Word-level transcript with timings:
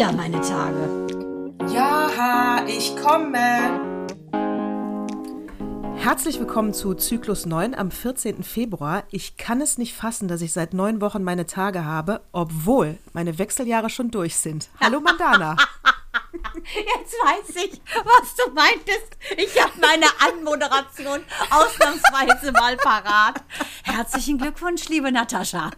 wieder 0.00 0.12
meine 0.12 0.40
Tage. 0.40 1.06
Ja, 1.74 2.64
ich 2.66 2.96
komme. 2.96 3.38
Herzlich 5.96 6.40
willkommen 6.40 6.72
zu 6.72 6.94
Zyklus 6.94 7.44
9 7.44 7.74
am 7.74 7.90
14. 7.90 8.42
Februar. 8.42 9.04
Ich 9.10 9.36
kann 9.36 9.60
es 9.60 9.76
nicht 9.76 9.94
fassen, 9.94 10.26
dass 10.26 10.40
ich 10.40 10.54
seit 10.54 10.72
neun 10.72 11.02
Wochen 11.02 11.22
meine 11.22 11.44
Tage 11.44 11.84
habe, 11.84 12.22
obwohl 12.32 12.96
meine 13.12 13.38
Wechseljahre 13.38 13.90
schon 13.90 14.10
durch 14.10 14.36
sind. 14.36 14.70
Hallo 14.80 15.00
Mandana. 15.00 15.56
Jetzt 16.64 17.14
weiß 17.22 17.64
ich, 17.64 17.80
was 18.04 18.34
du 18.36 18.52
meintest. 18.52 19.16
Ich 19.36 19.60
habe 19.60 19.72
meine 19.80 20.06
Anmoderation 20.20 21.24
ausnahmsweise 21.50 22.52
mal 22.52 22.76
parat. 22.76 23.42
Herzlichen 23.82 24.38
Glückwunsch, 24.38 24.88
liebe 24.88 25.10
Natascha. 25.12 25.70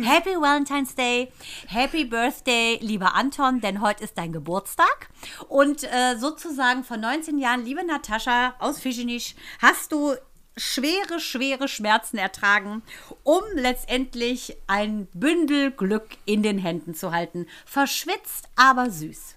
Happy 0.00 0.30
Valentine's 0.30 0.94
Day, 0.94 1.32
Happy 1.66 2.04
Birthday, 2.04 2.78
lieber 2.80 3.14
Anton, 3.14 3.60
denn 3.60 3.80
heute 3.80 4.04
ist 4.04 4.16
dein 4.16 4.32
Geburtstag. 4.32 5.08
Und 5.48 5.84
äh, 5.84 6.16
sozusagen 6.18 6.84
vor 6.84 6.96
19 6.96 7.38
Jahren, 7.38 7.64
liebe 7.64 7.84
Natascha 7.84 8.54
aus 8.58 8.78
Fischenisch, 8.80 9.34
hast 9.60 9.92
du 9.92 10.14
schwere, 10.56 11.20
schwere 11.20 11.68
Schmerzen 11.68 12.18
ertragen, 12.18 12.82
um 13.22 13.42
letztendlich 13.54 14.56
ein 14.66 15.06
Bündel 15.14 15.70
Glück 15.70 16.08
in 16.24 16.42
den 16.42 16.58
Händen 16.58 16.94
zu 16.94 17.12
halten. 17.12 17.46
Verschwitzt, 17.64 18.48
aber 18.56 18.90
süß. 18.90 19.36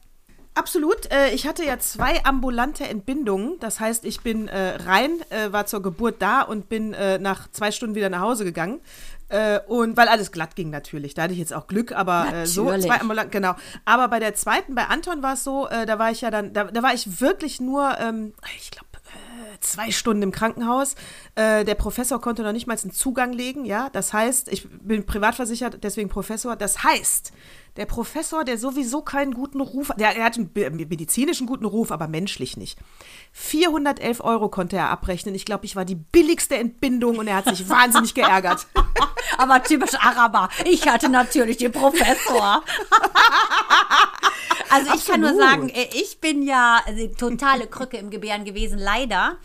Absolut. 0.56 1.12
Äh, 1.12 1.32
ich 1.32 1.48
hatte 1.48 1.66
ja 1.66 1.80
zwei 1.80 2.24
ambulante 2.26 2.88
Entbindungen. 2.88 3.60
Das 3.60 3.80
heißt, 3.80 4.06
ich 4.06 4.22
bin 4.22 4.48
äh, 4.48 4.76
rein, 4.86 5.12
äh, 5.30 5.52
war 5.52 5.66
zur 5.66 5.82
Geburt 5.82 6.22
da 6.22 6.42
und 6.42 6.70
bin 6.70 6.96
nach 7.20 7.50
zwei 7.52 7.72
Stunden 7.72 7.96
wieder 7.96 8.10
nach 8.10 8.22
Hause 8.22 8.44
gegangen. 8.46 8.82
Und 9.68 9.98
weil 9.98 10.10
alles 10.10 10.32
glatt 10.32 10.56
ging 10.56 10.70
natürlich. 10.70 11.16
Da 11.16 11.24
hatte 11.24 11.34
ich 11.34 11.40
jetzt 11.40 11.54
auch 11.54 11.66
Glück, 11.66 11.92
aber 11.92 12.32
äh, 12.32 12.46
so 12.46 12.66
zwei 12.78 13.02
ambulant, 13.02 13.32
genau. 13.32 13.56
Aber 13.84 14.08
bei 14.08 14.20
der 14.20 14.36
zweiten, 14.36 14.76
bei 14.76 14.86
Anton 14.86 15.24
war 15.24 15.34
es 15.34 15.44
so, 15.44 15.68
da 15.68 15.98
war 15.98 16.12
ich 16.12 16.22
ja 16.22 16.30
dann, 16.30 16.54
da, 16.54 16.66
da 16.66 16.84
war 16.84 16.94
ich 16.94 17.20
wirklich 17.20 17.60
nur, 17.60 17.98
ähm, 18.00 18.34
ich 18.58 18.70
glaube, 18.70 18.88
zwei 19.60 19.92
Stunden 19.92 20.22
im 20.22 20.32
Krankenhaus. 20.32 20.96
Äh, 21.36 21.66
der 21.66 21.76
Professor 21.76 22.22
konnte 22.22 22.44
noch 22.44 22.52
nicht 22.52 22.68
mal 22.68 22.78
einen 22.78 22.92
Zugang 22.92 23.34
legen, 23.34 23.66
ja. 23.66 23.90
Das 23.90 24.14
heißt, 24.14 24.50
ich 24.50 24.68
bin 24.70 25.06
privat 25.06 25.36
versichert, 25.36 25.80
deswegen 25.84 26.10
Professor. 26.10 26.56
Das 26.56 26.84
heißt, 26.84 27.34
der 27.76 27.86
Professor, 27.86 28.44
der 28.44 28.58
sowieso 28.58 29.02
keinen 29.02 29.34
guten 29.34 29.60
Ruf 29.62 29.90
hat, 29.90 30.00
der, 30.00 30.14
der 30.14 30.24
hat 30.24 30.38
einen 30.38 30.52
medizinischen 30.54 31.48
guten 31.48 31.66
Ruf, 31.66 31.92
aber 31.92 32.08
menschlich 32.08 32.56
nicht. 32.56 32.78
411 33.32 34.24
Euro 34.24 34.50
konnte 34.50 34.76
er 34.78 34.90
abrechnen. 34.90 35.34
Ich 35.34 35.46
glaube, 35.46 35.66
ich 35.66 35.76
war 35.76 35.86
die 35.86 35.96
billigste 35.96 36.56
Entbindung 36.56 37.18
und 37.18 37.28
er 37.28 37.38
hat 37.38 37.46
sich 37.46 37.68
wahnsinnig 37.70 38.14
geärgert. 38.14 38.68
aber 39.38 39.64
typisch 39.64 39.96
Araber. 39.96 40.50
Ich 40.66 40.88
hatte 40.88 41.10
natürlich 41.10 41.58
den 41.58 41.72
Professor. 41.72 42.64
Also 44.70 44.88
ich 44.88 44.94
Absolut. 44.94 45.12
kann 45.12 45.22
nur 45.22 45.36
sagen, 45.36 45.70
äh, 45.70 45.88
ich 45.94 46.20
bin 46.20 46.42
ja 46.42 46.82
also, 46.84 47.08
totale 47.08 47.68
Krücke 47.68 47.98
im 47.98 48.10
Gebären 48.10 48.44
gewesen, 48.44 48.80
leider. 48.80 49.38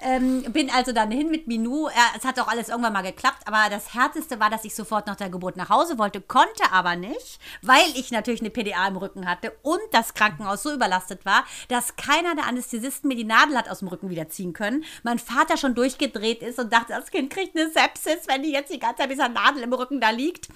Ähm, 0.00 0.42
bin 0.52 0.70
also 0.70 0.92
dann 0.92 1.10
hin 1.10 1.30
mit 1.30 1.46
Minou. 1.46 1.88
Es 2.16 2.24
hat 2.24 2.38
auch 2.40 2.48
alles 2.48 2.68
irgendwann 2.68 2.92
mal 2.92 3.02
geklappt, 3.02 3.46
aber 3.46 3.70
das 3.70 3.94
Härteste 3.94 4.40
war, 4.40 4.50
dass 4.50 4.64
ich 4.64 4.74
sofort 4.74 5.06
nach 5.06 5.16
der 5.16 5.30
Geburt 5.30 5.56
nach 5.56 5.68
Hause 5.68 5.98
wollte, 5.98 6.20
konnte 6.20 6.72
aber 6.72 6.96
nicht, 6.96 7.38
weil 7.62 7.86
ich 7.94 8.10
natürlich 8.10 8.40
eine 8.40 8.50
PDA 8.50 8.86
im 8.88 8.96
Rücken 8.96 9.28
hatte 9.28 9.52
und 9.62 9.80
das 9.92 10.14
Krankenhaus 10.14 10.62
so 10.62 10.72
überlastet 10.72 11.24
war, 11.24 11.44
dass 11.68 11.96
keiner 11.96 12.34
der 12.34 12.46
Anästhesisten 12.46 13.08
mir 13.08 13.16
die 13.16 13.24
Nadel 13.24 13.56
hat 13.56 13.68
aus 13.68 13.80
dem 13.80 13.88
Rücken 13.88 14.10
wieder 14.10 14.28
ziehen 14.28 14.52
können. 14.52 14.84
Mein 15.02 15.18
Vater 15.18 15.56
schon 15.56 15.74
durchgedreht 15.74 16.42
ist 16.42 16.58
und 16.58 16.72
dachte, 16.72 16.92
das 16.92 17.10
Kind 17.10 17.30
kriegt 17.30 17.56
eine 17.56 17.70
Sepsis, 17.70 18.26
wenn 18.26 18.42
die 18.42 18.52
jetzt 18.52 18.72
die 18.72 18.78
ganze 18.78 18.98
Zeit 18.98 19.08
mit 19.08 19.18
dieser 19.18 19.28
Nadel 19.28 19.62
im 19.62 19.72
Rücken 19.72 20.00
da 20.00 20.10
liegt. 20.10 20.48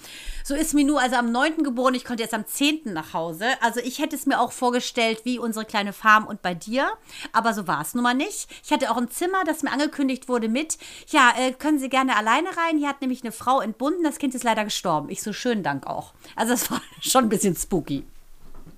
So 0.44 0.54
ist 0.54 0.74
Minou 0.74 0.96
also 0.96 1.16
am 1.16 1.30
9. 1.30 1.62
geboren, 1.62 1.94
ich 1.94 2.04
konnte 2.04 2.22
jetzt 2.22 2.34
am 2.34 2.46
10. 2.46 2.92
nach 2.92 3.12
Hause. 3.12 3.46
Also 3.60 3.80
ich 3.80 3.98
hätte 3.98 4.16
es 4.16 4.26
mir 4.26 4.40
auch 4.40 4.52
vorgestellt 4.52 5.22
wie 5.24 5.38
unsere 5.38 5.64
kleine 5.64 5.92
Farm 5.92 6.26
und 6.26 6.42
bei 6.42 6.54
dir, 6.54 6.88
aber 7.32 7.52
so 7.54 7.66
war 7.66 7.82
es 7.82 7.94
nun 7.94 8.04
mal 8.04 8.14
nicht. 8.14 8.48
Ich 8.64 8.72
hatte 8.72 8.90
auch 8.90 8.96
ein 8.96 9.10
Zimmer 9.10 9.27
Zimmer, 9.28 9.44
das 9.44 9.62
mir 9.62 9.72
angekündigt 9.72 10.28
wurde 10.28 10.48
mit, 10.48 10.78
ja, 11.08 11.32
äh, 11.38 11.52
können 11.52 11.78
Sie 11.78 11.88
gerne 11.88 12.16
alleine 12.16 12.48
rein. 12.48 12.78
Hier 12.78 12.88
hat 12.88 13.02
nämlich 13.02 13.22
eine 13.22 13.32
Frau 13.32 13.60
entbunden, 13.60 14.02
das 14.02 14.18
Kind 14.18 14.34
ist 14.34 14.44
leider 14.44 14.64
gestorben. 14.64 15.10
Ich 15.10 15.22
so, 15.22 15.32
schönen 15.32 15.62
Dank 15.62 15.86
auch. 15.86 16.14
Also 16.34 16.52
das 16.52 16.70
war 16.70 16.80
schon 17.00 17.24
ein 17.24 17.28
bisschen 17.28 17.54
spooky. 17.54 18.04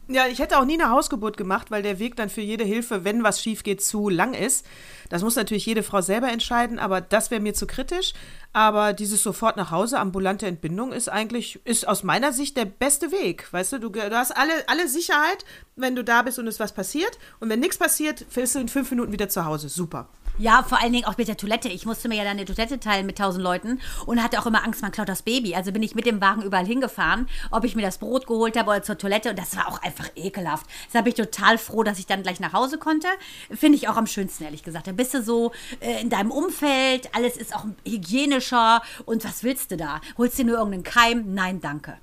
Ja, 0.09 0.27
ich 0.27 0.41
hätte 0.41 0.59
auch 0.59 0.65
nie 0.65 0.75
eine 0.75 0.91
Hausgeburt 0.91 1.37
gemacht, 1.37 1.71
weil 1.71 1.85
der 1.85 2.01
Weg 2.01 2.17
dann 2.17 2.31
für 2.31 2.41
jede 2.41 2.65
Hilfe, 2.65 3.05
wenn 3.05 3.23
was 3.23 3.41
schief 3.41 3.63
geht, 3.63 3.81
zu 3.81 4.09
lang 4.09 4.35
ist. 4.35 4.67
Das 5.09 5.23
muss 5.23 5.37
natürlich 5.37 5.67
jede 5.67 5.85
Frau 5.85 6.01
selber 6.01 6.33
entscheiden, 6.33 6.81
aber 6.81 7.01
das 7.01 7.31
wäre 7.31 7.41
mir 7.41 7.55
zu 7.55 7.69
kritisch. 7.69 8.13
Aber 8.53 8.93
dieses 8.93 9.23
sofort 9.23 9.57
nach 9.57 9.71
Hause, 9.71 10.01
ambulante 10.01 10.49
Entbindung, 10.49 10.91
ist 10.91 11.09
eigentlich, 11.09 11.61
ist 11.65 11.87
aus 11.87 12.03
meiner 12.03 12.33
Sicht 12.33 12.57
der 12.57 12.65
beste 12.65 13.13
Weg. 13.13 13.53
Weißt 13.53 13.75
du, 13.75 13.79
du, 13.79 13.89
du 13.89 14.11
hast 14.11 14.37
alle, 14.37 14.53
alle 14.67 14.89
Sicherheit, 14.89 15.45
wenn 15.77 15.95
du 15.95 16.03
da 16.03 16.23
bist 16.23 16.41
und 16.41 16.49
es 16.49 16.59
was 16.59 16.73
passiert. 16.73 17.17
Und 17.39 17.49
wenn 17.49 17.61
nichts 17.61 17.79
passiert, 17.79 18.27
bist 18.35 18.57
du 18.57 18.59
in 18.59 18.67
fünf 18.67 18.91
Minuten 18.91 19.13
wieder 19.13 19.29
zu 19.29 19.45
Hause. 19.45 19.69
Super. 19.69 20.09
Ja, 20.41 20.63
vor 20.63 20.81
allen 20.81 20.95
Dingen 20.95 21.05
auch 21.05 21.19
mit 21.19 21.29
der 21.29 21.37
Toilette. 21.37 21.69
Ich 21.69 21.85
musste 21.85 22.09
mir 22.09 22.15
ja 22.15 22.25
dann 22.25 22.39
eine 22.39 22.47
Toilette 22.47 22.81
teilen 22.81 23.05
mit 23.05 23.19
tausend 23.19 23.45
Leuten 23.45 23.79
und 24.07 24.23
hatte 24.23 24.39
auch 24.39 24.47
immer 24.47 24.65
Angst, 24.65 24.81
man 24.81 24.91
klaut 24.91 25.11
das 25.11 25.21
Baby. 25.21 25.55
Also 25.55 25.71
bin 25.71 25.83
ich 25.83 25.95
mit 25.95 26.07
dem 26.07 26.23
Wagen 26.23 26.41
überall 26.41 26.65
hingefahren, 26.65 27.29
ob 27.51 27.65
ich 27.65 27.77
mir 27.77 27.83
das 27.83 27.99
Brot 27.99 28.27
geholt 28.27 28.57
habe 28.57 28.71
oder 28.71 28.83
zur 28.83 28.97
Toilette. 28.97 29.29
Und 29.29 29.39
das 29.39 29.55
war 29.55 29.69
auch 29.69 29.83
einfach 29.83 30.09
ekelhaft. 30.17 30.65
Deshalb 30.87 31.05
bin 31.05 31.13
ich 31.13 31.19
total 31.19 31.59
froh, 31.59 31.83
dass 31.83 31.99
ich 31.99 32.07
dann 32.07 32.23
gleich 32.23 32.41
nach 32.41 32.55
Hause 32.55 32.79
konnte. 32.79 33.07
Finde 33.51 33.77
ich 33.77 33.89
auch 33.89 33.99
am 33.99 34.07
schönsten, 34.07 34.45
ehrlich 34.45 34.63
gesagt. 34.63 34.87
Da 34.87 34.93
bist 34.93 35.13
du 35.13 35.23
so 35.23 35.53
äh, 35.81 36.01
in 36.01 36.09
deinem 36.09 36.31
Umfeld, 36.31 37.15
alles 37.15 37.37
ist 37.37 37.55
auch 37.55 37.67
hygienischer. 37.87 38.81
Und 39.05 39.27
was 39.27 39.45
willst 39.45 39.73
du 39.73 39.77
da? 39.77 40.01
Holst 40.17 40.39
du 40.39 40.45
nur 40.45 40.57
irgendeinen 40.57 40.85
Keim? 40.85 41.35
Nein, 41.35 41.61
danke. 41.61 41.99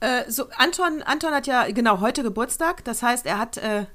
Äh, 0.00 0.30
so, 0.30 0.48
Anton, 0.58 1.02
Anton 1.02 1.32
hat 1.32 1.46
ja 1.46 1.64
genau 1.70 2.00
heute 2.00 2.22
Geburtstag. 2.22 2.84
Das 2.84 3.02
heißt, 3.02 3.24
er 3.24 3.38
hat 3.38 3.56
äh, 3.56 3.86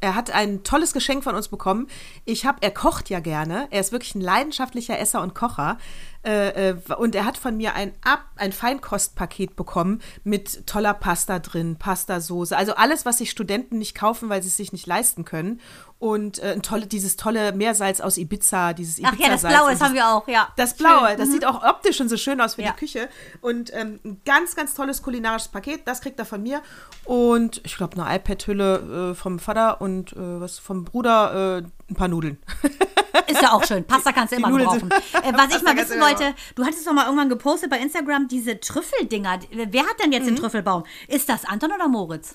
er 0.00 0.14
hat 0.14 0.30
ein 0.30 0.64
tolles 0.64 0.92
Geschenk 0.92 1.24
von 1.24 1.34
uns 1.34 1.48
bekommen. 1.48 1.88
Ich 2.24 2.44
habe, 2.44 2.58
er 2.60 2.70
kocht 2.70 3.10
ja 3.10 3.20
gerne. 3.20 3.68
Er 3.70 3.80
ist 3.80 3.92
wirklich 3.92 4.14
ein 4.14 4.20
leidenschaftlicher 4.20 4.98
Esser 4.98 5.22
und 5.22 5.34
Kocher. 5.34 5.78
Äh, 6.24 6.70
äh, 6.70 6.76
und 6.96 7.14
er 7.14 7.26
hat 7.26 7.36
von 7.36 7.56
mir 7.56 7.74
ein, 7.74 7.92
Ab 8.02 8.24
ein 8.36 8.52
Feinkostpaket 8.52 9.56
bekommen 9.56 10.00
mit 10.24 10.66
toller 10.66 10.94
Pasta 10.94 11.38
drin, 11.38 11.76
Pastasoße, 11.76 12.56
also 12.56 12.74
alles, 12.74 13.04
was 13.04 13.18
sich 13.18 13.30
Studenten 13.30 13.78
nicht 13.78 13.94
kaufen, 13.94 14.30
weil 14.30 14.42
sie 14.42 14.48
es 14.48 14.56
sich 14.56 14.72
nicht 14.72 14.86
leisten 14.86 15.24
können. 15.24 15.60
Und 15.98 16.38
äh, 16.40 16.58
tolle, 16.58 16.86
dieses 16.86 17.16
tolle 17.16 17.52
Meersalz 17.52 18.00
aus 18.00 18.18
Ibiza, 18.18 18.74
dieses 18.74 18.98
Ibiza-Salz. 18.98 19.14
Ach 19.14 19.26
ja, 19.26 19.30
das 19.30 19.42
Blaue, 19.42 19.70
das 19.70 19.80
haben 19.80 19.94
wir 19.94 20.08
auch, 20.08 20.28
ja. 20.28 20.48
Das 20.56 20.74
Blaue, 20.74 21.08
schön. 21.08 21.18
das 21.18 21.28
mhm. 21.28 21.32
sieht 21.32 21.44
auch 21.46 21.62
optisch 21.62 21.96
schon 21.96 22.08
so 22.08 22.16
schön 22.16 22.40
aus 22.40 22.56
für 22.56 22.62
ja. 22.62 22.72
die 22.72 22.78
Küche. 22.78 23.08
Und 23.40 23.72
ähm, 23.74 24.00
ein 24.04 24.20
ganz, 24.24 24.54
ganz 24.56 24.74
tolles 24.74 25.02
kulinarisches 25.02 25.48
Paket, 25.48 25.86
das 25.86 26.00
kriegt 26.02 26.18
er 26.18 26.26
von 26.26 26.42
mir. 26.42 26.62
Und 27.04 27.62
ich 27.64 27.76
glaube, 27.76 28.00
eine 28.00 28.16
iPad-Hülle 28.16 29.12
äh, 29.12 29.14
vom 29.14 29.38
Vater 29.38 29.80
und 29.80 30.12
äh, 30.12 30.40
was 30.40 30.58
vom 30.58 30.84
Bruder, 30.84 31.62
äh, 31.62 31.90
ein 31.90 31.94
paar 31.94 32.08
Nudeln. 32.08 32.38
Ist 33.26 33.42
ja 33.42 33.52
auch 33.52 33.64
schön. 33.64 33.84
Pasta 33.84 34.12
kannst 34.12 34.32
du 34.32 34.36
immer 34.36 34.50
brauchen. 34.50 34.90
Äh, 34.90 35.32
was 35.34 35.56
ich 35.56 35.62
mal 35.62 35.76
wissen 35.76 36.00
wollte, 36.00 36.34
du 36.54 36.64
hattest 36.64 36.86
doch 36.86 36.92
mal 36.92 37.04
irgendwann 37.04 37.28
gepostet 37.28 37.70
bei 37.70 37.78
Instagram 37.78 38.28
diese 38.28 38.60
Trüffeldinger. 38.60 39.40
Wer 39.50 39.82
hat 39.82 40.02
denn 40.02 40.12
jetzt 40.12 40.24
mhm. 40.24 40.34
den 40.34 40.36
Trüffelbaum? 40.36 40.84
Ist 41.08 41.28
das 41.28 41.44
Anton 41.44 41.72
oder 41.72 41.88
Moritz? 41.88 42.34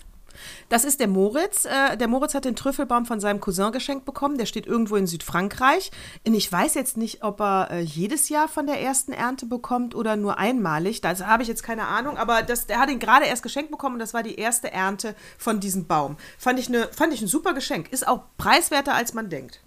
Das 0.69 0.83
ist 0.83 0.99
der 0.99 1.07
Moritz. 1.07 1.65
Äh, 1.65 1.97
der 1.97 2.07
Moritz 2.07 2.33
hat 2.33 2.45
den 2.45 2.55
Trüffelbaum 2.55 3.05
von 3.05 3.19
seinem 3.19 3.39
Cousin 3.39 3.71
geschenkt 3.71 4.05
bekommen. 4.05 4.37
Der 4.37 4.45
steht 4.45 4.67
irgendwo 4.67 4.95
in 4.95 5.07
Südfrankreich. 5.07 5.91
Und 6.25 6.33
ich 6.33 6.51
weiß 6.51 6.75
jetzt 6.75 6.97
nicht, 6.97 7.23
ob 7.23 7.41
er 7.41 7.71
äh, 7.71 7.79
jedes 7.81 8.29
Jahr 8.29 8.47
von 8.47 8.67
der 8.67 8.81
ersten 8.81 9.11
Ernte 9.11 9.45
bekommt 9.45 9.95
oder 9.95 10.15
nur 10.15 10.37
einmalig. 10.37 11.01
Da 11.01 11.17
habe 11.19 11.43
ich 11.43 11.49
jetzt 11.49 11.63
keine 11.63 11.87
Ahnung. 11.87 12.17
Aber 12.17 12.41
das, 12.41 12.67
der 12.67 12.79
hat 12.79 12.89
ihn 12.89 12.99
gerade 12.99 13.25
erst 13.25 13.43
geschenkt 13.43 13.71
bekommen 13.71 13.95
und 13.95 13.99
das 13.99 14.13
war 14.13 14.23
die 14.23 14.35
erste 14.35 14.71
Ernte 14.71 15.15
von 15.37 15.59
diesem 15.59 15.87
Baum. 15.87 16.17
Fand 16.37 16.59
ich, 16.59 16.67
eine, 16.67 16.87
fand 16.87 17.13
ich 17.13 17.21
ein 17.21 17.27
super 17.27 17.53
Geschenk. 17.53 17.91
Ist 17.91 18.07
auch 18.07 18.21
preiswerter, 18.37 18.93
als 18.93 19.13
man 19.13 19.29
denkt. 19.29 19.61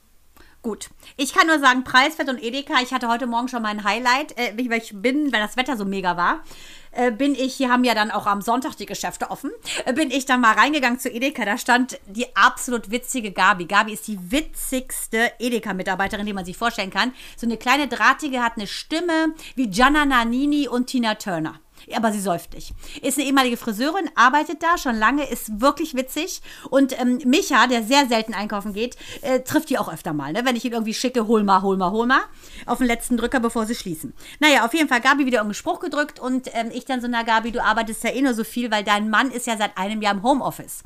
Gut. 0.62 0.90
Ich 1.16 1.34
kann 1.34 1.48
nur 1.48 1.58
sagen, 1.58 1.82
Preiswert 1.82 2.28
und 2.28 2.40
Edeka. 2.40 2.74
Ich 2.80 2.92
hatte 2.92 3.08
heute 3.08 3.26
Morgen 3.26 3.48
schon 3.48 3.62
mein 3.62 3.82
Highlight, 3.82 4.38
äh, 4.38 4.52
weil 4.70 4.78
ich 4.78 4.92
bin, 4.94 5.32
weil 5.32 5.40
das 5.40 5.56
Wetter 5.56 5.76
so 5.76 5.84
mega 5.84 6.16
war, 6.16 6.44
äh, 6.92 7.10
bin 7.10 7.34
ich, 7.34 7.54
hier 7.56 7.68
haben 7.68 7.82
ja 7.82 7.94
dann 7.94 8.12
auch 8.12 8.26
am 8.26 8.40
Sonntag 8.42 8.76
die 8.76 8.86
Geschäfte 8.86 9.32
offen, 9.32 9.50
äh, 9.86 9.92
bin 9.92 10.12
ich 10.12 10.24
dann 10.24 10.40
mal 10.40 10.54
reingegangen 10.54 11.00
zu 11.00 11.10
Edeka. 11.10 11.44
Da 11.44 11.58
stand 11.58 11.98
die 12.06 12.36
absolut 12.36 12.92
witzige 12.92 13.32
Gabi. 13.32 13.64
Gabi 13.64 13.92
ist 13.92 14.06
die 14.06 14.30
witzigste 14.30 15.32
Edeka-Mitarbeiterin, 15.40 16.26
die 16.26 16.32
man 16.32 16.44
sich 16.44 16.56
vorstellen 16.56 16.90
kann. 16.90 17.12
So 17.36 17.44
eine 17.44 17.56
kleine 17.56 17.88
Drahtige 17.88 18.40
hat 18.40 18.52
eine 18.56 18.68
Stimme 18.68 19.34
wie 19.56 19.66
Gianna 19.66 20.04
Nannini 20.04 20.68
und 20.68 20.86
Tina 20.86 21.16
Turner 21.16 21.58
aber 21.94 22.12
sie 22.12 22.20
säuft 22.20 22.54
nicht. 22.54 22.72
Ist 23.02 23.18
eine 23.18 23.26
ehemalige 23.26 23.56
Friseurin, 23.56 24.10
arbeitet 24.14 24.62
da 24.62 24.78
schon 24.78 24.96
lange, 24.96 25.28
ist 25.28 25.60
wirklich 25.60 25.94
witzig. 25.94 26.42
Und 26.70 26.98
ähm, 27.00 27.18
Micha, 27.24 27.66
der 27.66 27.82
sehr 27.82 28.06
selten 28.06 28.34
einkaufen 28.34 28.72
geht, 28.72 28.96
äh, 29.22 29.40
trifft 29.40 29.70
die 29.70 29.78
auch 29.78 29.92
öfter 29.92 30.12
mal. 30.12 30.32
Ne? 30.32 30.44
Wenn 30.44 30.56
ich 30.56 30.64
ihn 30.64 30.72
irgendwie 30.72 30.94
schicke, 30.94 31.26
hol 31.26 31.42
mal, 31.42 31.62
hol 31.62 31.76
mal, 31.76 31.90
hol 31.90 32.06
mal. 32.06 32.22
Auf 32.66 32.78
den 32.78 32.86
letzten 32.86 33.16
Drücker, 33.16 33.40
bevor 33.40 33.66
sie 33.66 33.74
schließen. 33.74 34.12
Naja, 34.40 34.64
auf 34.64 34.74
jeden 34.74 34.88
Fall 34.88 35.00
Gabi 35.00 35.26
wieder 35.26 35.38
irgendeinen 35.38 35.54
Spruch 35.54 35.80
gedrückt 35.80 36.20
und 36.20 36.48
ähm, 36.54 36.70
ich 36.72 36.84
dann 36.84 37.00
so, 37.00 37.08
na 37.08 37.22
Gabi, 37.22 37.52
du 37.52 37.62
arbeitest 37.62 38.04
ja 38.04 38.10
eh 38.10 38.22
nur 38.22 38.34
so 38.34 38.44
viel, 38.44 38.70
weil 38.70 38.84
dein 38.84 39.10
Mann 39.10 39.30
ist 39.30 39.46
ja 39.46 39.56
seit 39.56 39.76
einem 39.76 40.02
Jahr 40.02 40.14
im 40.14 40.22
Homeoffice. 40.22 40.82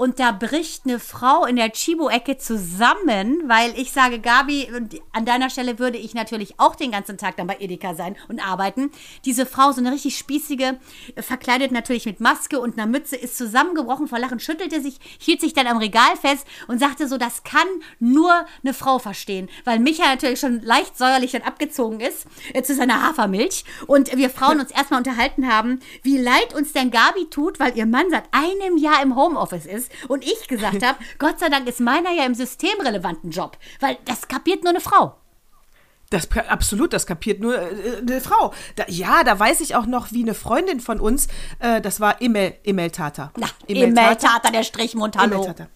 Und 0.00 0.18
da 0.18 0.32
bricht 0.32 0.86
eine 0.86 0.98
Frau 0.98 1.44
in 1.44 1.56
der 1.56 1.72
Chibo-Ecke 1.72 2.38
zusammen, 2.38 3.42
weil 3.48 3.78
ich 3.78 3.92
sage, 3.92 4.18
Gabi, 4.18 4.66
an 5.12 5.26
deiner 5.26 5.50
Stelle 5.50 5.78
würde 5.78 5.98
ich 5.98 6.14
natürlich 6.14 6.58
auch 6.58 6.74
den 6.74 6.90
ganzen 6.90 7.18
Tag 7.18 7.36
dann 7.36 7.46
bei 7.46 7.58
Edeka 7.60 7.94
sein 7.94 8.16
und 8.28 8.40
arbeiten. 8.40 8.92
Diese 9.26 9.44
Frau, 9.44 9.72
so 9.72 9.82
eine 9.82 9.92
richtig 9.92 10.16
spießige, 10.16 10.78
verkleidet 11.18 11.70
natürlich 11.70 12.06
mit 12.06 12.18
Maske 12.18 12.60
und 12.60 12.78
einer 12.78 12.86
Mütze, 12.86 13.14
ist 13.14 13.36
zusammengebrochen 13.36 14.08
vor 14.08 14.18
Lachen, 14.18 14.40
schüttelte 14.40 14.80
sich, 14.80 14.98
hielt 15.18 15.42
sich 15.42 15.52
dann 15.52 15.66
am 15.66 15.76
Regal 15.76 16.16
fest 16.18 16.46
und 16.66 16.78
sagte 16.78 17.06
so, 17.06 17.18
das 17.18 17.42
kann 17.42 17.68
nur 17.98 18.46
eine 18.64 18.72
Frau 18.72 19.00
verstehen, 19.00 19.50
weil 19.66 19.80
Micha 19.80 20.06
natürlich 20.06 20.40
schon 20.40 20.62
leicht 20.62 20.96
säuerlich 20.96 21.32
dann 21.32 21.42
abgezogen 21.42 22.00
ist 22.00 22.26
äh, 22.54 22.62
zu 22.62 22.74
seiner 22.74 23.06
Hafermilch 23.06 23.66
und 23.86 24.16
wir 24.16 24.30
Frauen 24.30 24.60
uns 24.60 24.70
erstmal 24.70 25.00
unterhalten 25.00 25.46
haben, 25.46 25.80
wie 26.02 26.16
leid 26.16 26.54
uns 26.54 26.72
denn 26.72 26.90
Gabi 26.90 27.28
tut, 27.28 27.60
weil 27.60 27.76
ihr 27.76 27.84
Mann 27.84 28.06
seit 28.08 28.24
einem 28.32 28.78
Jahr 28.78 29.02
im 29.02 29.14
Homeoffice 29.14 29.66
ist 29.66 29.89
und 30.08 30.24
ich 30.24 30.48
gesagt 30.48 30.84
habe, 30.84 30.98
Gott 31.18 31.38
sei 31.38 31.48
Dank 31.48 31.68
ist 31.68 31.80
meiner 31.80 32.12
ja 32.12 32.24
im 32.24 32.34
systemrelevanten 32.34 33.30
Job, 33.30 33.58
weil 33.80 33.98
das 34.04 34.28
kapiert 34.28 34.62
nur 34.62 34.70
eine 34.70 34.80
Frau. 34.80 35.16
Das 36.10 36.28
absolut, 36.48 36.92
das 36.92 37.06
kapiert 37.06 37.40
nur 37.40 37.56
äh, 37.56 37.98
eine 38.00 38.20
Frau. 38.20 38.52
Da, 38.74 38.84
ja, 38.88 39.22
da 39.22 39.38
weiß 39.38 39.60
ich 39.60 39.76
auch 39.76 39.86
noch, 39.86 40.10
wie 40.10 40.22
eine 40.22 40.34
Freundin 40.34 40.80
von 40.80 40.98
uns, 40.98 41.28
äh, 41.60 41.80
das 41.80 42.00
war 42.00 42.20
Emel, 42.20 42.54
Emel 42.64 42.90
Tata. 42.90 43.30
Na, 43.36 43.46
Emel 43.68 43.94
Tata, 44.16 44.50
der 44.50 44.64
Strichmund, 44.64 45.16
hallo. 45.16 45.36
Emel 45.36 45.46
Tata. 45.46 45.68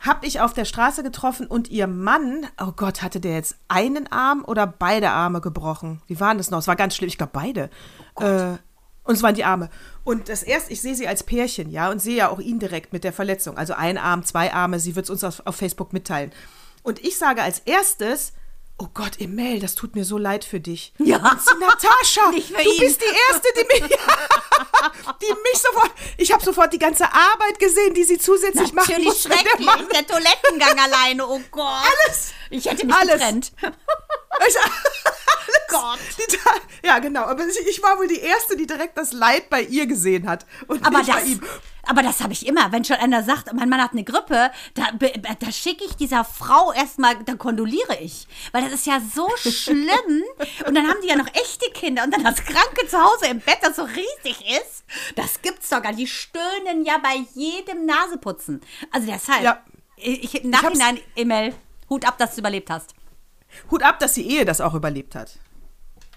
Hab 0.00 0.24
ich 0.24 0.40
auf 0.40 0.52
der 0.52 0.64
Straße 0.64 1.02
getroffen 1.02 1.46
und 1.46 1.68
ihr 1.68 1.86
Mann, 1.86 2.46
oh 2.60 2.72
Gott, 2.74 3.02
hatte 3.02 3.20
der 3.20 3.34
jetzt 3.34 3.56
einen 3.68 4.10
Arm 4.10 4.44
oder 4.46 4.66
beide 4.66 5.10
Arme 5.10 5.40
gebrochen? 5.40 6.00
Wie 6.06 6.18
waren 6.18 6.38
das 6.38 6.50
noch? 6.50 6.58
Es 6.58 6.66
war 6.68 6.76
ganz 6.76 6.96
schlimm, 6.96 7.08
ich 7.08 7.18
glaube 7.18 7.32
beide. 7.32 7.70
Oh 8.16 8.24
äh, 8.24 8.58
und 9.04 9.14
es 9.14 9.22
waren 9.22 9.34
die 9.34 9.44
Arme. 9.44 9.68
Und 10.04 10.28
das 10.28 10.42
erste, 10.42 10.72
ich 10.72 10.80
sehe 10.80 10.94
sie 10.94 11.08
als 11.08 11.24
Pärchen, 11.24 11.70
ja, 11.70 11.90
und 11.90 12.00
sehe 12.00 12.16
ja 12.16 12.28
auch 12.28 12.38
ihn 12.38 12.58
direkt 12.58 12.92
mit 12.92 13.04
der 13.04 13.12
Verletzung. 13.12 13.56
Also 13.56 13.74
ein 13.74 13.98
Arm, 13.98 14.24
zwei 14.24 14.52
Arme, 14.52 14.78
sie 14.78 14.94
wird 14.94 15.06
es 15.06 15.10
uns 15.10 15.24
auf, 15.24 15.42
auf 15.44 15.56
Facebook 15.56 15.92
mitteilen. 15.92 16.32
Und 16.82 17.04
ich 17.04 17.18
sage 17.18 17.42
als 17.42 17.60
erstes, 17.60 18.32
Oh 18.78 18.88
Gott, 18.94 19.20
Emel, 19.20 19.60
das 19.60 19.74
tut 19.74 19.94
mir 19.94 20.04
so 20.04 20.18
leid 20.18 20.44
für 20.44 20.58
dich. 20.58 20.92
Ja. 20.98 21.18
Sie, 21.38 21.58
Natascha, 21.58 22.30
du 22.30 22.36
ihn. 22.36 22.80
bist 22.80 23.00
die 23.00 23.14
Erste, 23.30 23.48
die 23.56 23.64
mich, 23.66 23.90
die 25.22 25.34
mich 25.34 25.62
sofort, 25.62 25.92
ich 26.16 26.32
habe 26.32 26.44
sofort 26.44 26.72
die 26.72 26.78
ganze 26.78 27.04
Arbeit 27.04 27.58
gesehen, 27.58 27.94
die 27.94 28.04
sie 28.04 28.18
zusätzlich 28.18 28.72
macht. 28.72 28.88
Natürlich 28.88 29.08
muss. 29.08 29.22
schrecklich, 29.22 29.66
der, 29.66 30.02
der 30.02 30.06
Toilettengang 30.06 30.78
alleine, 30.80 31.26
oh 31.28 31.40
Gott. 31.50 31.84
Alles. 32.06 32.32
Ich 32.50 32.64
hätte 32.66 32.86
mich 32.86 32.94
alles. 32.94 33.14
getrennt. 33.14 33.52
Ich, 34.48 34.56
Gott. 35.68 35.98
Ja, 36.84 36.98
genau. 36.98 37.22
Aber 37.24 37.46
ich, 37.46 37.58
ich, 37.68 37.82
war 37.82 37.98
wohl 37.98 38.08
die 38.08 38.20
Erste, 38.20 38.56
die 38.56 38.66
direkt 38.66 38.96
das 38.96 39.12
Leid 39.12 39.50
bei 39.50 39.62
ihr 39.62 39.86
gesehen 39.86 40.28
hat. 40.28 40.46
Und 40.66 40.84
aber 40.84 40.98
nicht 40.98 41.10
das, 41.10 41.16
bei 41.16 41.22
ihm. 41.22 41.40
Aber 41.84 42.02
das 42.02 42.20
habe 42.20 42.32
ich 42.32 42.46
immer. 42.46 42.70
Wenn 42.70 42.84
schon 42.84 42.96
einer 42.96 43.22
sagt, 43.22 43.52
mein 43.52 43.68
Mann 43.68 43.82
hat 43.82 43.92
eine 43.92 44.04
Grippe, 44.04 44.50
da, 44.74 44.84
da 44.92 45.52
schicke 45.52 45.84
ich 45.84 45.96
dieser 45.96 46.24
Frau 46.24 46.72
erstmal, 46.72 47.16
da 47.24 47.34
kondoliere 47.34 47.98
ich. 48.00 48.28
Weil 48.52 48.62
das 48.62 48.72
ist 48.72 48.86
ja 48.86 49.00
so 49.00 49.28
schlimm. 49.36 50.22
und 50.66 50.74
dann 50.74 50.88
haben 50.88 51.00
die 51.02 51.08
ja 51.08 51.16
noch 51.16 51.26
echte 51.28 51.70
Kinder 51.72 52.04
und 52.04 52.14
dann 52.14 52.24
das 52.24 52.36
Kranke 52.44 52.86
zu 52.86 52.98
Hause 52.98 53.26
im 53.26 53.40
Bett, 53.40 53.58
das 53.62 53.76
so 53.76 53.82
riesig 53.82 54.44
ist. 54.60 54.84
Das 55.16 55.42
gibt's 55.42 55.70
doch 55.70 55.82
gar 55.82 55.90
nicht. 55.90 56.02
Die 56.02 56.06
stöhnen 56.06 56.84
ja 56.84 56.98
bei 56.98 57.24
jedem 57.34 57.86
Naseputzen. 57.86 58.60
Also 58.90 59.10
deshalb, 59.10 59.42
ja. 59.42 59.62
ich, 59.96 60.42
im 60.42 60.50
Nachhinein, 60.50 60.98
Emel, 61.16 61.54
Hut 61.90 62.06
ab, 62.06 62.16
dass 62.18 62.34
du 62.34 62.40
überlebt 62.40 62.70
hast. 62.70 62.94
Hut 63.70 63.82
ab, 63.82 63.98
dass 63.98 64.14
die 64.14 64.28
Ehe 64.28 64.44
das 64.44 64.60
auch 64.60 64.74
überlebt 64.74 65.14
hat. 65.14 65.38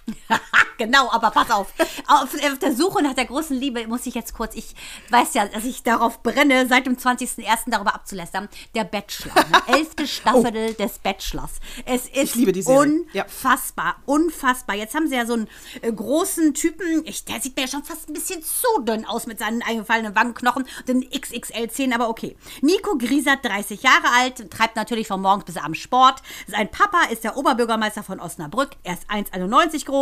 genau, 0.77 1.09
aber 1.11 1.31
pass 1.31 1.49
auf. 1.49 1.73
auf. 2.07 2.29
der 2.61 2.75
Suche 2.75 3.01
nach 3.01 3.13
der 3.13 3.25
großen 3.25 3.57
Liebe 3.57 3.87
muss 3.87 4.05
ich 4.05 4.13
jetzt 4.13 4.33
kurz, 4.33 4.55
ich 4.55 4.75
weiß 5.09 5.33
ja, 5.33 5.47
dass 5.47 5.65
ich 5.65 5.83
darauf 5.83 6.21
brenne, 6.21 6.67
seit 6.67 6.85
dem 6.85 6.95
20.01. 6.95 7.45
darüber 7.67 7.95
abzulästern. 7.95 8.49
Der 8.75 8.83
Bachelor, 8.83 9.35
ne? 9.35 9.61
elfte 9.67 10.07
Staffel 10.07 10.69
oh. 10.69 10.73
des 10.73 10.99
Bachelors. 10.99 11.53
Es 11.85 12.07
ist 12.07 12.35
unfassbar, 12.67 13.85
ja. 13.85 14.03
unfassbar. 14.05 14.75
Jetzt 14.75 14.95
haben 14.95 15.07
sie 15.07 15.15
ja 15.15 15.25
so 15.25 15.33
einen 15.33 15.47
äh, 15.81 15.91
großen 15.91 16.53
Typen, 16.53 17.03
ich, 17.05 17.25
der 17.25 17.41
sieht 17.41 17.55
mir 17.55 17.63
ja 17.63 17.67
schon 17.67 17.83
fast 17.83 18.09
ein 18.09 18.13
bisschen 18.13 18.43
zu 18.43 18.81
dünn 18.81 19.05
aus 19.05 19.25
mit 19.25 19.39
seinen 19.39 19.61
eingefallenen 19.63 20.15
Wangenknochen 20.15 20.63
und 20.63 20.87
den 20.87 21.03
XXL-10, 21.03 21.93
aber 21.93 22.09
okay. 22.09 22.35
Nico 22.61 22.97
Griesert, 22.97 23.43
30 23.43 23.81
Jahre 23.81 24.07
alt, 24.19 24.51
treibt 24.51 24.75
natürlich 24.75 25.07
von 25.07 25.21
morgens 25.21 25.45
bis 25.45 25.57
abends 25.57 25.79
Sport. 25.79 26.21
Sein 26.47 26.69
Papa 26.69 27.05
ist 27.11 27.23
der 27.23 27.37
Oberbürgermeister 27.37 28.03
von 28.03 28.19
Osnabrück, 28.19 28.71
er 28.83 28.93
ist 28.93 29.09
1,91 29.09 29.85
groß, 29.85 29.94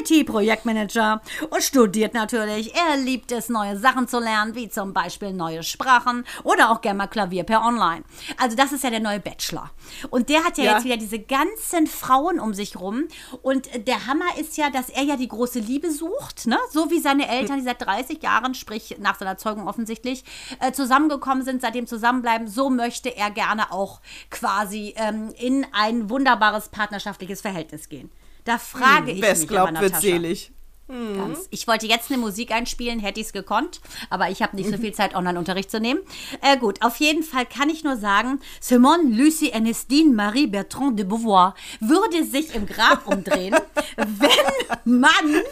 IT-Projektmanager 0.00 1.22
und 1.50 1.62
studiert 1.62 2.14
natürlich. 2.14 2.74
Er 2.74 2.96
liebt 2.96 3.32
es, 3.32 3.48
neue 3.48 3.78
Sachen 3.78 4.08
zu 4.08 4.18
lernen, 4.18 4.54
wie 4.54 4.68
zum 4.68 4.92
Beispiel 4.92 5.32
neue 5.32 5.62
Sprachen 5.62 6.24
oder 6.42 6.70
auch 6.70 6.80
gerne 6.80 6.98
mal 6.98 7.06
Klavier 7.06 7.44
per 7.44 7.62
Online. 7.62 8.04
Also 8.38 8.56
das 8.56 8.72
ist 8.72 8.84
ja 8.84 8.90
der 8.90 9.00
neue 9.00 9.20
Bachelor. 9.20 9.70
Und 10.10 10.28
der 10.28 10.44
hat 10.44 10.58
ja, 10.58 10.64
ja. 10.64 10.72
jetzt 10.74 10.84
wieder 10.84 10.96
diese 10.96 11.18
ganzen 11.18 11.86
Frauen 11.86 12.40
um 12.40 12.54
sich 12.54 12.78
rum. 12.78 13.04
Und 13.42 13.68
der 13.86 14.06
Hammer 14.06 14.38
ist 14.38 14.56
ja, 14.56 14.70
dass 14.70 14.88
er 14.88 15.02
ja 15.02 15.16
die 15.16 15.28
große 15.28 15.60
Liebe 15.60 15.90
sucht, 15.90 16.46
ne? 16.46 16.58
so 16.70 16.90
wie 16.90 17.00
seine 17.00 17.28
Eltern, 17.28 17.58
die 17.58 17.64
seit 17.64 17.80
30 17.82 18.22
Jahren, 18.22 18.54
sprich 18.54 18.96
nach 18.98 19.18
seiner 19.18 19.36
Zeugung 19.36 19.68
offensichtlich, 19.68 20.24
äh, 20.60 20.72
zusammengekommen 20.72 21.44
sind, 21.44 21.62
seitdem 21.62 21.86
zusammenbleiben. 21.86 22.48
So 22.48 22.70
möchte 22.70 23.16
er 23.16 23.30
gerne 23.30 23.72
auch 23.72 24.00
quasi 24.30 24.94
ähm, 24.96 25.32
in 25.38 25.66
ein 25.72 26.10
wunderbares 26.10 26.68
partnerschaftliches 26.68 27.40
Verhältnis 27.40 27.88
gehen. 27.88 28.10
Da 28.46 28.58
frage 28.58 29.10
hm, 29.10 29.22
ich 29.22 29.38
mich 29.38 29.48
glaubt, 29.48 29.72
aber, 29.72 29.80
wird 29.82 30.00
selig. 30.00 30.52
Hm. 30.88 31.36
Ich 31.50 31.66
wollte 31.66 31.88
jetzt 31.88 32.12
eine 32.12 32.20
Musik 32.20 32.52
einspielen, 32.52 33.00
hätte 33.00 33.18
ich 33.18 33.26
es 33.26 33.32
gekonnt, 33.32 33.80
aber 34.08 34.30
ich 34.30 34.40
habe 34.40 34.54
nicht 34.54 34.70
so 34.70 34.76
viel 34.80 34.94
Zeit, 34.94 35.16
Online-Unterricht 35.16 35.68
zu 35.68 35.80
nehmen. 35.80 35.98
Äh, 36.42 36.56
gut, 36.56 36.80
auf 36.82 36.96
jeden 36.98 37.24
Fall 37.24 37.44
kann 37.44 37.68
ich 37.68 37.82
nur 37.82 37.96
sagen, 37.96 38.38
Simone 38.60 39.02
Lucie 39.10 39.50
Ernestine 39.50 40.14
Marie 40.14 40.46
Bertrand 40.46 40.96
de 40.96 41.04
Beauvoir 41.04 41.56
würde 41.80 42.24
sich 42.24 42.54
im 42.54 42.66
Grab 42.66 43.04
umdrehen, 43.12 43.56
wenn 43.96 45.00
man, 45.00 45.42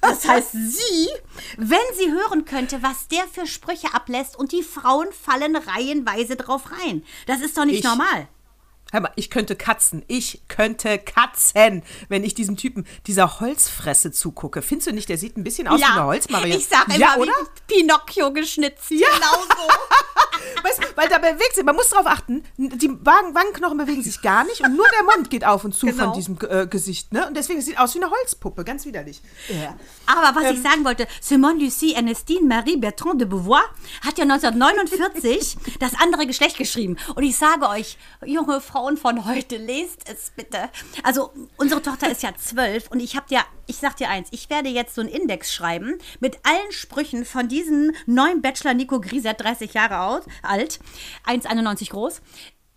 das 0.00 0.26
heißt 0.26 0.50
sie, 0.50 1.08
wenn 1.58 1.78
sie 1.96 2.10
hören 2.10 2.44
könnte, 2.44 2.82
was 2.82 3.06
der 3.06 3.28
für 3.28 3.46
Sprüche 3.46 3.94
ablässt 3.94 4.36
und 4.36 4.50
die 4.50 4.64
Frauen 4.64 5.12
fallen 5.12 5.54
reihenweise 5.54 6.34
drauf 6.34 6.72
rein. 6.72 7.04
Das 7.28 7.40
ist 7.40 7.56
doch 7.56 7.66
nicht 7.66 7.78
ich, 7.78 7.84
normal. 7.84 8.26
Hör 8.92 9.00
mal, 9.00 9.12
ich 9.16 9.30
könnte 9.30 9.56
katzen. 9.56 10.04
Ich 10.06 10.42
könnte 10.48 10.98
katzen, 10.98 11.82
wenn 12.10 12.24
ich 12.24 12.34
diesem 12.34 12.58
Typen 12.58 12.86
dieser 13.06 13.40
Holzfresse 13.40 14.12
zugucke. 14.12 14.60
Findest 14.60 14.88
du 14.88 14.92
nicht, 14.92 15.08
der 15.08 15.16
sieht 15.16 15.38
ein 15.38 15.44
bisschen 15.44 15.66
aus 15.66 15.80
ja, 15.80 15.86
wie 15.86 15.92
eine 15.92 16.04
Holzmarie? 16.04 16.56
Ich 16.56 16.68
sag 16.68 16.86
ja, 16.98 17.14
immer, 17.14 17.22
oder? 17.22 17.32
wie 17.66 17.74
Pinocchio 17.74 18.30
geschnitzt. 18.34 18.90
Ja. 18.90 19.08
Genau 19.14 19.44
so. 19.48 19.68
weißt, 20.62 20.96
weil 20.96 21.08
da 21.08 21.18
bewegt 21.18 21.54
sich, 21.54 21.64
man 21.64 21.74
muss 21.74 21.88
darauf 21.88 22.06
achten, 22.06 22.44
die 22.56 22.90
Wangenknochen 22.90 23.78
bewegen 23.78 24.02
sich 24.02 24.20
gar 24.20 24.44
nicht 24.44 24.62
und 24.62 24.76
nur 24.76 24.86
der 24.88 25.04
Mund 25.04 25.30
geht 25.30 25.46
auf 25.46 25.64
und 25.64 25.74
zu 25.74 25.86
genau. 25.86 26.04
von 26.04 26.12
diesem 26.14 26.38
äh, 26.48 26.66
Gesicht. 26.66 27.12
Ne? 27.12 27.26
Und 27.26 27.36
deswegen 27.36 27.62
sieht 27.62 27.74
es 27.74 27.80
aus 27.80 27.94
wie 27.94 28.02
eine 28.02 28.10
Holzpuppe, 28.10 28.64
ganz 28.64 28.84
widerlich. 28.84 29.22
Ja. 29.48 29.74
Aber 30.06 30.38
was 30.38 30.50
ähm, 30.50 30.56
ich 30.56 30.62
sagen 30.62 30.84
wollte, 30.84 31.06
Simone 31.20 31.62
Lucie 31.64 31.94
Ernestine 31.94 32.46
Marie 32.46 32.76
Bertrand 32.76 33.20
de 33.20 33.28
Beauvoir 33.28 33.64
hat 34.04 34.18
ja 34.18 34.24
1949 34.24 35.56
das 35.80 35.92
andere 35.98 36.26
Geschlecht 36.26 36.58
geschrieben. 36.58 36.98
Und 37.14 37.22
ich 37.22 37.36
sage 37.36 37.68
euch, 37.68 37.96
junge 38.24 38.60
Frau, 38.60 38.81
Frauen 38.82 38.96
von 38.96 39.26
heute, 39.26 39.58
lest 39.58 40.08
es 40.08 40.32
bitte. 40.34 40.68
Also, 41.04 41.30
unsere 41.56 41.80
Tochter 41.80 42.10
ist 42.10 42.24
ja 42.24 42.34
zwölf 42.36 42.90
und 42.90 42.98
ich 42.98 43.14
habe 43.14 43.28
dir, 43.28 43.42
ich 43.68 43.76
sag 43.76 43.96
dir 43.96 44.08
eins, 44.08 44.26
ich 44.32 44.50
werde 44.50 44.70
jetzt 44.70 44.96
so 44.96 45.02
einen 45.02 45.08
Index 45.08 45.52
schreiben 45.52 45.98
mit 46.18 46.38
allen 46.42 46.72
Sprüchen 46.72 47.24
von 47.24 47.46
diesem 47.46 47.92
neuen 48.06 48.42
Bachelor 48.42 48.74
Nico 48.74 49.00
Grieser, 49.00 49.34
30 49.34 49.74
Jahre 49.74 50.24
alt, 50.42 50.80
1,91 51.28 51.90
groß 51.90 52.22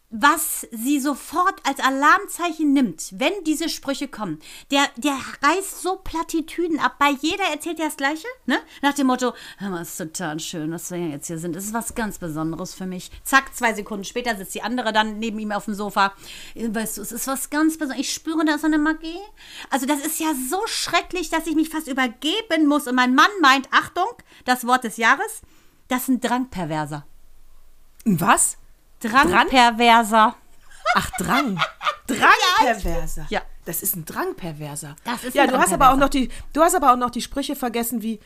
was 0.09 0.67
sie 0.71 0.99
sofort 0.99 1.59
als 1.67 1.79
Alarmzeichen 1.79 2.71
nimmt, 2.73 3.13
wenn 3.17 3.33
diese 3.45 3.69
Sprüche 3.69 4.07
kommen. 4.07 4.39
Der, 4.71 4.87
der 4.97 5.17
reißt 5.41 5.81
so 5.81 5.97
Plattitüden 5.97 6.79
ab. 6.79 6.95
Bei 6.99 7.09
jeder 7.21 7.43
erzählt 7.45 7.79
er 7.79 7.87
das 7.87 7.97
Gleiche, 7.97 8.27
ne? 8.45 8.59
Nach 8.81 8.93
dem 8.93 9.07
Motto, 9.07 9.33
hör 9.57 9.69
mal, 9.69 9.81
ist 9.81 9.97
total 9.97 10.39
schön, 10.39 10.71
dass 10.71 10.91
wir 10.91 10.99
jetzt 10.99 11.27
hier 11.27 11.39
sind. 11.39 11.55
Das 11.55 11.65
ist 11.65 11.73
was 11.73 11.95
ganz 11.95 12.19
Besonderes 12.19 12.73
für 12.73 12.85
mich. 12.85 13.11
Zack, 13.23 13.55
zwei 13.55 13.73
Sekunden 13.73 14.05
später 14.05 14.35
sitzt 14.35 14.55
die 14.55 14.61
andere 14.61 14.93
dann 14.93 15.19
neben 15.19 15.39
ihm 15.39 15.51
auf 15.51 15.65
dem 15.65 15.73
Sofa. 15.73 16.13
Weißt 16.55 16.97
du, 16.97 17.01
es 17.01 17.11
ist 17.11 17.27
was 17.27 17.49
ganz 17.49 17.77
Besonderes. 17.77 18.01
Ich 18.01 18.13
spüre 18.13 18.45
da 18.45 18.57
so 18.57 18.67
eine 18.67 18.77
Magie. 18.77 19.19
Also 19.69 19.85
das 19.85 19.99
ist 20.05 20.19
ja 20.19 20.33
so 20.49 20.61
schrecklich, 20.67 21.29
dass 21.29 21.47
ich 21.47 21.55
mich 21.55 21.69
fast 21.69 21.87
übergeben 21.87 22.67
muss. 22.67 22.87
Und 22.87 22.95
mein 22.95 23.15
Mann 23.15 23.31
meint, 23.41 23.67
Achtung, 23.71 24.05
das 24.45 24.67
Wort 24.67 24.83
des 24.83 24.97
Jahres, 24.97 25.41
das 25.87 26.03
ist 26.03 26.09
ein 26.09 26.21
Drangperverser. 26.21 27.05
Was? 28.05 28.57
Drangperverser. 28.99 30.35
Ach, 30.95 31.09
Drang. 31.17 31.59
Drangperverser. 32.07 33.27
Ja. 33.29 33.41
Das 33.65 33.81
ist 33.81 33.95
ein 33.95 34.05
Drangperverser. 34.05 34.95
Das 35.03 35.23
ist 35.23 35.35
ja, 35.35 35.43
ein 35.43 35.49
du 35.49 35.57
hast 35.57 35.73
aber 35.73 35.91
auch 35.91 35.97
noch 35.97 36.09
die, 36.09 36.29
du 36.53 36.61
hast 36.61 36.75
aber 36.75 36.93
auch 36.93 36.97
noch 36.97 37.09
die 37.09 37.21
Sprüche 37.21 37.55
vergessen 37.55 38.03
wie 38.03 38.19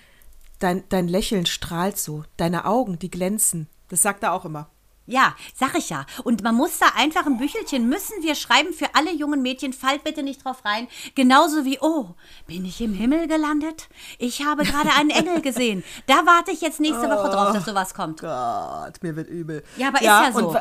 dein, 0.60 0.84
dein 0.90 1.08
Lächeln 1.08 1.46
strahlt 1.46 1.98
so, 1.98 2.24
deine 2.38 2.66
Augen, 2.66 3.00
die 3.00 3.10
glänzen. 3.10 3.70
Das 3.88 4.02
sagt 4.02 4.24
er 4.24 4.34
auch 4.34 4.46
immer. 4.46 4.70
Ja, 5.10 5.36
sag 5.56 5.76
ich 5.76 5.90
ja. 5.90 6.06
Und 6.24 6.44
man 6.44 6.54
muss 6.54 6.78
da 6.78 6.86
einfach 6.96 7.26
ein 7.26 7.38
Büchelchen, 7.40 7.90
müssen 7.90 8.22
wir 8.22 8.36
schreiben 8.36 8.74
für 8.74 8.94
alle 8.94 9.12
jungen 9.12 9.42
Mädchen, 9.42 9.74
fallt 9.74 10.04
bitte 10.04 10.22
nicht 10.22 10.46
drauf 10.46 10.64
rein. 10.64 10.88
Genauso 11.16 11.66
wie, 11.66 11.80
oh, 11.82 12.10
bin 12.46 12.64
ich 12.64 12.80
im 12.80 12.94
Himmel 12.94 13.28
gelandet? 13.28 13.90
Ich 14.20 14.46
habe 14.46 14.64
gerade 14.64 14.94
einen 14.94 15.10
Engel 15.10 15.42
gesehen. 15.50 15.84
Da 16.06 16.28
warte 16.28 16.52
ich 16.52 16.62
jetzt 16.62 16.80
nächste 16.80 17.10
Woche 17.10 17.30
drauf, 17.30 17.54
dass 17.54 17.66
sowas 17.66 17.96
kommt. 17.96 18.22
Gott, 18.22 19.02
mir 19.02 19.16
wird 19.16 19.30
übel. 19.30 19.64
Ja, 19.78 19.88
aber 19.88 19.98
ist 19.98 20.04
ja 20.04 20.32
so. 20.32 20.56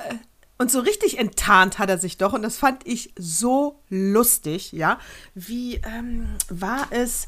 Und, 0.59 0.71
so 0.71 0.81
richtig 0.81 1.19
enttarnt 1.19 1.79
hat 1.79 1.89
er 1.89 1.99
sich 1.99 2.17
doch. 2.19 2.33
Und 2.33 2.43
das 2.43 2.57
fand 2.57 2.87
ich 2.87 3.13
so 3.17 3.81
lustig, 3.89 4.73
ja. 4.73 4.99
Wie 5.35 5.77
ähm, 5.77 6.37
war 6.49 6.89
es? 6.91 7.27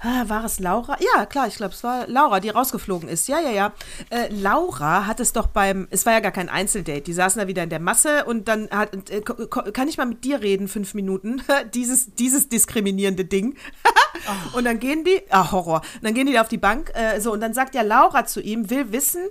Ah, 0.00 0.24
war 0.28 0.44
es 0.44 0.58
Laura? 0.58 0.96
Ja, 1.00 1.26
klar, 1.26 1.46
ich 1.46 1.56
glaube, 1.56 1.74
es 1.74 1.84
war 1.84 2.06
Laura, 2.08 2.40
die 2.40 2.50
rausgeflogen 2.50 3.08
ist. 3.08 3.28
Ja, 3.28 3.40
ja, 3.40 3.50
ja. 3.50 3.72
Äh, 4.10 4.28
Laura 4.30 5.06
hat 5.06 5.20
es 5.20 5.32
doch 5.32 5.46
beim, 5.46 5.86
es 5.90 6.06
war 6.06 6.12
ja 6.12 6.20
gar 6.20 6.32
kein 6.32 6.48
Einzeldate. 6.48 7.02
Die 7.02 7.12
saßen 7.12 7.40
da 7.40 7.46
wieder 7.46 7.62
in 7.62 7.70
der 7.70 7.80
Masse 7.80 8.24
und 8.24 8.48
dann 8.48 8.68
hat, 8.70 9.10
äh, 9.10 9.20
kann 9.20 9.88
ich 9.88 9.96
mal 9.96 10.06
mit 10.06 10.24
dir 10.24 10.42
reden, 10.42 10.68
fünf 10.68 10.94
Minuten? 10.94 11.42
dieses, 11.74 12.14
dieses 12.14 12.48
diskriminierende 12.48 13.24
Ding. 13.24 13.56
Und 14.52 14.64
dann 14.64 14.78
gehen 14.78 15.04
die, 15.04 15.20
ah, 15.30 15.50
Horror. 15.50 15.80
Und 15.96 16.04
dann 16.04 16.14
gehen 16.14 16.26
die 16.26 16.34
da 16.34 16.42
auf 16.42 16.48
die 16.48 16.58
Bank, 16.58 16.92
äh, 16.94 17.20
so, 17.20 17.32
und 17.32 17.40
dann 17.40 17.54
sagt 17.54 17.74
ja 17.74 17.82
Laura 17.82 18.24
zu 18.24 18.40
ihm, 18.40 18.70
will 18.70 18.92
wissen, 18.92 19.26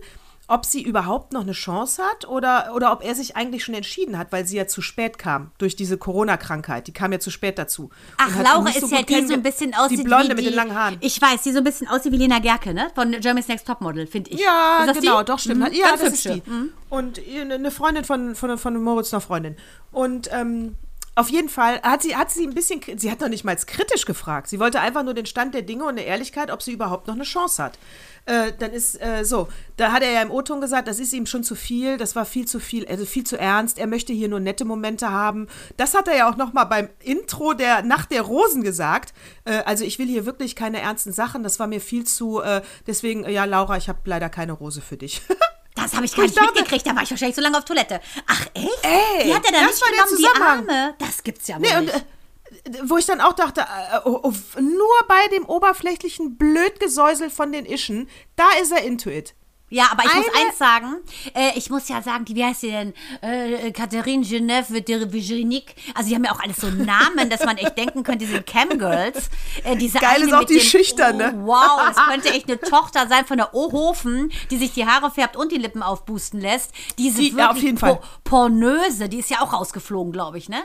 ob 0.51 0.65
sie 0.65 0.81
überhaupt 0.81 1.31
noch 1.31 1.41
eine 1.41 1.53
Chance 1.53 2.03
hat 2.03 2.27
oder, 2.27 2.73
oder 2.75 2.91
ob 2.91 3.03
er 3.05 3.15
sich 3.15 3.37
eigentlich 3.37 3.63
schon 3.63 3.73
entschieden 3.73 4.17
hat, 4.17 4.33
weil 4.33 4.45
sie 4.45 4.57
ja 4.57 4.67
zu 4.67 4.81
spät 4.81 5.17
kam 5.17 5.51
durch 5.57 5.77
diese 5.77 5.97
Corona-Krankheit. 5.97 6.87
Die 6.87 6.91
kam 6.91 7.13
ja 7.13 7.19
zu 7.21 7.31
spät 7.31 7.57
dazu. 7.57 7.89
Ach, 8.17 8.27
Laura 8.37 8.67
ist 8.69 8.81
so 8.81 8.93
ja 8.93 9.01
die 9.01 9.25
so 9.25 9.33
ein 9.33 9.43
bisschen 9.43 9.73
aussieht 9.73 9.99
Die 9.99 10.03
Blonde 10.03 10.31
wie 10.31 10.35
mit 10.35 10.45
den 10.47 10.53
langen 10.53 10.75
Haaren. 10.75 10.97
Ich 10.99 11.21
weiß, 11.21 11.43
die 11.43 11.53
so 11.53 11.59
ein 11.59 11.63
bisschen 11.63 11.87
aussieht 11.87 12.11
wie 12.11 12.17
Lena 12.17 12.39
Gerke, 12.39 12.73
ne? 12.73 12.91
Von 12.95 13.11
Germany's 13.11 13.47
Next 13.47 13.65
Topmodel, 13.65 14.07
finde 14.07 14.31
ich. 14.31 14.41
Ja, 14.41 14.83
ist 14.83 14.99
genau, 14.99 15.19
die? 15.19 15.25
doch, 15.25 15.39
stimmt. 15.39 15.61
Mhm, 15.61 15.73
Ja, 15.73 15.87
ganz 15.91 16.01
das 16.01 16.13
ist 16.13 16.25
hübsche. 16.25 16.41
die. 16.45 16.71
Und 16.89 17.21
eine 17.39 17.55
eine 17.55 17.71
Freundin 17.71 18.03
von, 18.03 18.35
von, 18.35 18.57
von 18.57 18.83
Moritz, 18.83 19.13
einer 19.13 19.21
Freundin. 19.21 19.55
Und 19.93 20.29
ähm, 20.33 20.75
auf 21.15 21.29
jeden 21.29 21.49
Fall 21.49 21.81
hat 21.81 22.01
sie, 22.01 22.15
hat 22.15 22.31
sie 22.31 22.47
ein 22.47 22.53
bisschen, 22.53 22.81
sie 22.97 23.11
hat 23.11 23.19
noch 23.19 23.27
nicht 23.27 23.43
mal 23.43 23.55
kritisch 23.55 24.05
gefragt. 24.05 24.47
Sie 24.47 24.59
wollte 24.59 24.79
einfach 24.79 25.03
nur 25.03 25.13
den 25.13 25.25
Stand 25.25 25.53
der 25.53 25.61
Dinge 25.61 25.83
und 25.83 25.89
eine 25.89 26.03
Ehrlichkeit, 26.03 26.49
ob 26.49 26.61
sie 26.61 26.71
überhaupt 26.71 27.07
noch 27.07 27.15
eine 27.15 27.23
Chance 27.23 27.61
hat. 27.61 27.77
Äh, 28.25 28.53
dann 28.57 28.71
ist 28.71 29.01
äh, 29.01 29.25
so, 29.25 29.49
da 29.75 29.91
hat 29.91 30.03
er 30.03 30.11
ja 30.11 30.21
im 30.21 30.31
O-Ton 30.31 30.61
gesagt, 30.61 30.87
das 30.87 30.99
ist 30.99 31.11
ihm 31.11 31.25
schon 31.25 31.43
zu 31.43 31.55
viel, 31.55 31.97
das 31.97 32.15
war 32.15 32.23
viel 32.23 32.47
zu 32.47 32.59
viel, 32.59 32.87
also 32.87 33.05
viel 33.05 33.25
zu 33.25 33.37
ernst. 33.37 33.77
Er 33.77 33.87
möchte 33.87 34.13
hier 34.13 34.29
nur 34.29 34.39
nette 34.39 34.63
Momente 34.63 35.09
haben. 35.09 35.47
Das 35.75 35.95
hat 35.95 36.07
er 36.07 36.15
ja 36.15 36.29
auch 36.29 36.37
noch 36.37 36.53
mal 36.53 36.65
beim 36.65 36.87
Intro 36.99 37.53
der 37.53 37.81
Nacht 37.81 38.11
der 38.11 38.21
Rosen 38.21 38.63
gesagt. 38.63 39.13
Äh, 39.43 39.63
also 39.65 39.83
ich 39.83 39.99
will 39.99 40.07
hier 40.07 40.25
wirklich 40.25 40.55
keine 40.55 40.79
ernsten 40.79 41.11
Sachen. 41.11 41.43
Das 41.43 41.59
war 41.59 41.67
mir 41.67 41.81
viel 41.81 42.05
zu. 42.05 42.41
Äh, 42.41 42.61
deswegen, 42.87 43.27
ja, 43.29 43.43
Laura, 43.43 43.75
ich 43.75 43.89
habe 43.89 43.99
leider 44.05 44.29
keine 44.29 44.53
Rose 44.53 44.79
für 44.79 44.97
dich. 44.97 45.21
Das 45.75 45.93
habe 45.95 46.05
ich 46.05 46.15
gar 46.15 46.25
Ich 46.25 46.31
nicht 46.31 46.37
dachte- 46.41 46.53
mitgekriegt, 46.53 46.85
da 46.85 46.95
war 46.95 47.03
ich 47.03 47.11
wahrscheinlich 47.11 47.35
so 47.35 47.41
lange 47.41 47.57
auf 47.57 47.65
Toilette. 47.65 48.01
Ach, 48.27 48.45
echt? 48.53 48.79
Ey, 48.83 49.23
die 49.25 49.33
hat 49.33 49.45
er 49.45 49.51
da 49.53 49.65
das 49.65 49.79
nicht 50.11 50.33
genommen, 50.33 50.67
die. 50.67 50.73
Arme. 50.73 50.95
Das 50.99 51.23
gibt's 51.23 51.47
ja 51.47 51.55
wohl 51.55 51.61
Nee, 51.61 51.77
und 51.77 51.85
nicht. 51.85 51.95
äh, 51.95 52.79
wo 52.83 52.97
ich 52.97 53.05
dann 53.05 53.21
auch 53.21 53.33
dachte, 53.33 53.61
äh, 53.61 53.99
oh, 54.05 54.19
oh, 54.23 54.33
nur 54.59 54.93
bei 55.07 55.27
dem 55.29 55.45
oberflächlichen 55.45 56.37
Blödgesäusel 56.37 57.29
von 57.29 57.51
den 57.53 57.65
Ischen, 57.65 58.09
da 58.35 58.49
ist 58.61 58.71
er 58.71 58.83
into 58.83 59.09
it. 59.09 59.33
Ja, 59.73 59.85
aber 59.91 60.03
ich 60.03 60.13
muss 60.13 60.25
Eine- 60.35 60.47
eins 60.49 60.57
sagen, 60.57 60.95
äh, 61.33 61.51
ich 61.57 61.69
muss 61.69 61.87
ja 61.87 62.01
sagen, 62.01 62.25
die, 62.25 62.35
wie 62.35 62.43
heißt 62.43 62.59
sie 62.61 62.71
denn? 62.71 62.93
Äh, 63.21 63.71
Catherine 63.71 64.23
Genève 64.25 64.81
de 64.81 65.11
Virginique. 65.11 65.73
Also 65.95 66.09
die 66.09 66.15
haben 66.15 66.25
ja 66.25 66.33
auch 66.33 66.41
alles 66.41 66.57
so 66.57 66.67
Namen, 66.67 67.29
dass 67.29 67.45
man 67.45 67.57
echt 67.57 67.77
denken 67.77 68.03
könnte, 68.03 68.25
die 68.25 68.31
sind 68.33 68.45
Camgirls. 68.45 69.29
Äh, 69.63 69.77
diese 69.77 69.97
Geil 69.99 70.23
ist 70.23 70.33
auch 70.33 70.43
die 70.43 70.59
Schüchterne. 70.59 71.33
Oh, 71.37 71.47
wow, 71.47 71.81
das 71.87 71.95
könnte 72.05 72.29
echt 72.33 72.49
eine 72.49 72.59
Tochter 72.59 73.07
sein 73.07 73.25
von 73.25 73.37
der 73.37 73.53
Ohofen, 73.55 74.29
die 74.51 74.57
sich 74.57 74.73
die 74.73 74.85
Haare 74.85 75.09
färbt 75.09 75.37
und 75.37 75.53
die 75.53 75.57
Lippen 75.57 75.81
aufpusten 75.83 76.41
lässt. 76.41 76.71
Diese 76.97 77.19
Die- 77.21 77.27
wirklich 77.31 77.37
ja, 77.39 77.51
auf 77.51 77.57
jeden 77.57 77.77
Fall. 77.77 77.99
pornöse, 78.25 79.07
die 79.07 79.19
ist 79.19 79.29
ja 79.29 79.39
auch 79.41 79.53
rausgeflogen, 79.53 80.11
glaube 80.11 80.37
ich, 80.37 80.49
ne? 80.49 80.61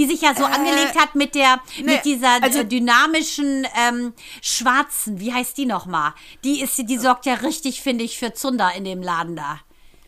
Die 0.00 0.06
sich 0.06 0.22
ja 0.22 0.34
so 0.34 0.44
angelegt 0.46 0.98
hat 0.98 1.14
mit 1.14 1.34
der, 1.34 1.60
nee, 1.76 1.82
mit 1.92 2.04
dieser 2.06 2.42
also- 2.42 2.60
äh, 2.60 2.64
dynamischen 2.64 3.66
ähm, 3.86 4.14
schwarzen, 4.40 5.20
wie 5.20 5.34
heißt 5.34 5.58
die 5.58 5.66
nochmal? 5.66 6.14
Die 6.42 6.62
ist, 6.62 6.78
die 6.88 6.96
sorgt 6.96 7.26
ja 7.26 7.34
richtig, 7.34 7.82
finde 7.82 8.02
ich, 8.04 8.18
für 8.18 8.32
Zunder 8.32 8.70
in 8.74 8.84
dem 8.84 9.02
Laden 9.02 9.36
da. 9.36 9.60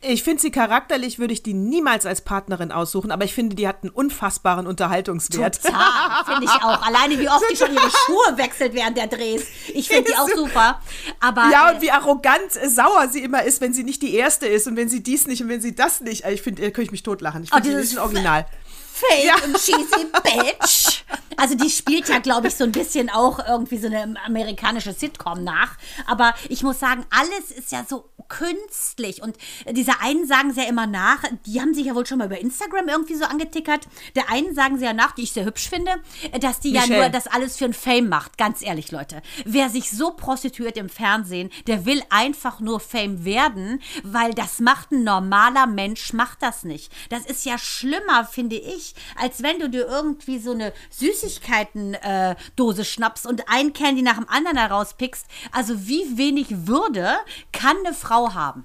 Ich 0.04 0.24
finde 0.24 0.42
sie 0.42 0.50
charakterlich, 0.50 1.20
würde 1.20 1.32
ich 1.32 1.44
die 1.44 1.54
niemals 1.54 2.06
als 2.06 2.22
Partnerin 2.22 2.72
aussuchen, 2.72 3.12
aber 3.12 3.24
ich 3.24 3.34
finde, 3.34 3.54
die 3.54 3.68
hat 3.68 3.82
einen 3.84 3.90
unfassbaren 3.92 4.66
Unterhaltungswert. 4.66 5.62
Total, 5.62 6.24
finde 6.24 6.44
ich 6.46 6.50
auch. 6.64 6.82
Alleine 6.82 7.18
wie 7.20 7.28
oft 7.28 7.44
die 7.52 7.56
schon 7.56 7.72
ihre 7.72 7.88
Schuhe 7.88 8.36
wechselt 8.36 8.74
während 8.74 8.96
der 8.96 9.06
Drehs. 9.06 9.44
Ich 9.72 9.86
finde 9.88 10.10
die 10.10 10.16
auch 10.16 10.28
super. 10.28 10.80
Aber 11.20 11.50
Ja, 11.52 11.70
äh, 11.70 11.74
und 11.74 11.82
wie 11.82 11.92
arrogant 11.92 12.56
äh, 12.60 12.68
sauer 12.68 13.08
sie 13.12 13.22
immer 13.22 13.44
ist, 13.44 13.60
wenn 13.60 13.72
sie 13.74 13.84
nicht 13.84 14.02
die 14.02 14.16
Erste 14.16 14.46
ist 14.48 14.66
und 14.66 14.74
wenn 14.76 14.88
sie 14.88 15.04
dies 15.04 15.28
nicht 15.28 15.40
und 15.42 15.48
wenn 15.48 15.60
sie 15.60 15.74
das 15.76 16.00
nicht. 16.00 16.24
Also 16.24 16.34
Ich 16.34 16.42
finde, 16.42 16.62
da 16.62 16.68
könnte 16.70 16.82
ich 16.82 16.90
mich 16.90 17.04
totlachen. 17.04 17.44
Ich 17.44 17.52
Oh, 17.52 17.56
finde, 17.56 17.68
die 17.68 17.76
dieses 17.76 17.92
ist 17.92 17.98
ein 17.98 18.02
Original. 18.02 18.46
Fake 18.92 19.24
Ja. 19.24 19.34
und 19.44 19.56
cheesy 19.56 20.06
Bitch. 20.22 21.02
Also 21.36 21.54
die 21.54 21.70
spielt 21.70 22.08
ja, 22.08 22.18
glaube 22.18 22.48
ich, 22.48 22.54
so 22.54 22.64
ein 22.64 22.72
bisschen 22.72 23.08
auch 23.10 23.38
irgendwie 23.46 23.78
so 23.78 23.86
eine 23.86 24.14
amerikanische 24.24 24.92
Sitcom 24.92 25.42
nach. 25.44 25.76
Aber 26.06 26.34
ich 26.48 26.62
muss 26.62 26.78
sagen, 26.78 27.04
alles 27.10 27.50
ist 27.50 27.72
ja 27.72 27.84
so 27.88 28.10
künstlich. 28.28 29.22
Und 29.22 29.36
diese 29.70 30.00
einen 30.00 30.26
sagen 30.26 30.52
sie 30.52 30.60
ja 30.62 30.68
immer 30.68 30.86
nach, 30.86 31.22
die 31.46 31.60
haben 31.60 31.74
sich 31.74 31.86
ja 31.86 31.94
wohl 31.94 32.06
schon 32.06 32.18
mal 32.18 32.26
über 32.26 32.38
Instagram 32.38 32.88
irgendwie 32.88 33.14
so 33.14 33.24
angetickert. 33.24 33.86
Der 34.14 34.30
einen 34.30 34.54
sagen 34.54 34.78
sie 34.78 34.84
ja 34.84 34.92
nach, 34.92 35.12
die 35.12 35.22
ich 35.22 35.32
sehr 35.32 35.44
hübsch 35.44 35.68
finde, 35.68 35.92
dass 36.40 36.60
die 36.60 36.70
ja 36.72 36.82
Michelle. 36.82 37.00
nur 37.00 37.08
das 37.10 37.26
alles 37.26 37.56
für 37.56 37.64
ein 37.64 37.74
Fame 37.74 38.08
macht. 38.08 38.38
Ganz 38.38 38.62
ehrlich, 38.62 38.90
Leute. 38.90 39.22
Wer 39.44 39.68
sich 39.70 39.90
so 39.90 40.12
prostituiert 40.12 40.76
im 40.76 40.88
Fernsehen, 40.88 41.50
der 41.66 41.84
will 41.86 42.02
einfach 42.10 42.60
nur 42.60 42.78
Fame 42.80 43.24
werden, 43.24 43.80
weil 44.02 44.32
das 44.34 44.60
macht 44.60 44.92
ein 44.92 45.04
normaler 45.04 45.66
Mensch, 45.66 46.12
macht 46.12 46.42
das 46.42 46.64
nicht. 46.64 46.92
Das 47.10 47.24
ist 47.26 47.44
ja 47.44 47.58
schlimmer, 47.58 48.24
finde 48.24 48.56
ich, 48.56 48.81
als 49.20 49.42
wenn 49.42 49.58
du 49.58 49.68
dir 49.68 49.86
irgendwie 49.86 50.38
so 50.38 50.52
eine 50.52 50.72
Süßigkeiten-Dose 50.90 52.84
schnappst 52.84 53.26
und 53.26 53.48
ein 53.48 53.72
Candy 53.72 54.02
nach 54.02 54.16
dem 54.16 54.28
anderen 54.28 54.56
da 54.56 54.66
rauspickst. 54.66 55.26
Also 55.52 55.86
wie 55.86 56.16
wenig 56.16 56.66
Würde 56.66 57.14
kann 57.52 57.76
eine 57.84 57.94
Frau 57.94 58.34
haben? 58.34 58.64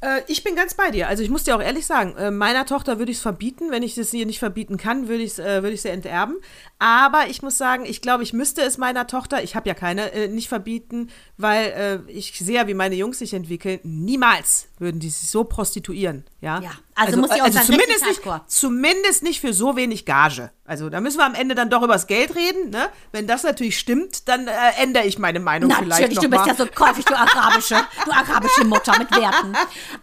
Äh, 0.00 0.22
ich 0.28 0.42
bin 0.42 0.56
ganz 0.56 0.74
bei 0.74 0.90
dir. 0.90 1.08
Also 1.08 1.22
ich 1.22 1.30
muss 1.30 1.44
dir 1.44 1.56
auch 1.56 1.62
ehrlich 1.62 1.86
sagen, 1.86 2.16
äh, 2.16 2.30
meiner 2.30 2.66
Tochter 2.66 2.98
würde 2.98 3.12
ich 3.12 3.18
es 3.18 3.22
verbieten. 3.22 3.70
Wenn 3.70 3.82
ich 3.82 3.94
das 3.94 4.12
ihr 4.12 4.26
nicht 4.26 4.38
verbieten 4.38 4.76
kann, 4.76 5.08
würde 5.08 5.22
ich 5.22 5.38
äh, 5.38 5.62
würde 5.62 5.72
ich 5.72 5.82
sie 5.82 5.88
enterben. 5.88 6.36
Aber 6.78 7.28
ich 7.28 7.42
muss 7.42 7.58
sagen, 7.58 7.84
ich 7.84 8.00
glaube, 8.00 8.22
ich 8.22 8.32
müsste 8.32 8.62
es 8.62 8.78
meiner 8.78 9.06
Tochter, 9.06 9.42
ich 9.42 9.54
habe 9.56 9.68
ja 9.68 9.74
keine, 9.74 10.12
äh, 10.12 10.28
nicht 10.28 10.48
verbieten, 10.48 11.10
weil 11.36 12.02
äh, 12.08 12.10
ich 12.10 12.38
sehe 12.38 12.56
ja, 12.56 12.66
wie 12.66 12.74
meine 12.74 12.94
Jungs 12.94 13.18
sich 13.18 13.34
entwickeln. 13.34 13.80
Niemals 13.82 14.68
würden 14.78 15.00
die 15.00 15.10
sich 15.10 15.28
so 15.28 15.44
prostituieren. 15.44 16.24
Ja, 16.40 16.60
Ja, 16.60 16.72
also 17.06 17.18
muss 17.18 17.30
ich 17.34 17.42
auch 17.42 17.48
sagen, 17.50 17.66
zumindest 17.66 18.04
nicht, 18.06 18.22
zumindest 18.46 19.22
nicht 19.22 19.40
für 19.40 19.52
so 19.52 19.76
wenig 19.76 20.04
Gage. 20.06 20.50
Also 20.64 20.88
da 20.88 21.00
müssen 21.00 21.18
wir 21.18 21.26
am 21.26 21.34
Ende 21.34 21.54
dann 21.54 21.68
doch 21.70 21.82
übers 21.82 22.06
Geld 22.06 22.36
reden. 22.36 22.70
Ne? 22.70 22.88
Wenn 23.12 23.26
das 23.26 23.42
natürlich 23.42 23.78
stimmt, 23.78 24.28
dann 24.28 24.46
äh, 24.46 24.52
ändere 24.78 25.04
ich 25.04 25.18
meine 25.18 25.40
Meinung 25.40 25.70
vielleicht 25.70 25.88
Natürlich, 26.02 26.16
noch 26.16 26.22
du 26.22 26.28
bist 26.30 26.40
mal. 26.42 26.48
ja 26.48 26.54
so 26.54 26.66
käufig, 26.66 27.04
du 27.04 27.14
arabische, 27.16 27.76
du 28.04 28.10
arabische 28.12 28.64
Mutter 28.64 28.96
mit 28.98 29.10
Werten. 29.10 29.52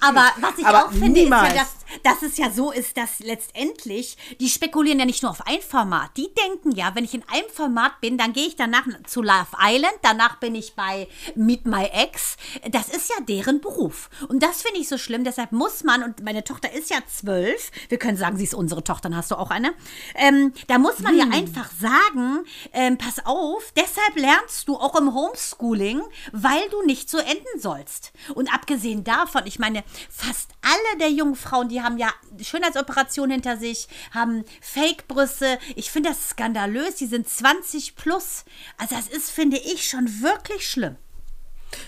Aber 0.02 0.26
was 0.42 0.58
ich 0.58 0.66
Aber 0.66 0.86
auch 0.88 0.92
finde, 0.92 1.22
niemals. 1.22 1.50
ist 1.50 1.56
ja, 1.56 1.62
dass, 1.62 1.70
dass 2.04 2.22
es 2.22 2.38
ja 2.38 2.52
so 2.52 2.72
ist, 2.72 2.98
dass 2.98 3.20
letztendlich, 3.20 4.18
die 4.40 4.50
spekulieren 4.50 5.00
ja 5.00 5.06
nicht 5.06 5.24
nur 5.24 5.32
auf 5.32 5.46
ein 5.46 5.62
Format. 5.62 6.12
Die 6.18 6.30
denken 6.34 6.72
ja, 6.72 6.96
wenn 6.96 7.04
ich 7.04 7.14
in 7.14 7.24
einem 7.30 7.50
Format 7.52 8.00
bin, 8.02 8.18
dann 8.18 8.34
gehe 8.34 8.48
ich 8.48 8.56
danach 8.56 8.86
zu 9.06 9.22
Love 9.22 9.48
Island, 9.60 9.96
danach 10.02 10.40
bin 10.40 10.56
ich 10.56 10.76
bei 10.76 11.08
Meet 11.36 11.66
My 11.66 11.86
Ex. 11.86 12.38
Das 12.72 12.90
ist 12.90 13.10
ja 13.10 13.16
deren 13.28 13.62
Beruf. 13.62 14.10
Und 14.28 14.44
das 14.44 14.62
finde 14.62 14.80
ich 14.80 14.88
so 14.88 14.98
schlimm. 14.98 15.24
Deshalb 15.24 15.52
muss 15.52 15.84
man, 15.84 16.04
und 16.04 16.24
meine 16.24 16.44
Tochter 16.44 16.72
ist 16.72 16.90
ja 16.90 16.98
zwölf, 17.08 17.72
wir 17.90 17.98
können 17.98 18.18
sagen, 18.18 18.38
sie 18.38 18.44
ist 18.44 18.54
unsere 18.54 18.84
Tochter, 18.84 19.10
dann 19.10 19.18
hast 19.18 19.32
du 19.32 19.36
auch 19.36 19.52
eine. 19.52 19.74
Ähm, 20.16 20.54
da 20.68 20.78
muss 20.78 21.00
man 21.00 21.18
ja 21.18 21.26
einfach 21.32 21.70
sagen, 21.72 22.46
ähm, 22.74 22.98
pass 22.98 23.26
auf, 23.26 23.72
deshalb 23.76 24.16
lernst 24.16 24.68
du 24.68 24.76
auch 24.76 24.96
im 24.96 25.14
Homeschooling, 25.14 26.02
weil 26.32 26.70
du 26.70 26.84
nicht 26.84 27.10
so 27.10 27.18
enden 27.18 27.60
sollst. 27.60 28.12
Und 28.34 28.54
abgesehen 28.54 29.04
davon, 29.04 29.44
ich 29.46 29.60
meine, 29.60 29.84
fast 30.10 30.52
alle 30.62 31.00
der 31.00 31.12
jungen 31.12 31.36
Frauen, 31.36 31.70
die 31.70 31.77
haben 31.82 31.98
ja 31.98 32.12
Schönheitsoperationen 32.42 33.32
hinter 33.32 33.58
sich, 33.58 33.88
haben 34.12 34.44
Fake-Brüste. 34.62 35.60
Ich 35.76 35.92
finde 35.92 36.10
das 36.10 36.30
skandalös, 36.30 36.96
die 36.96 37.08
sind 37.08 37.28
20 37.28 37.96
plus. 37.96 38.46
Also 38.78 38.96
das 38.96 39.08
ist, 39.08 39.32
finde 39.32 39.58
ich, 39.58 39.88
schon 39.88 40.22
wirklich 40.22 40.70
schlimm. 40.70 40.98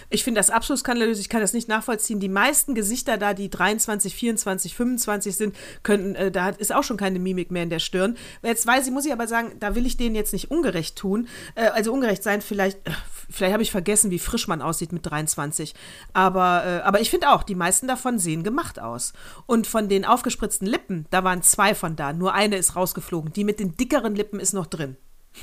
Ich 0.10 0.24
finde 0.24 0.40
das 0.40 0.50
absolut 0.50 0.80
skandalös. 0.80 1.20
Ich 1.20 1.30
kann 1.30 1.42
das 1.42 1.54
nicht 1.54 1.68
nachvollziehen. 1.68 2.20
Die 2.20 2.30
meisten 2.30 2.76
Gesichter 2.76 3.18
da, 3.18 3.34
die 3.34 3.50
23, 3.50 4.14
24, 4.14 4.76
25 4.76 5.36
sind, 5.36 5.56
könnten, 5.84 6.16
äh, 6.16 6.32
da 6.32 6.50
ist 6.50 6.74
auch 6.74 6.84
schon 6.84 6.98
keine 6.98 7.20
Mimik 7.20 7.52
mehr 7.52 7.64
in 7.64 7.70
der 7.70 7.80
Stirn. 7.80 8.18
Jetzt 8.42 8.66
weiß 8.66 8.88
ich, 8.88 8.94
muss 8.94 9.06
ich 9.06 9.14
aber 9.14 9.28
sagen, 9.28 9.54
da 9.60 9.76
will 9.76 9.86
ich 9.86 9.98
denen 9.98 10.16
jetzt 10.16 10.34
nicht 10.34 10.52
ungerecht 10.52 10.96
tun. 10.96 11.28
Äh, 11.56 11.68
also 11.68 11.94
ungerecht 11.94 12.24
sein, 12.24 12.42
vielleicht, 12.42 12.86
äh, 12.88 12.92
vielleicht 13.30 13.54
habe 13.54 13.64
ich 13.64 13.72
vergessen, 13.72 14.12
wie 14.12 14.20
frisch 14.20 14.48
man 14.48 14.62
aussieht 14.62 14.92
mit 14.92 15.06
23. 15.06 15.74
Aber, 16.14 16.64
äh, 16.66 16.80
aber 16.88 17.02
ich 17.02 17.10
finde 17.10 17.30
auch, 17.30 17.44
die 17.44 17.56
meisten 17.56 17.88
davon 17.88 18.20
sehen 18.20 18.44
gemacht 18.44 18.80
aus. 18.80 19.14
Und 19.46 19.68
von 19.68 19.90
den 19.90 20.06
aufgespritzten 20.06 20.68
Lippen, 20.68 21.06
da 21.10 21.24
waren 21.24 21.42
zwei 21.44 21.76
von 21.76 21.96
da. 21.96 22.14
Nur 22.14 22.34
eine 22.34 22.58
ist 22.58 22.76
rausgeflogen. 22.76 23.34
Die 23.34 23.44
mit 23.44 23.60
den 23.60 23.76
dickeren 23.78 24.16
Lippen 24.16 24.40
ist 24.40 24.54
noch 24.54 24.66
drin. 24.66 24.98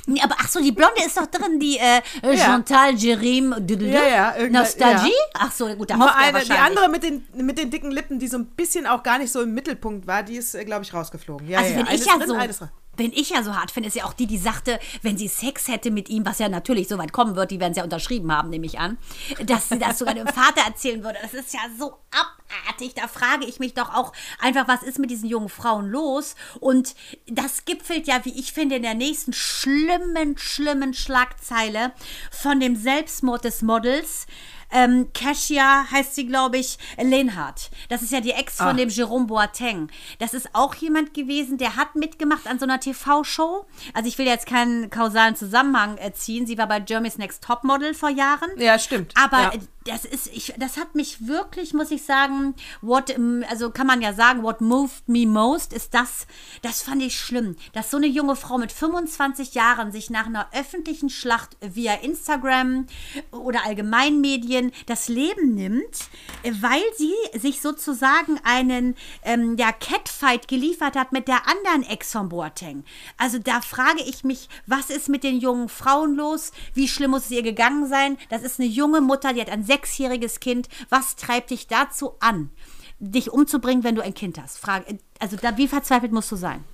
Nee, 0.07 0.21
aber 0.21 0.35
ach 0.41 0.49
so, 0.49 0.61
die 0.61 0.73
Blonde 0.73 1.01
ist 1.07 1.17
doch 1.17 1.27
drin, 1.27 1.61
die 1.61 1.79
äh, 1.79 2.03
Ja. 2.23 2.37
Chantal 2.37 2.95
Jerim 2.97 3.55
Ja, 3.69 3.87
ja, 4.09 4.37
irgendwann- 4.37 4.63
Nostalgie? 4.63 5.07
ja. 5.11 5.35
Ach 5.35 5.53
so, 5.53 5.69
gut, 5.77 5.89
der 5.91 5.97
Nur 5.97 6.13
eine, 6.15 6.41
die 6.45 6.51
andere 6.53 6.89
mit 6.89 7.05
den, 7.05 7.25
mit 7.37 7.57
den 7.57 7.71
dicken 7.71 7.93
Lippen, 7.93 8.19
die 8.19 8.27
so 8.27 8.37
ein 8.37 8.47
bisschen 8.47 8.87
auch 8.87 9.05
gar 9.05 9.19
nicht 9.19 9.31
so 9.31 9.41
im 9.43 9.55
Mittelpunkt 9.55 10.09
war, 10.09 10.25
die 10.25 10.37
ist, 10.37 10.59
glaube 10.67 10.83
ich, 10.83 10.93
rausgeflogen. 10.93 11.49
Ja, 11.49 11.61
Also 11.61 11.71
ja, 11.73 11.79
wenn 11.87 11.95
ich 11.95 12.05
ja 12.05 12.19
drin, 12.19 12.53
so, 12.53 12.69
wenn 12.97 13.13
ich 13.13 13.31
ja 13.31 13.43
so 13.43 13.55
hart 13.55 13.71
finde, 13.71 13.89
ist 13.89 13.97
ja 13.97 14.05
auch 14.05 14.13
die, 14.13 14.27
die 14.27 14.39
sagte, 14.39 14.79
wenn 15.03 15.17
sie 15.19 15.29
Sex 15.29 15.69
hätte 15.69 15.91
mit 15.91 16.09
ihm, 16.09 16.25
was 16.27 16.39
ja 16.39 16.49
natürlich 16.49 16.89
so 16.89 16.99
weit 16.99 17.13
kommen 17.13 17.37
wird, 17.37 17.51
die 17.51 17.61
werden 17.61 17.73
es 17.73 17.79
ja 17.79 17.85
unterschrieben 17.85 18.33
haben, 18.33 18.51
nehme 18.51 18.67
ich 18.67 18.79
an, 18.79 18.99
dass 19.45 19.69
sie 19.69 19.79
das 19.79 19.99
sogar 19.99 20.15
dem 20.15 20.27
Vater 20.27 20.63
erzählen 20.67 21.03
würde. 21.03 21.19
Das 21.23 21.35
ist 21.35 21.55
ja 21.55 21.61
so 21.79 21.99
abartig. 22.11 22.95
Da 22.95 23.09
frage 23.09 23.47
ich 23.47 23.59
mich 23.59 23.75
doch 23.75 23.95
auch 23.95 24.13
einfach, 24.41 24.69
was 24.69 24.83
ist 24.83 24.99
mit 24.99 25.11
diesen 25.11 25.29
jungen 25.29 25.49
Frauen 25.49 25.89
los? 25.89 26.35
Und 26.61 26.95
das 27.27 27.65
gipfelt 27.65 28.07
ja, 28.07 28.25
wie 28.25 28.39
ich 28.39 28.53
finde, 28.53 28.77
in 28.77 28.83
der 28.83 28.95
nächsten 28.95 29.33
schlimmen, 29.33 30.39
schlimmen 30.39 30.95
Schlagzeile 30.95 31.93
von 32.31 32.61
dem 32.61 32.77
Selbstmord 32.77 33.45
des 33.45 33.63
Models. 33.63 34.27
Ähm, 34.71 35.09
Cassia 35.15 35.87
heißt 35.91 36.15
sie, 36.15 36.27
glaube 36.27 36.59
ich, 36.59 36.79
Lenhardt. 37.01 37.71
Das 37.89 38.03
ist 38.03 38.13
ja 38.13 38.21
die 38.21 38.33
Ex 38.33 38.57
von 38.57 38.67
Ah. 38.69 38.73
dem 38.75 38.89
Jerome 38.89 39.27
Boateng. 39.27 39.89
Das 40.19 40.35
ist 40.35 40.49
auch 40.55 40.75
jemand 40.75 41.15
gewesen, 41.15 41.59
der 41.59 41.77
hat 41.77 41.95
mitgemacht 41.95 42.47
an 42.47 42.59
so 42.59 42.65
einer 42.65 42.81
TV-Show. 42.81 43.67
Also 43.95 44.09
ich 44.09 44.19
will 44.19 44.27
jetzt 44.27 44.47
keinen 44.47 44.91
kausalen 44.91 45.37
Zusammenhang 45.37 45.99
äh, 45.99 46.13
ziehen. 46.13 46.47
Sie 46.47 46.59
war 46.59 46.67
bei 46.67 46.83
Jeremy's 46.87 47.19
Next 47.19 47.45
Topmodel 47.45 47.95
vor 47.95 48.11
Jahren. 48.11 48.51
Ja, 48.57 48.79
stimmt. 48.79 49.13
Aber 49.17 49.41
Ja. 49.43 49.53
Das 49.87 50.05
ist, 50.05 50.27
ich, 50.29 50.55
das 50.59 50.77
hat 50.77 50.95
mich 50.95 51.27
wirklich, 51.27 51.73
muss 51.73 51.91
ich 51.91 52.03
sagen, 52.03 52.55
what, 52.83 53.11
ähm, 53.11 53.45
also 53.49 53.71
kann 53.71 53.87
man 53.87 54.03
ja 54.03 54.13
sagen, 54.13 54.43
what 54.43 54.61
moved 54.61 55.09
me 55.09 55.27
most 55.27 55.73
ist 55.73 55.95
das, 55.95 56.27
das 56.63 56.83
fand 56.83 57.03
ich 57.03 57.19
schlimm, 57.19 57.57
dass 57.73 57.91
so 57.91 57.97
eine 57.97 58.07
junge 58.07 58.37
Frau 58.37 58.59
mit 58.59 58.73
25 58.73 59.55
Jahren 59.55 59.93
sich 59.93 60.11
nach 60.11 60.27
einer 60.27 60.49
öffentlichen 60.53 61.09
Schlacht 61.09 61.57
via 61.61 61.95
Instagram 61.95 62.87
oder 63.31 63.65
Allgemeinmedien 63.65 64.73
das 64.87 65.09
Leben 65.09 65.55
nimmt, 65.55 66.09
äh, 66.43 66.53
weil 66.61 66.83
sie 66.97 67.15
sich 67.39 67.61
sozusagen 67.61 68.41
einen 68.43 68.97
ähm, 69.23 69.57
ja, 69.59 69.73
Catfight 69.73 70.49
geliefert 70.49 70.97
hat 70.97 71.13
mit 71.13 71.29
der 71.29 71.49
anderen 71.49 71.85
Ex 71.85 72.13
von 72.13 72.29
Boateng. 72.29 72.85
Also 73.19 73.39
da 73.39 73.61
frage 73.61 74.03
ich 74.03 74.25
mich, 74.25 74.49
was 74.67 74.91
ist 74.91 75.09
mit 75.09 75.23
den 75.23 75.39
jungen 75.39 75.69
Frauen 75.69 76.17
los? 76.17 76.53
Wie 76.75 76.89
schlimm 76.89 77.13
muss 77.13 77.27
es 77.27 77.31
ihr 77.31 77.43
gegangen 77.43 77.89
sein? 77.89 78.19
Das 78.29 78.43
ist 78.43 78.59
eine 78.59 78.69
junge 78.69 79.01
Mutter, 79.01 79.33
die 79.33 79.41
hat 79.41 79.51
ein 79.51 79.69
sechsjähriges 79.77 80.41
Kind. 80.41 80.69
Was 80.89 81.17
treibt 81.17 81.51
dich 81.51 81.67
dazu 81.67 82.15
an, 82.21 82.51
dich 82.99 83.31
umzubringen, 83.31 83.85
wenn 83.85 83.95
du 83.95 84.03
ein 84.03 84.15
Kind 84.15 84.41
hast? 84.41 84.59
Frage, 84.59 84.99
also 85.19 85.37
da, 85.37 85.57
wie 85.57 85.69
verzweifelt 85.69 86.13
musst 86.13 86.33
du 86.33 86.37
sein? 86.37 86.65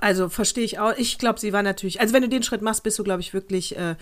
Also 0.00 0.28
verstehe 0.28 0.64
ich 0.64 0.80
auch. 0.80 0.94
Ich 0.96 1.16
glaube, 1.18 1.38
sie 1.38 1.52
war 1.52 1.62
natürlich. 1.62 2.00
Also 2.00 2.12
wenn 2.12 2.22
du 2.22 2.28
den 2.28 2.42
Schritt 2.42 2.60
machst, 2.60 2.82
bist 2.82 2.98
du, 2.98 3.04
glaube 3.04 3.20
ich, 3.20 3.32
wirklich, 3.32 3.78
äh, 3.78 3.94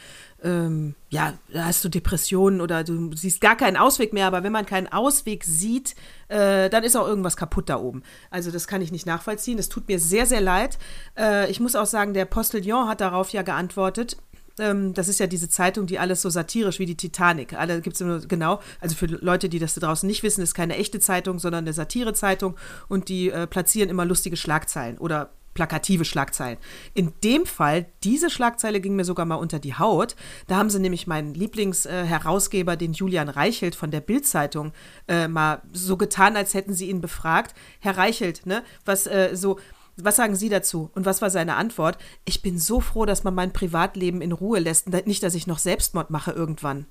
ähm, 0.42 0.94
ja, 1.10 1.34
da 1.52 1.66
hast 1.66 1.84
du 1.84 1.90
Depressionen 1.90 2.62
oder 2.62 2.84
du 2.84 3.14
siehst 3.14 3.42
gar 3.42 3.54
keinen 3.54 3.76
Ausweg 3.76 4.14
mehr. 4.14 4.26
Aber 4.26 4.42
wenn 4.42 4.52
man 4.52 4.64
keinen 4.64 4.90
Ausweg 4.90 5.44
sieht, 5.44 5.94
äh, 6.28 6.70
dann 6.70 6.84
ist 6.84 6.96
auch 6.96 7.06
irgendwas 7.06 7.36
kaputt 7.36 7.68
da 7.68 7.78
oben. 7.78 8.02
Also 8.30 8.50
das 8.50 8.66
kann 8.66 8.80
ich 8.80 8.92
nicht 8.92 9.04
nachvollziehen. 9.04 9.58
Das 9.58 9.68
tut 9.68 9.88
mir 9.88 9.98
sehr, 9.98 10.24
sehr 10.24 10.40
leid. 10.40 10.78
Äh, 11.18 11.50
ich 11.50 11.60
muss 11.60 11.76
auch 11.76 11.86
sagen, 11.86 12.14
der 12.14 12.24
Postillon 12.24 12.88
hat 12.88 13.02
darauf 13.02 13.30
ja 13.30 13.42
geantwortet. 13.42 14.16
Ähm, 14.58 14.94
das 14.94 15.08
ist 15.08 15.20
ja 15.20 15.26
diese 15.26 15.48
Zeitung, 15.48 15.86
die 15.86 15.98
alles 15.98 16.22
so 16.22 16.30
satirisch 16.30 16.78
wie 16.78 16.86
die 16.86 16.96
Titanic. 16.96 17.54
Alle 17.54 17.80
gibt 17.80 17.96
es 17.96 18.00
nur 18.00 18.20
genau. 18.20 18.60
Also 18.80 18.94
für 18.96 19.06
Leute, 19.06 19.48
die 19.48 19.58
das 19.58 19.74
da 19.74 19.80
draußen 19.80 20.06
nicht 20.06 20.22
wissen, 20.22 20.42
ist 20.42 20.54
keine 20.54 20.76
echte 20.76 21.00
Zeitung, 21.00 21.38
sondern 21.38 21.64
eine 21.64 21.72
Satirezeitung 21.72 22.56
und 22.88 23.08
die 23.08 23.30
äh, 23.30 23.46
platzieren 23.46 23.90
immer 23.90 24.04
lustige 24.04 24.36
Schlagzeilen 24.36 24.98
oder 24.98 25.30
plakative 25.58 26.04
Schlagzeilen. 26.04 26.56
In 26.94 27.12
dem 27.24 27.44
Fall, 27.44 27.86
diese 28.04 28.30
Schlagzeile 28.30 28.80
ging 28.80 28.94
mir 28.94 29.04
sogar 29.04 29.26
mal 29.26 29.34
unter 29.34 29.58
die 29.58 29.74
Haut. 29.74 30.14
Da 30.46 30.56
haben 30.56 30.70
sie 30.70 30.78
nämlich 30.78 31.08
meinen 31.08 31.34
Lieblingsherausgeber, 31.34 32.76
den 32.76 32.92
Julian 32.92 33.28
Reichelt 33.28 33.74
von 33.74 33.90
der 33.90 34.00
Bild-Zeitung, 34.00 34.72
äh, 35.08 35.26
mal 35.26 35.62
so 35.72 35.96
getan, 35.96 36.36
als 36.36 36.54
hätten 36.54 36.74
sie 36.74 36.88
ihn 36.88 37.00
befragt. 37.00 37.56
Herr 37.80 37.98
Reichelt, 37.98 38.46
ne, 38.46 38.62
was 38.84 39.08
äh, 39.08 39.30
so. 39.34 39.58
Was 40.00 40.16
sagen 40.16 40.36
Sie 40.36 40.48
dazu? 40.48 40.90
Und 40.94 41.06
was 41.06 41.22
war 41.22 41.30
seine 41.30 41.56
Antwort? 41.56 41.98
Ich 42.24 42.42
bin 42.42 42.58
so 42.58 42.80
froh, 42.80 43.04
dass 43.04 43.24
man 43.24 43.34
mein 43.34 43.52
Privatleben 43.52 44.20
in 44.20 44.32
Ruhe 44.32 44.60
lässt. 44.60 44.88
Nicht, 44.88 45.22
dass 45.22 45.34
ich 45.34 45.46
noch 45.46 45.58
Selbstmord 45.58 46.10
mache 46.10 46.30
irgendwann. 46.30 46.86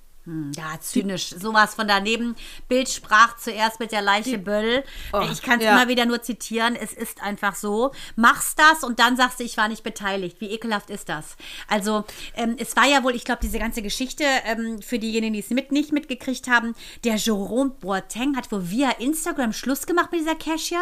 Ja, 0.58 0.78
zynisch. 0.82 1.30
Sowas 1.30 1.76
von 1.76 1.88
daneben. 1.88 2.36
Bild 2.68 2.90
sprach 2.90 3.38
zuerst 3.38 3.80
mit 3.80 3.94
der 3.94 4.02
Leiche 4.02 4.38
Böll. 4.38 4.84
Oh, 5.14 5.22
ich 5.32 5.42
kann 5.42 5.60
es 5.60 5.66
ja. 5.66 5.72
immer 5.72 5.88
wieder 5.88 6.06
nur 6.06 6.22
zitieren. 6.22 6.76
Es 6.76 6.92
ist 6.92 7.24
einfach 7.24 7.56
so. 7.56 7.92
Machst 8.18 8.60
das 8.60 8.84
und 8.84 9.00
dann 9.00 9.16
sagst 9.16 9.40
du, 9.40 9.46
ich 9.46 9.56
war 9.56 9.70
nicht 9.70 9.84
beteiligt. 9.84 10.42
Wie 10.42 10.52
ekelhaft 10.52 10.90
ist 10.90 11.08
das? 11.08 11.38
Also, 11.70 12.04
ähm, 12.36 12.58
es 12.60 12.76
war 12.76 12.86
ja 12.86 13.04
wohl, 13.04 13.16
ich 13.16 13.24
glaube, 13.24 13.40
diese 13.42 13.58
ganze 13.58 13.82
Geschichte, 13.82 14.26
ähm, 14.44 14.82
für 14.82 15.00
diejenigen, 15.00 15.34
die 15.34 15.40
es 15.40 15.50
mit, 15.50 15.72
nicht 15.72 15.94
mitgekriegt 15.94 16.50
haben, 16.50 16.76
der 17.06 17.16
Jerome 17.16 17.72
Boateng 17.80 18.36
hat 18.36 18.52
wohl 18.52 18.70
via 18.70 18.92
Instagram 19.00 19.54
Schluss 19.54 19.86
gemacht 19.86 20.12
mit 20.12 20.22
dieser 20.22 20.36
Cassia 20.36 20.82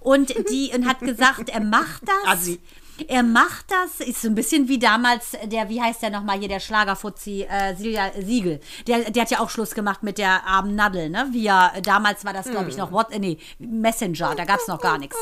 und 0.00 0.34
die 0.50 0.72
und 0.74 0.86
hat 0.86 1.00
gesagt, 1.00 1.48
er 1.48 1.60
macht 1.60 2.02
das. 2.02 2.26
Assi. 2.26 2.60
Er 3.08 3.22
macht 3.22 3.66
das, 3.70 4.06
ist 4.06 4.22
so 4.22 4.28
ein 4.28 4.34
bisschen 4.34 4.68
wie 4.68 4.78
damals 4.78 5.32
der, 5.44 5.68
wie 5.68 5.80
heißt 5.80 6.02
der 6.02 6.10
nochmal 6.10 6.38
hier, 6.38 6.48
der 6.48 6.60
Schlagerfuzzi, 6.60 7.42
äh, 7.42 7.74
Silja 7.76 8.10
Siegel. 8.18 8.60
Der, 8.86 9.10
der 9.10 9.22
hat 9.22 9.30
ja 9.30 9.40
auch 9.40 9.50
Schluss 9.50 9.74
gemacht 9.74 10.02
mit 10.02 10.18
der 10.18 10.46
armen 10.46 10.74
Nadel, 10.74 11.10
ne? 11.10 11.28
Wie 11.32 11.46
er, 11.46 11.72
damals 11.82 12.24
war 12.24 12.32
das, 12.32 12.50
glaube 12.50 12.70
ich, 12.70 12.76
noch 12.76 12.92
What, 12.92 13.12
äh, 13.12 13.18
nee, 13.18 13.38
Messenger, 13.58 14.34
da 14.34 14.44
gab 14.44 14.60
es 14.60 14.68
noch 14.68 14.80
gar 14.80 14.98
nichts. 14.98 15.16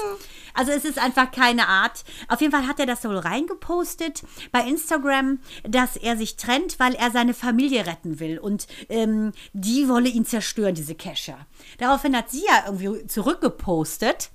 Also 0.54 0.70
es 0.70 0.84
ist 0.84 0.98
einfach 0.98 1.32
keine 1.32 1.68
Art. 1.68 2.04
Auf 2.28 2.40
jeden 2.40 2.52
Fall 2.52 2.66
hat 2.68 2.78
er 2.78 2.86
das 2.86 3.04
wohl 3.04 3.18
reingepostet 3.18 4.22
bei 4.52 4.60
Instagram, 4.60 5.40
dass 5.64 5.96
er 5.96 6.16
sich 6.16 6.36
trennt, 6.36 6.78
weil 6.78 6.94
er 6.94 7.10
seine 7.10 7.34
Familie 7.34 7.86
retten 7.86 8.20
will. 8.20 8.38
Und 8.38 8.68
ähm, 8.88 9.32
die 9.52 9.88
wolle 9.88 10.08
ihn 10.08 10.24
zerstören, 10.24 10.74
diese 10.74 10.94
Kesha. 10.94 11.38
Daraufhin 11.78 12.16
hat 12.16 12.30
sie 12.30 12.44
ja 12.46 12.64
irgendwie 12.66 13.06
zurückgepostet 13.08 14.30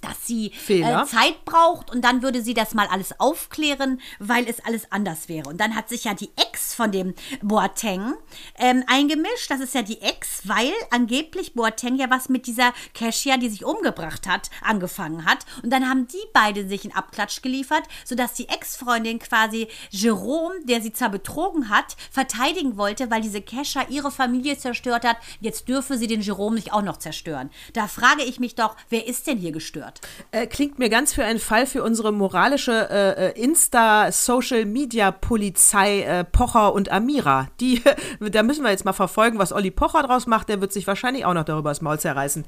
dass 0.00 0.26
sie 0.26 0.52
äh, 0.68 1.04
Zeit 1.04 1.44
braucht 1.44 1.90
und 1.90 2.02
dann 2.02 2.22
würde 2.22 2.42
sie 2.42 2.54
das 2.54 2.74
mal 2.74 2.86
alles 2.86 3.18
aufklären, 3.20 4.00
weil 4.18 4.48
es 4.48 4.64
alles 4.64 4.90
anders 4.90 5.28
wäre. 5.28 5.48
Und 5.48 5.60
dann 5.60 5.74
hat 5.74 5.88
sich 5.88 6.04
ja 6.04 6.14
die 6.14 6.30
Ex 6.36 6.74
von 6.74 6.92
dem 6.92 7.14
Boateng 7.42 8.14
ähm, 8.58 8.84
eingemischt. 8.86 9.50
Das 9.50 9.60
ist 9.60 9.74
ja 9.74 9.82
die 9.82 10.00
Ex, 10.00 10.48
weil 10.48 10.72
angeblich 10.90 11.54
Boateng 11.54 11.96
ja 11.96 12.10
was 12.10 12.28
mit 12.28 12.46
dieser 12.46 12.72
Cassia, 12.94 13.36
die 13.36 13.48
sich 13.48 13.64
umgebracht 13.64 14.26
hat, 14.26 14.50
angefangen 14.62 15.24
hat. 15.24 15.44
Und 15.62 15.70
dann 15.70 15.88
haben 15.88 16.06
die 16.06 16.22
beide 16.32 16.66
sich 16.66 16.84
einen 16.84 16.94
Abklatsch 16.94 17.42
geliefert, 17.42 17.84
sodass 18.04 18.34
die 18.34 18.48
Ex-Freundin 18.48 19.18
quasi 19.18 19.68
Jerome, 19.90 20.54
der 20.64 20.80
sie 20.80 20.92
zwar 20.92 21.10
betrogen 21.10 21.68
hat, 21.68 21.96
verteidigen 22.10 22.76
wollte, 22.76 23.10
weil 23.10 23.22
diese 23.22 23.42
Cassia 23.42 23.86
ihre 23.88 24.10
Familie 24.10 24.58
zerstört 24.58 25.04
hat. 25.04 25.16
Jetzt 25.40 25.68
dürfe 25.68 25.98
sie 25.98 26.06
den 26.06 26.20
Jerome 26.20 26.56
nicht 26.56 26.72
auch 26.72 26.82
noch 26.82 26.98
zerstören. 26.98 27.50
Da 27.72 27.88
frage 27.88 28.22
ich 28.22 28.40
mich 28.40 28.54
doch, 28.54 28.76
wer 28.88 29.06
ist 29.06 29.26
denn 29.26 29.38
hier 29.38 29.52
gestört? 29.52 29.81
Äh, 30.30 30.46
klingt 30.46 30.78
mir 30.78 30.88
ganz 30.88 31.12
für 31.12 31.24
einen 31.24 31.38
Fall 31.38 31.66
für 31.66 31.82
unsere 31.82 32.12
moralische 32.12 32.88
äh, 32.90 33.28
äh, 33.28 33.42
Insta-Social-Media-Polizei 33.42 36.02
äh, 36.02 36.24
Pocher 36.24 36.72
und 36.72 36.92
Amira. 36.92 37.48
Die, 37.60 37.82
da 38.20 38.42
müssen 38.42 38.64
wir 38.64 38.70
jetzt 38.70 38.84
mal 38.84 38.92
verfolgen, 38.92 39.38
was 39.38 39.52
Olli 39.52 39.70
Pocher 39.70 40.02
draus 40.02 40.26
macht. 40.26 40.48
Der 40.48 40.60
wird 40.60 40.72
sich 40.72 40.86
wahrscheinlich 40.86 41.24
auch 41.24 41.34
noch 41.34 41.44
darüber 41.44 41.70
das 41.70 41.80
Maul 41.80 41.98
zerreißen. 41.98 42.44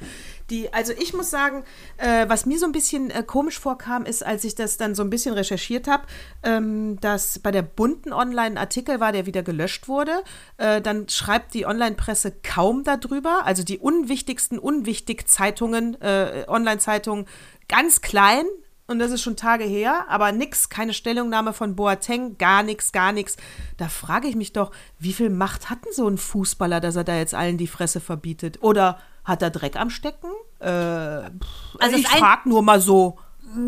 Die, 0.51 0.73
also 0.73 0.93
ich 0.93 1.15
muss 1.15 1.31
sagen, 1.31 1.65
äh, 1.97 2.29
was 2.29 2.47
mir 2.47 2.59
so 2.59 2.67
ein 2.67 2.73
bisschen 2.73 3.11
äh, 3.11 3.23
komisch 3.23 3.59
vorkam, 3.59 4.05
ist, 4.05 4.25
als 4.25 4.45
ich 4.45 4.55
das 4.55 4.77
dann 4.77 4.95
so 4.95 5.03
ein 5.03 5.11
bisschen 5.11 5.35
recherchiert 5.35 5.89
habe, 5.89 6.05
ähm, 6.43 7.01
dass 7.01 7.39
bei 7.39 7.51
der 7.51 7.63
bunten 7.63 8.13
Online 8.13 8.61
Artikel 8.61 9.01
war, 9.01 9.13
der 9.13 9.27
wieder 9.27 9.43
gelöscht 9.43 9.89
wurde. 9.89 10.13
Dann 10.57 11.09
schreibt 11.09 11.55
die 11.55 11.67
Online-Presse 11.67 12.33
kaum 12.43 12.85
darüber. 12.85 13.45
Also 13.45 13.65
die 13.65 13.79
unwichtigsten 13.79 14.59
Unwichtig-Zeitungen, 14.59 16.01
äh, 16.01 16.45
Online-Zeitungen, 16.49 17.24
ganz 17.69 18.01
klein. 18.01 18.45
Und 18.87 18.99
das 18.99 19.11
ist 19.13 19.23
schon 19.23 19.35
Tage 19.37 19.65
her, 19.65 20.05
aber 20.11 20.31
nix, 20.31 20.69
keine 20.69 20.93
Stellungnahme 20.93 21.55
von 21.55 21.75
Boateng, 21.75 22.37
gar 22.37 22.63
nichts, 22.63 22.93
gar 22.93 23.13
nichts. 23.13 23.39
Da 23.79 23.89
frage 23.89 24.29
ich 24.29 24.37
mich 24.37 24.53
doch, 24.53 24.73
wie 24.99 25.15
viel 25.15 25.31
Macht 25.31 25.71
hat 25.71 25.83
denn 25.87 25.93
so 25.95 26.07
ein 26.07 26.19
Fußballer, 26.19 26.81
dass 26.81 26.95
er 26.97 27.05
da 27.05 27.17
jetzt 27.17 27.35
allen 27.35 27.57
die 27.57 27.67
Fresse 27.67 28.01
verbietet? 28.01 28.63
Oder 28.63 28.99
hat 29.25 29.41
er 29.41 29.49
Dreck 29.49 29.77
am 29.77 29.89
Stecken? 29.89 30.29
Äh, 30.61 30.67
Also 30.69 31.97
ich 31.97 32.03
das 32.03 32.13
ein- 32.13 32.19
frag 32.19 32.45
nur 32.45 32.61
mal 32.61 32.79
so. 32.79 33.19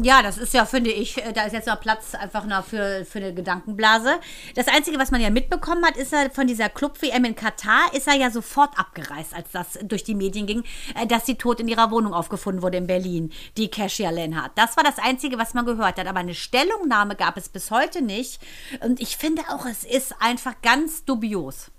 Ja, 0.03 0.23
das 0.23 0.39
ist 0.39 0.53
ja, 0.53 0.65
finde 0.65 0.91
ich, 0.91 1.23
äh, 1.25 1.33
da 1.33 1.45
ist 1.45 1.53
jetzt 1.53 1.69
noch 1.69 1.81
Platz 1.81 2.15
einfach 2.15 2.45
noch 2.45 2.65
für, 2.65 3.05
für 3.05 3.19
eine 3.19 3.33
Gedankenblase. 3.33 4.19
Das 4.55 4.69
Einzige, 4.69 4.99
was 4.99 5.11
man 5.11 5.21
ja 5.21 5.31
mitbekommen 5.31 5.85
hat, 5.85 5.97
ist 5.97 6.13
ja 6.13 6.29
von 6.31 6.47
dieser 6.47 6.69
Club-WM 6.69 7.25
in 7.25 7.37
Katar, 7.37 7.93
ist 7.95 8.09
er 8.09 8.15
ja 8.15 8.31
sofort 8.31 8.79
abgereist, 8.79 9.35
als 9.35 9.51
das 9.53 9.79
durch 9.83 10.03
die 10.03 10.15
Medien 10.15 10.47
ging, 10.47 10.65
äh, 11.01 11.07
dass 11.07 11.27
sie 11.27 11.37
tot 11.37 11.61
in 11.61 11.69
ihrer 11.69 11.91
Wohnung 11.91 12.15
aufgefunden 12.15 12.63
wurde 12.63 12.79
in 12.79 12.87
Berlin, 12.87 13.33
die 13.57 13.69
Cassia 13.69 14.11
Lenhardt. 14.11 14.53
Das 14.57 14.77
war 14.77 14.85
das 14.85 14.99
Einzige, 14.99 15.39
was 15.39 15.55
man 15.55 15.67
gehört 15.67 15.99
hat. 15.99 16.07
Aber 16.07 16.21
eine 16.21 16.35
Stellungnahme 16.35 17.15
gab 17.15 17.37
es 17.37 17.49
bis 17.49 17.71
heute 17.71 18.03
nicht. 18.03 18.41
Und 18.81 19.01
ich 19.01 19.17
finde 19.17 19.43
auch, 19.51 19.67
es 19.67 19.85
ist 19.85 20.15
einfach 20.21 20.55
ganz 20.63 21.05
dubios. 21.05 21.71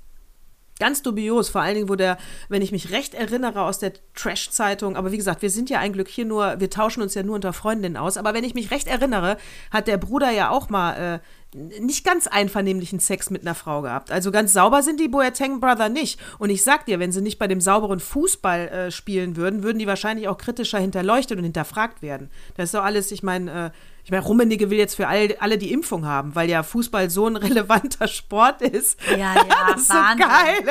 Ganz 0.80 1.02
dubios, 1.02 1.50
vor 1.50 1.62
allen 1.62 1.76
Dingen, 1.76 1.90
wo 1.90 1.96
der, 1.96 2.18
wenn 2.50 2.62
ich 2.62 2.72
mich 2.72 2.92
recht 2.92 3.14
erinnere, 3.14 3.64
aus 3.64 3.80
der 3.80 3.94
Trash-Zeitung, 4.14 4.96
aber 4.96 5.12
wie 5.12 5.18
gesagt, 5.18 5.42
wir 5.42 5.50
sind 5.50 5.70
ja 5.70 5.80
ein 5.80 5.94
Glück 5.94 6.08
hier 6.08 6.26
nur, 6.26 6.60
wir 6.60 6.70
tauschen 6.70 7.02
uns 7.02 7.14
ja 7.14 7.24
nur 7.24 7.36
unter 7.36 7.54
Freundinnen 7.54 7.98
aus, 7.98 8.18
aber 8.18 8.34
wenn 8.34 8.44
ich 8.44 8.54
mich 8.54 8.72
recht 8.72 8.88
erinnere, 8.88 9.38
hat 9.72 9.88
der 9.88 9.98
Bruder 9.98 10.32
ja 10.32 10.50
auch 10.50 10.70
mal 10.70 11.22
nicht 11.54 12.04
ganz 12.04 12.28
einvernehmlichen 12.28 13.00
Sex 13.00 13.30
mit 13.30 13.42
einer 13.42 13.56
Frau 13.56 13.82
gehabt. 13.82 14.12
Also 14.12 14.32
ganz 14.32 14.54
sauber 14.54 14.84
sind 14.84 15.00
die 15.00 15.08
Boateng 15.08 15.60
Brother 15.60 15.90
nicht. 15.90 16.20
Und 16.40 16.50
ich 16.50 16.64
sag 16.64 16.86
dir, 16.86 17.00
wenn 17.00 17.12
sie 17.12 17.22
nicht 17.22 17.40
bei 17.40 17.48
dem 17.48 17.62
sauberen 17.62 18.00
Fußball 18.00 18.68
äh, 18.68 18.92
spielen 18.92 19.36
würden, 19.38 19.64
würden 19.64 19.80
die 19.80 19.88
wahrscheinlich 19.88 20.28
auch 20.28 20.38
kritischer 20.38 20.80
hinterleuchtet 20.80 21.38
und 21.38 21.46
hinterfragt 21.46 22.02
werden. 22.02 22.30
Das 22.56 22.66
ist 22.66 22.74
doch 22.74 22.84
alles, 22.84 23.12
ich 23.12 23.24
meine, 23.24 23.68
äh, 23.68 23.70
ich 24.08 24.12
meine, 24.12 24.24
Rummenigge 24.24 24.70
will 24.70 24.78
jetzt 24.78 24.96
für 24.96 25.10
all, 25.10 25.36
alle 25.42 25.58
die 25.58 25.74
Impfung 25.74 26.06
haben, 26.06 26.34
weil 26.34 26.50
ja 26.50 26.64
Fußball 26.64 27.10
so 27.10 27.28
ein 27.28 27.36
relevanter 27.36 28.08
Sport 28.08 28.62
ist. 28.62 28.98
Ja, 29.10 29.18
ja, 29.36 29.44
das 29.68 29.82
ist 29.82 29.88
so 29.90 29.94
geil. 29.96 30.64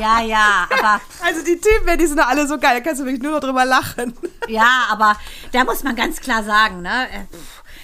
Ja, 0.00 0.22
ja, 0.22 0.66
aber. 0.70 0.98
Also 1.22 1.44
die 1.44 1.60
Typen, 1.60 1.98
die 1.98 2.06
sind 2.06 2.18
alle 2.18 2.46
so 2.46 2.56
geil, 2.56 2.76
da 2.76 2.80
kannst 2.80 3.02
du 3.02 3.04
wirklich 3.04 3.22
nur 3.22 3.32
noch 3.32 3.40
drüber 3.40 3.66
lachen. 3.66 4.14
Ja, 4.48 4.86
aber 4.90 5.16
da 5.52 5.64
muss 5.64 5.82
man 5.82 5.96
ganz 5.96 6.18
klar 6.18 6.42
sagen, 6.42 6.80
ne? 6.80 7.10
Äh, 7.12 7.26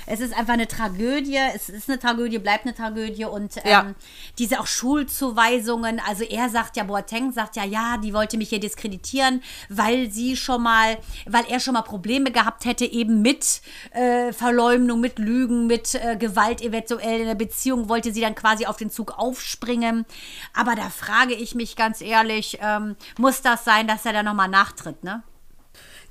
es 0.07 0.21
ist 0.21 0.37
einfach 0.37 0.55
eine 0.55 0.69
Tragödie. 0.69 1.39
Es 1.55 1.69
ist 1.69 1.89
eine 1.89 1.99
Tragödie, 1.99 2.39
bleibt 2.39 2.65
eine 2.67 2.75
Tragödie. 2.75 3.25
Und 3.25 3.57
ähm, 3.59 3.63
Ja. 3.71 3.95
diese 4.39 4.61
auch 4.61 4.67
Schulzuweisungen, 4.67 6.01
also 6.07 6.25
er 6.25 6.49
sagt 6.49 6.77
ja, 6.77 6.85
Boateng 6.85 7.33
sagt 7.33 7.57
ja, 7.57 7.65
ja, 7.65 7.97
die 7.97 8.13
wollte 8.15 8.37
mich 8.37 8.49
hier 8.51 8.61
diskreditieren, 8.61 9.43
weil 9.69 10.11
sie 10.11 10.37
schon 10.37 10.63
mal, 10.63 10.99
weil 11.27 11.45
er 11.49 11.61
schon 11.61 11.75
mal 11.75 11.83
Probleme 11.83 12.31
gehabt 12.31 12.65
hätte, 12.65 12.85
eben 12.85 13.23
mit 13.23 13.61
äh, 13.93 14.33
Verleumdung, 14.33 15.01
mit 15.01 15.19
Lügen, 15.19 15.67
mit 15.67 15.95
äh, 15.95 16.17
Gewalt 16.17 16.61
eventuell 16.63 17.21
in 17.21 17.27
der 17.27 17.35
Beziehung, 17.35 17.89
wollte 17.89 18.13
sie 18.13 18.21
dann 18.21 18.35
quasi 18.35 18.67
auf 18.67 18.77
den 18.77 18.91
Zug 18.91 19.19
aufspringen. 19.19 20.05
Aber 20.53 20.75
da 20.75 20.91
frage 20.91 21.35
ich 21.35 21.55
mich 21.55 21.77
ganz 21.77 22.01
ehrlich, 22.01 22.59
ähm, 22.61 22.97
muss 23.19 23.43
das 23.43 23.65
sein, 23.65 23.87
dass 23.87 24.05
er 24.07 24.13
da 24.13 24.23
nochmal 24.23 24.49
nachtritt, 24.49 25.03
ne? 25.05 25.23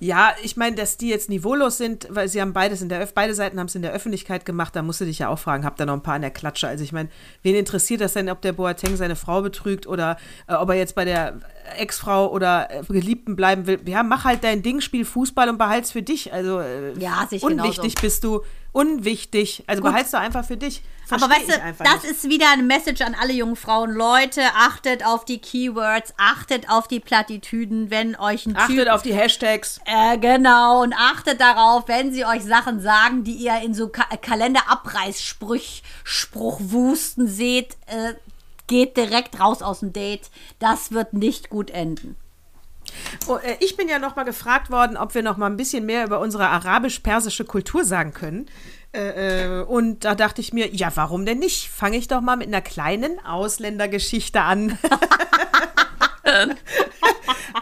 Ja, 0.04 0.34
ich 0.44 0.58
meine, 0.58 0.76
dass 0.76 0.98
die 0.98 1.08
jetzt 1.08 1.30
niveaulos 1.30 1.78
sind, 1.78 2.08
weil 2.10 2.28
sie 2.28 2.42
haben 2.42 2.52
beides 2.52 2.82
in 2.82 2.90
der 2.90 3.00
Öff 3.02 3.14
beide 3.14 3.34
Seiten 3.34 3.58
haben 3.58 3.68
es 3.68 3.76
in 3.76 3.82
der 3.82 3.94
Öffentlichkeit 3.94 4.46
gemacht, 4.46 4.76
da 4.76 4.82
musst 4.82 5.00
du 5.00 5.06
dich 5.06 5.20
ja 5.20 5.30
auch 5.30 5.40
fragen, 5.40 5.64
habt 5.64 5.80
ihr 5.80 5.86
noch 5.86 5.94
ein 5.94 6.04
paar 6.04 6.16
an 6.16 6.22
der 6.22 6.32
Klatsche? 6.32 6.68
Also 6.68 6.84
ich 6.84 6.92
meine, 6.92 7.08
wen 7.42 7.56
interessiert 7.56 8.02
das 8.02 8.12
denn, 8.12 8.30
ob 8.30 8.42
der 8.42 8.52
Boateng 8.52 8.98
seine 8.98 9.16
Frau 9.16 9.42
betrügt 9.42 9.88
oder 9.88 10.18
äh, 10.48 10.56
ob 10.56 10.68
er 10.68 10.76
jetzt 10.76 10.96
bei 10.96 11.06
der 11.06 11.40
Ex-Frau 11.78 12.30
oder 12.30 12.70
äh, 12.70 12.84
Geliebten 12.84 13.38
bleiben 13.38 13.66
will? 13.66 13.80
Ja, 13.86 14.04
mach 14.04 14.26
halt 14.26 14.44
dein 14.44 14.62
Ding, 14.62 14.82
spiel 14.82 15.06
Fußball 15.06 15.48
und 15.48 15.58
behalt's 15.58 15.94
für 15.94 16.02
dich. 16.02 16.34
Also 16.34 16.60
äh, 16.60 17.00
Ja, 17.00 17.22
unwichtig 17.40 17.96
genauso. 17.96 18.02
bist 18.02 18.24
du, 18.26 18.42
unwichtig. 18.74 19.64
Also 19.68 19.82
behalt's 19.82 20.12
doch 20.12 20.20
einfach 20.20 20.44
für 20.44 20.58
dich. 20.58 20.82
Aber 21.10 21.30
Versteh 21.30 21.48
weißt 21.48 21.80
du, 21.80 21.84
das 21.84 22.04
nicht. 22.04 22.12
ist 22.12 22.30
wieder 22.30 22.50
eine 22.52 22.64
Message 22.64 23.02
an 23.02 23.16
alle 23.20 23.34
jungen 23.34 23.56
Frauen. 23.56 23.92
Leute, 23.92 24.42
achtet 24.56 25.06
auf 25.06 25.26
die 25.26 25.38
Keywords, 25.40 26.14
achtet 26.18 26.70
auf 26.70 26.88
die 26.88 27.00
Plattitüden, 27.00 27.90
wenn 27.92 28.16
euch 28.16 28.46
ein 28.46 28.54
Typ 28.54 28.62
Achtet 28.62 28.90
auf 28.90 29.02
die 29.04 29.14
Hashtags. 29.14 29.80
Äh, 29.86 30.18
genau, 30.18 30.82
und 30.82 30.94
achtet 30.94 31.40
darauf, 31.40 31.88
wenn 31.88 32.12
sie 32.12 32.26
euch 32.26 32.44
Sachen 32.44 32.80
sagen, 32.80 33.24
die 33.24 33.34
ihr 33.34 33.62
in 33.62 33.74
so 33.74 33.90
Ka 33.90 34.06
Kalenderabreißspruch 34.18 35.82
Spruchwusten 36.04 37.28
seht, 37.28 37.78
äh, 37.88 38.14
geht 38.68 38.98
direkt 38.98 39.40
raus 39.40 39.62
aus 39.62 39.82
dem 39.82 39.94
Date. 39.94 40.32
Das 40.60 40.92
wird 40.92 41.14
nicht 41.14 41.50
gut 41.50 41.70
enden. 41.70 42.16
Oh, 43.28 43.38
äh, 43.38 43.58
ich 43.60 43.78
bin 43.78 43.88
ja 43.88 44.00
noch 44.00 44.16
mal 44.16 44.24
gefragt 44.24 44.72
worden, 44.72 44.98
ob 44.98 45.16
wir 45.16 45.24
noch 45.24 45.38
mal 45.38 45.48
ein 45.48 45.58
bisschen 45.58 45.86
mehr 45.86 46.06
über 46.06 46.20
unsere 46.20 46.48
arabisch-persische 46.48 47.46
Kultur 47.46 47.86
sagen 47.86 48.14
können. 48.14 48.48
Äh, 48.94 49.60
äh, 49.60 49.64
und 49.64 50.06
da 50.06 50.14
dachte 50.14 50.42
ich 50.42 50.54
mir, 50.54 50.74
ja, 50.74 50.92
warum 50.96 51.26
denn 51.26 51.40
nicht? 51.40 51.70
Fange 51.70 51.98
ich 51.98 52.08
doch 52.08 52.22
mal 52.22 52.38
mit 52.38 52.48
einer 52.48 52.62
kleinen 52.62 53.20
Ausländergeschichte 53.26 54.42
an. 54.42 54.78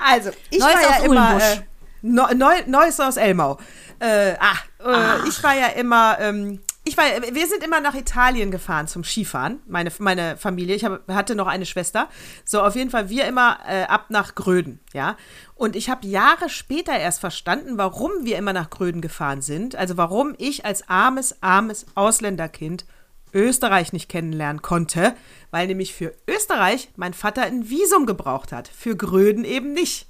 also, 0.06 0.32
ich 0.50 0.60
Neues 0.60 0.76
war 0.76 0.82
ja 0.82 1.04
immer 1.06 1.41
äh, 1.41 1.58
Neu, 2.02 2.34
Neu, 2.34 2.56
Neues 2.67 3.00
aus 3.00 3.17
Elmau. 3.17 3.58
Äh, 4.00 4.34
ah, 4.39 4.56
äh, 4.84 5.28
ich 5.30 5.41
war 5.44 5.56
ja 5.56 5.67
immer, 5.67 6.17
ähm, 6.20 6.60
ich 6.91 6.97
war, 6.97 7.06
wir 7.06 7.47
sind 7.47 7.63
immer 7.63 7.80
nach 7.80 7.95
Italien 7.95 8.51
gefahren 8.51 8.86
zum 8.86 9.06
Skifahren, 9.06 9.62
meine, 9.65 9.93
meine 9.99 10.36
Familie. 10.36 10.75
Ich 10.75 10.84
hab, 10.84 11.08
hatte 11.08 11.36
noch 11.36 11.47
eine 11.47 11.65
Schwester. 11.65 12.10
So, 12.43 12.62
auf 12.62 12.75
jeden 12.75 12.89
Fall 12.89 13.08
wir 13.08 13.25
immer 13.27 13.60
äh, 13.65 13.84
ab 13.84 14.08
nach 14.10 14.36
Gröden, 14.36 14.82
ja. 14.91 15.15
Und 15.56 15.77
ich 15.77 15.89
habe 15.89 16.06
Jahre 16.06 16.49
später 16.49 16.91
erst 16.91 17.21
verstanden, 17.21 17.77
warum 17.77 18.12
wir 18.23 18.38
immer 18.38 18.51
nach 18.51 18.69
Gröden 18.69 18.99
gefahren 18.99 19.41
sind. 19.41 19.77
Also 19.77 19.95
warum 19.95 20.36
ich 20.38 20.65
als 20.65 20.89
armes, 20.89 21.41
armes 21.41 21.86
Ausländerkind 21.95 22.86
Österreich 23.34 23.93
nicht 23.93 24.10
kennenlernen 24.10 24.62
konnte, 24.62 25.15
weil 25.49 25.67
nämlich 25.67 25.93
für 25.93 26.13
Österreich 26.27 26.89
mein 26.97 27.13
Vater 27.13 27.43
ein 27.43 27.69
Visum 27.69 28.06
gebraucht 28.06 28.51
hat, 28.51 28.67
für 28.67 28.97
Gröden 28.97 29.45
eben 29.45 29.71
nicht. 29.71 30.08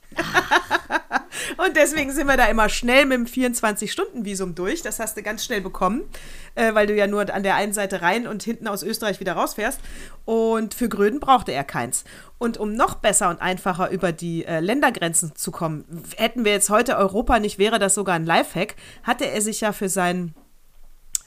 Und 1.58 1.76
deswegen 1.76 2.12
sind 2.12 2.28
wir 2.28 2.38
da 2.38 2.46
immer 2.46 2.70
schnell 2.70 3.06
mit 3.06 3.18
dem 3.18 3.26
24-Stunden-Visum 3.26 4.56
durch. 4.56 4.82
Das 4.82 5.00
hast 5.00 5.18
du 5.18 5.24
ganz 5.24 5.46
schnell 5.46 5.62
bekommen, 5.62 6.04
äh, 6.56 6.74
weil 6.74 6.88
du 6.88 6.96
ja 6.96 7.08
nur 7.08 7.34
an 7.34 7.44
der 7.44 7.56
einen 7.56 7.74
Seite 7.74 8.02
rein 8.02 8.28
und 8.28 8.44
hinten 8.44 8.68
aus 8.68 8.84
Österreich 8.84 9.20
wieder 9.20 9.34
rausfährst. 9.34 9.80
Und 10.26 10.74
für 10.74 10.90
Gröden 10.90 11.20
brauchte 11.20 11.52
er 11.52 11.64
keins. 11.64 12.04
Und 12.38 12.58
um 12.58 12.74
noch 12.74 12.96
besser 12.96 13.30
und 13.30 13.42
einfacher 13.42 13.90
über 13.92 14.12
die 14.12 14.46
äh, 14.46 14.60
Ländergrenzen 14.60 15.36
zu 15.36 15.52
kommen, 15.52 15.86
hätten 16.18 16.46
wir 16.46 16.52
jetzt 16.52 16.70
heute 16.70 16.98
Europa 16.98 17.40
nicht, 17.40 17.58
wäre 17.60 17.80
das 17.80 17.96
sogar 17.96 18.16
ein 18.16 18.26
Lifehack, 18.26 18.76
hatte 19.04 19.28
er 19.28 19.42
sich 19.42 19.62
ja 19.62 19.74
für 19.74 19.90
seinen 19.90 20.34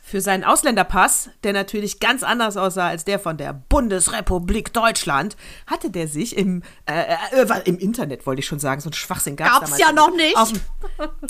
für 0.07 0.21
seinen 0.21 0.45
Ausländerpass, 0.45 1.31
der 1.45 1.55
natürlich 1.55 1.99
ganz 1.99 2.23
anders 2.23 2.59
aussah 2.59 2.89
als 2.89 3.07
der 3.07 3.19
von 3.19 3.39
der 3.39 3.55
Bundesrepublik 3.55 4.71
Deutschland, 4.75 5.35
hatte 5.67 5.89
der 5.89 6.09
sich 6.09 6.37
im, 6.37 6.63
äh, 6.85 7.15
äh, 7.33 7.49
war 7.49 7.67
im 7.67 7.79
Internet, 7.79 8.27
wollte 8.27 8.41
ich 8.41 8.47
schon 8.47 8.59
sagen, 8.61 8.83
so 8.83 8.91
ein 8.91 8.93
Schwachsinn 8.93 9.35
Gab's 9.35 9.61
damals 9.61 9.79
ja 9.81 9.93
noch 9.93 10.15
nicht. 10.15 10.37
Auf, 10.37 10.53
dem- 10.53 10.61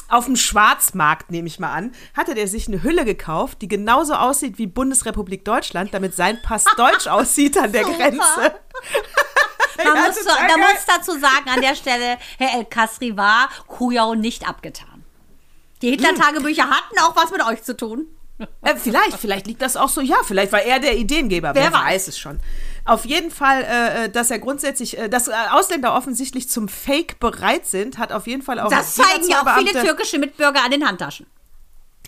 auf 0.08 0.24
dem 0.24 0.34
Schwarzmarkt, 0.34 1.30
nehme 1.30 1.46
ich 1.46 1.60
mal 1.60 1.72
an, 1.72 1.92
hatte 2.16 2.34
der 2.34 2.48
sich 2.48 2.66
eine 2.66 2.82
Hülle 2.82 3.04
gekauft, 3.04 3.62
die 3.62 3.68
genauso 3.68 4.14
aussieht 4.14 4.58
wie 4.58 4.66
Bundesrepublik 4.66 5.44
Deutschland, 5.44 5.94
damit 5.94 6.16
sein 6.16 6.42
Pass 6.42 6.64
deutsch 6.76 7.06
aussieht 7.06 7.56
an 7.56 7.70
der 7.70 7.84
Super. 7.84 7.96
Grenze. 7.96 8.18
Man 9.76 9.86
Ja, 9.86 10.06
muss, 10.06 10.18
total 10.18 10.48
da 10.48 10.56
muss 10.56 10.84
dazu 10.86 11.12
sagen, 11.12 11.48
an 11.52 11.60
der 11.60 11.74
Stelle, 11.76 12.18
Herr 12.38 12.58
El 12.58 12.64
Kasri 12.64 13.16
war 13.16 13.48
Kujau 13.68 14.14
nicht 14.14 14.48
abgetan. 14.48 15.04
Die 15.82 15.90
Hitler-Tagebücher 15.90 16.64
hatten 16.70 16.98
auch 17.00 17.14
was 17.16 17.30
mit 17.30 17.44
euch 17.44 17.62
zu 17.62 17.76
tun. 17.76 18.06
Äh, 18.62 18.74
vielleicht, 18.76 19.18
vielleicht 19.18 19.46
liegt 19.46 19.62
das 19.62 19.76
auch 19.76 19.88
so, 19.88 20.00
ja, 20.00 20.16
vielleicht 20.24 20.52
war 20.52 20.62
er 20.62 20.80
der 20.80 20.96
Ideengeber, 20.96 21.54
wer, 21.54 21.64
Wer 21.64 21.72
weiß. 21.72 22.08
es 22.08 22.18
schon. 22.18 22.40
Auf 22.84 23.04
jeden 23.06 23.30
Fall, 23.30 23.62
äh, 23.62 24.04
äh, 24.04 24.08
dass 24.10 24.30
er 24.30 24.38
grundsätzlich, 24.38 24.98
äh, 24.98 25.08
dass 25.08 25.28
äh, 25.28 25.32
Ausländer 25.52 25.94
offensichtlich 25.94 26.48
zum 26.48 26.68
Fake 26.68 27.20
bereit 27.20 27.66
sind, 27.66 27.98
hat 27.98 28.12
auf 28.12 28.26
jeden 28.26 28.42
Fall 28.42 28.58
auch 28.58 28.70
Das 28.70 28.94
zeigen 28.94 29.28
ja 29.28 29.42
auch 29.42 29.58
viele 29.58 29.72
türkische 29.84 30.18
Mitbürger 30.18 30.64
an 30.64 30.70
den 30.70 30.86
Handtaschen. 30.86 31.26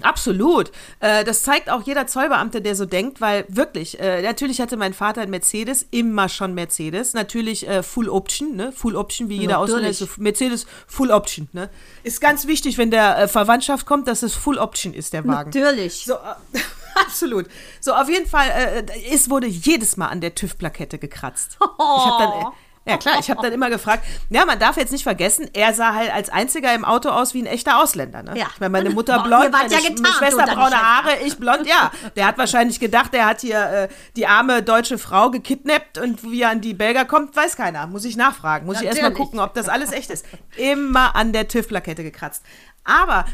Absolut. 0.02 0.70
Äh, 1.00 1.24
das 1.24 1.42
zeigt 1.42 1.70
auch 1.70 1.82
jeder 1.82 2.06
Zollbeamte, 2.06 2.60
der 2.60 2.74
so 2.74 2.84
denkt, 2.84 3.20
weil 3.20 3.46
wirklich, 3.48 3.98
äh, 3.98 4.20
natürlich 4.22 4.60
hatte 4.60 4.76
mein 4.76 4.92
Vater 4.92 5.22
ein 5.22 5.30
Mercedes, 5.30 5.86
immer 5.90 6.28
schon 6.28 6.54
Mercedes. 6.54 7.14
Natürlich 7.14 7.66
äh, 7.66 7.82
Full 7.82 8.08
Option, 8.08 8.56
ne? 8.56 8.72
Full 8.72 8.94
Option, 8.94 9.28
wie 9.28 9.38
jeder 9.38 9.58
Ausländer 9.58 9.88
ist. 9.88 10.00
Natürlich. 10.00 10.16
So 10.16 10.22
Mercedes 10.22 10.66
Full 10.86 11.10
Option, 11.10 11.48
ne? 11.52 11.70
Ist 12.02 12.20
ganz 12.20 12.46
wichtig, 12.46 12.76
wenn 12.76 12.90
der 12.90 13.26
Verwandtschaft 13.28 13.86
kommt, 13.86 14.06
dass 14.06 14.22
es 14.22 14.34
Full 14.34 14.58
Option 14.58 14.92
ist, 14.92 15.12
der 15.14 15.26
Wagen. 15.26 15.50
Natürlich. 15.50 16.04
So, 16.04 16.14
äh, 16.14 16.58
absolut. 17.06 17.46
So, 17.80 17.94
auf 17.94 18.08
jeden 18.10 18.26
Fall, 18.26 18.48
äh, 18.48 18.84
es 19.10 19.30
wurde 19.30 19.46
jedes 19.46 19.96
Mal 19.96 20.08
an 20.08 20.20
der 20.20 20.34
TÜV-Plakette 20.34 20.98
gekratzt. 20.98 21.56
Ich 21.58 22.04
habe 22.04 22.22
dann, 22.22 22.52
ja 22.86 22.96
klar, 22.96 23.16
ich 23.18 23.30
habe 23.30 23.42
dann 23.42 23.52
immer 23.52 23.68
gefragt, 23.68 24.04
ja, 24.30 24.44
man 24.44 24.58
darf 24.58 24.76
jetzt 24.76 24.92
nicht 24.92 25.02
vergessen, 25.02 25.50
er 25.52 25.74
sah 25.74 25.94
halt 25.94 26.12
als 26.12 26.28
einziger 26.28 26.72
im 26.74 26.84
Auto 26.84 27.08
aus 27.08 27.34
wie 27.34 27.42
ein 27.42 27.46
echter 27.46 27.82
Ausländer. 27.82 28.22
Ne? 28.22 28.38
Ja. 28.38 28.46
Ich 28.54 28.60
meine, 28.60 28.70
meine 28.70 28.90
Mutter 28.90 29.16
Boah, 29.18 29.24
blond, 29.24 29.52
meine 29.52 29.72
ja 29.72 29.80
getarnt, 29.80 30.08
Schwester 30.18 30.42
und 30.42 30.48
deine 30.48 30.54
braune 30.54 30.70
Schwester. 30.70 30.86
Haare, 30.86 31.16
ich 31.24 31.36
blond, 31.36 31.66
ja. 31.66 31.90
Der 32.14 32.26
hat 32.26 32.38
wahrscheinlich 32.38 32.78
gedacht, 32.78 33.12
er 33.14 33.26
hat 33.26 33.40
hier 33.40 33.58
äh, 33.58 33.88
die 34.14 34.26
arme 34.26 34.62
deutsche 34.62 34.98
Frau 34.98 35.30
gekidnappt 35.30 35.98
und 35.98 36.22
wie 36.22 36.42
er 36.42 36.50
an 36.50 36.60
die 36.60 36.74
Belgier 36.74 37.04
kommt, 37.04 37.34
weiß 37.34 37.56
keiner. 37.56 37.86
Muss 37.86 38.04
ich 38.04 38.16
nachfragen. 38.16 38.66
Muss 38.66 38.80
ich 38.80 38.86
erstmal 38.86 39.10
Natürlich. 39.10 39.26
gucken, 39.26 39.40
ob 39.40 39.54
das 39.54 39.68
alles 39.68 39.92
echt 39.92 40.10
ist. 40.10 40.24
Immer 40.56 41.16
an 41.16 41.32
der 41.32 41.48
TÜV-Plakette 41.48 42.04
gekratzt. 42.04 42.42
Aber 42.84 43.24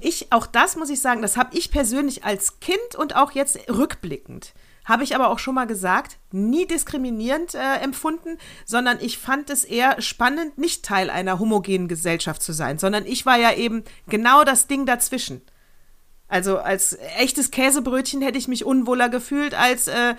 ich, 0.00 0.32
auch 0.32 0.46
das 0.46 0.76
muss 0.76 0.90
ich 0.90 1.00
sagen, 1.00 1.22
das 1.22 1.36
habe 1.36 1.56
ich 1.56 1.70
persönlich 1.70 2.24
als 2.24 2.60
Kind 2.60 2.94
und 2.96 3.16
auch 3.16 3.32
jetzt 3.32 3.58
rückblickend, 3.68 4.52
habe 4.84 5.04
ich 5.04 5.14
aber 5.14 5.28
auch 5.28 5.38
schon 5.38 5.54
mal 5.54 5.66
gesagt, 5.66 6.18
nie 6.30 6.66
diskriminierend 6.66 7.54
äh, 7.54 7.76
empfunden, 7.76 8.38
sondern 8.64 8.98
ich 9.00 9.18
fand 9.18 9.50
es 9.50 9.64
eher 9.64 10.00
spannend, 10.00 10.58
nicht 10.58 10.84
Teil 10.84 11.10
einer 11.10 11.38
homogenen 11.38 11.88
Gesellschaft 11.88 12.42
zu 12.42 12.52
sein, 12.52 12.78
sondern 12.78 13.06
ich 13.06 13.26
war 13.26 13.38
ja 13.38 13.52
eben 13.52 13.84
genau 14.08 14.44
das 14.44 14.66
Ding 14.66 14.86
dazwischen. 14.86 15.42
Also 16.28 16.58
als 16.58 16.98
echtes 17.18 17.50
Käsebrötchen 17.50 18.22
hätte 18.22 18.38
ich 18.38 18.48
mich 18.48 18.64
unwohler 18.64 19.08
gefühlt 19.08 19.54
als 19.54 19.86
äh, 19.88 20.14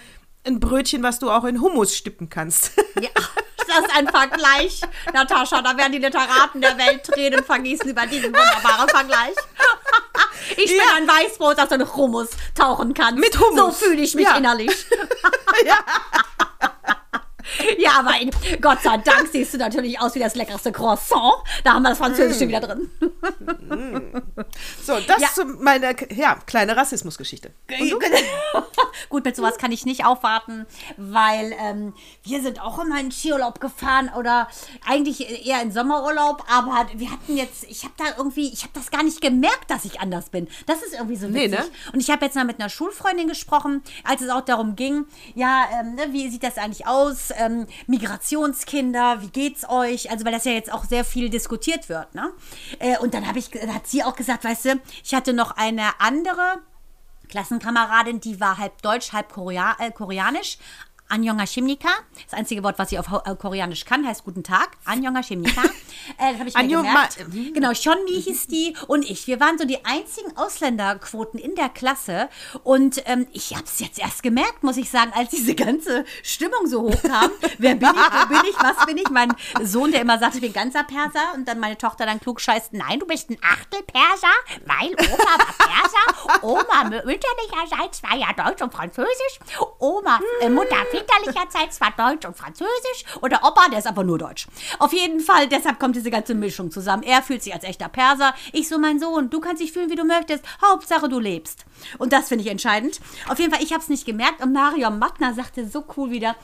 ein 0.45 0.60
Brötchen, 0.60 1.04
was 1.04 1.19
du 1.19 1.30
auch 1.30 1.45
in 1.45 1.62
Hummus 1.62 1.95
stippen 1.95 2.30
kannst. 2.30 2.71
Ja, 3.02 3.10
das 3.67 3.80
ist 3.80 3.95
ein 3.95 4.08
Vergleich, 4.08 4.82
Natascha. 5.13 5.62
Da 5.62 5.76
werden 5.78 5.91
die 5.91 5.99
Literaten 5.99 6.62
der 6.62 6.78
Welt 6.78 7.04
Tränen 7.06 7.43
vergießen 7.43 7.89
über 7.89 8.06
diesen 8.06 8.34
wunderbaren 8.34 8.89
Vergleich. 8.89 9.36
Ich 10.58 10.67
bin 10.67 10.76
Ja. 10.78 10.95
ein 10.97 11.08
Weißbrot, 11.08 11.58
das 11.58 11.71
in 11.71 11.95
Hummus 11.95 12.30
tauchen 12.54 12.93
kannst. 12.93 13.17
Mit 13.17 13.39
Hummus. 13.39 13.80
So 13.80 13.86
fühle 13.88 14.02
ich 14.02 14.13
mich 14.13 14.26
Ja. 14.26 14.36
innerlich. 14.38 14.86
Ja, 15.65 15.78
aber 17.98 18.20
in, 18.20 18.32
Gott 18.62 18.82
sei 18.82 18.98
Dank 18.98 19.30
siehst 19.32 19.54
du 19.54 19.58
natürlich 19.58 20.00
aus 20.00 20.16
wie 20.16 20.20
das 20.20 20.36
leckerste 20.36 20.72
Croissant. 20.72 21.34
Da 21.63 21.74
haben 21.74 21.84
wir 21.84 21.89
das 21.89 21.98
Französische 21.98 22.48
wieder 22.48 22.60
drin. 22.62 22.89
So, 24.84 25.00
das 25.08 25.22
Ja. 25.22 25.28
zu 25.34 25.46
meiner 25.46 25.94
ja, 26.12 26.36
kleine 26.46 26.76
Rassismusgeschichte. 26.76 27.52
Gut, 29.10 29.26
mit 29.26 29.36
sowas 29.36 29.58
kann 29.58 29.72
ich 29.72 29.86
nicht 29.86 30.06
aufwarten, 30.06 30.66
weil 30.98 31.54
ähm, 31.60 31.94
wir 32.24 32.42
sind 32.42 32.62
auch 32.62 32.80
immer 32.84 33.00
in 33.00 33.12
Skiurlaub 33.12 33.60
gefahren 33.60 34.12
oder 34.18 34.48
eigentlich 34.88 35.46
eher 35.46 35.62
in 35.62 35.72
Sommerurlaub, 35.72 36.44
aber 36.52 36.88
wir 36.96 37.12
hatten 37.12 37.38
jetzt, 37.38 37.63
ich 37.66 37.84
habe 37.84 37.94
da 37.98 38.06
irgendwie, 38.18 38.52
ich 38.52 38.63
habe 38.63 38.74
das 38.74 38.92
gar 38.92 39.04
nicht 39.04 39.22
gemerkt, 39.22 39.70
dass 39.70 39.86
ich 39.86 40.00
anders 40.00 40.30
bin. 40.30 40.48
Das 40.66 40.82
ist 40.84 40.94
irgendwie 40.94 41.16
so 41.16 41.28
Nee, 41.28 41.52
witzig. 41.52 41.60
ne? 41.60 41.72
Und 41.94 42.00
ich 42.00 42.10
habe 42.10 42.26
jetzt 42.26 42.36
mal 42.36 42.46
mit 42.46 42.60
einer 42.60 42.70
Schulfreundin 42.70 43.28
gesprochen, 43.28 43.84
als 44.04 44.22
es 44.22 44.30
auch 44.30 44.42
darum 44.42 44.76
ging, 44.76 45.06
ja, 45.36 45.66
ähm, 45.80 45.96
ne, 45.96 46.08
wie 46.12 46.30
sieht 46.30 46.44
das 46.44 46.58
eigentlich 46.58 46.88
aus? 46.88 47.32
Ähm, 47.45 47.67
Migrationskinder, 47.88 49.21
wie 49.21 49.29
geht's 49.29 49.67
euch? 49.69 50.12
Also, 50.12 50.25
weil 50.25 50.32
das 50.32 50.45
ja 50.45 50.51
jetzt 50.51 50.71
auch 50.71 50.86
sehr 50.86 51.06
viel 51.06 51.29
diskutiert 51.29 51.89
wird, 51.89 52.13
ne? 52.15 52.32
Äh, 52.79 52.97
und 52.99 53.13
dann 53.13 53.27
habe 53.27 53.39
ich, 53.39 53.49
da 53.49 53.73
hat 53.73 53.88
sie 53.88 54.03
auch 54.03 54.15
gesagt, 54.15 54.43
weißt 54.43 54.65
du, 54.65 54.82
ich 55.03 55.13
hatte 55.13 55.34
noch 55.34 55.51
eine 55.51 55.99
andere 55.99 56.60
Klassenkameradin, 57.29 58.19
die 58.19 58.39
war 58.39 58.58
halb 58.58 58.82
deutsch, 58.82 59.13
halb 59.13 59.32
Korea 59.32 59.75
äh, 59.79 59.91
koreanisch. 59.91 60.58
Anjonga 61.13 61.45
Shimnika. 61.45 61.89
Das 62.26 62.34
einzige 62.34 62.63
Wort, 62.63 62.80
was 62.80 62.89
sie 62.89 62.97
auf 62.97 63.06
äh, 63.08 63.36
Koreanisch 63.36 63.86
kann, 63.86 64.06
heißt 64.08 64.23
Guten 64.23 64.43
Tag. 64.43 64.71
Anjonga 64.84 65.21
Shimnika. 65.21 65.62
äh, 66.17 66.32
das 66.32 66.39
habe 66.39 66.49
ich 66.49 66.56
mir 66.56 66.60
Anjong 66.60 66.84
gemerkt. 66.88 67.19
Ma- 67.19 67.26
mhm. 67.36 67.54
Genau, 67.54 67.73
Shonmi 67.76 68.19
hieß 68.19 68.47
die 68.47 68.76
und 68.88 69.08
ich. 69.08 69.28
Wir 69.28 69.39
waren 69.39 69.60
so 69.60 69.65
die 69.65 69.86
einzigen 69.86 70.36
Ausländerquoten 70.36 71.39
in 71.39 71.54
der 71.54 71.69
Klasse. 71.69 72.30
Und 72.63 73.04
ähm, 73.06 73.28
ich 73.32 73.54
habe 73.54 73.65
es 73.65 73.80
jetzt 73.80 73.99
erst 73.99 74.23
gemerkt, 74.23 74.63
muss 74.63 74.78
ich 74.78 74.89
sagen, 74.89 75.12
als 75.13 75.30
diese 75.30 75.54
ganze 75.54 76.04
Stimmung 76.23 76.65
so 76.65 76.82
hochkam. 76.82 77.30
Wer 77.60 77.76
bin 77.76 77.89
ich, 77.89 77.95
wo 77.95 78.28
bin 78.30 78.41
ich, 78.49 78.56
was 78.58 78.86
bin 78.88 78.97
ich? 78.97 79.10
Mein 79.12 79.32
Sohn, 79.62 79.91
der 79.91 80.02
immer 80.02 80.17
sagt, 80.17 80.34
ich 80.34 80.41
bin 80.41 80.52
ganzer 80.52 80.84
Perser. 80.84 81.36
Und 81.36 81.47
dann 81.47 81.60
meine 81.60 81.78
Tochter 81.78 82.08
dann 82.08 82.19
klug 82.19 82.41
scheißt, 82.41 82.73
nein, 82.73 82.99
du 82.99 83.06
bist 83.06 83.30
ein 83.30 83.38
Achtel 83.43 83.84
Perser, 83.84 84.34
weil 84.65 84.89
Oma 85.13 85.38
war 85.38 85.67
Perser. 85.67 86.41
Oma 86.41 86.84
mütterlicherseits 87.06 88.02
war 88.02 88.17
ja 88.17 88.34
Deutsch 88.34 88.63
und 88.63 88.73
Französisch. 88.73 89.39
Oma, 89.78 90.19
äh, 90.41 90.49
Mutter 90.49 90.78
väterlicherseits 91.04 91.82
war 91.82 91.92
Deutsch 91.92 92.26
und 92.26 92.38
Französisch. 92.38 93.06
Und 93.22 93.32
der 93.32 93.44
Opa, 93.44 93.70
der 93.70 93.80
ist 93.80 93.88
aber 93.88 94.04
nur 94.04 94.18
Deutsch. 94.18 94.48
Auf 94.80 94.94
jeden 94.94 95.20
Fall, 95.20 95.48
deshalb 95.48 95.80
kommt 95.80 95.96
diese 95.96 96.12
ganze 96.12 96.36
Mischung 96.36 96.72
zusammen. 96.72 97.04
Er 97.04 97.22
fühlt 97.22 97.44
sich 97.44 97.54
als 97.54 97.63
echter 97.63 97.89
Perser. 97.89 98.34
Ich 98.52 98.68
so, 98.68 98.80
mein 98.80 99.00
Sohn, 99.00 99.30
du 99.30 99.39
kannst 99.39 99.62
dich 99.62 99.72
fühlen, 99.72 99.89
wie 99.89 99.96
du 99.96 100.06
möchtest. 100.06 100.44
Hauptsache, 100.62 101.10
du 101.10 101.20
lebst. 101.20 101.66
Und 101.98 102.13
das 102.13 102.30
finde 102.30 102.44
ich 102.44 102.52
entscheidend. 102.52 103.00
Auf 103.28 103.39
jeden 103.39 103.54
Fall, 103.54 103.63
ich 103.63 103.72
habe 103.72 103.82
es 103.82 103.89
nicht 103.89 104.06
gemerkt. 104.06 104.42
Und 104.42 104.54
Marion 104.54 105.00
Mattner 105.00 105.34
sagte 105.34 105.68
so 105.68 105.84
cool 105.98 106.12
wieder, 106.12 106.36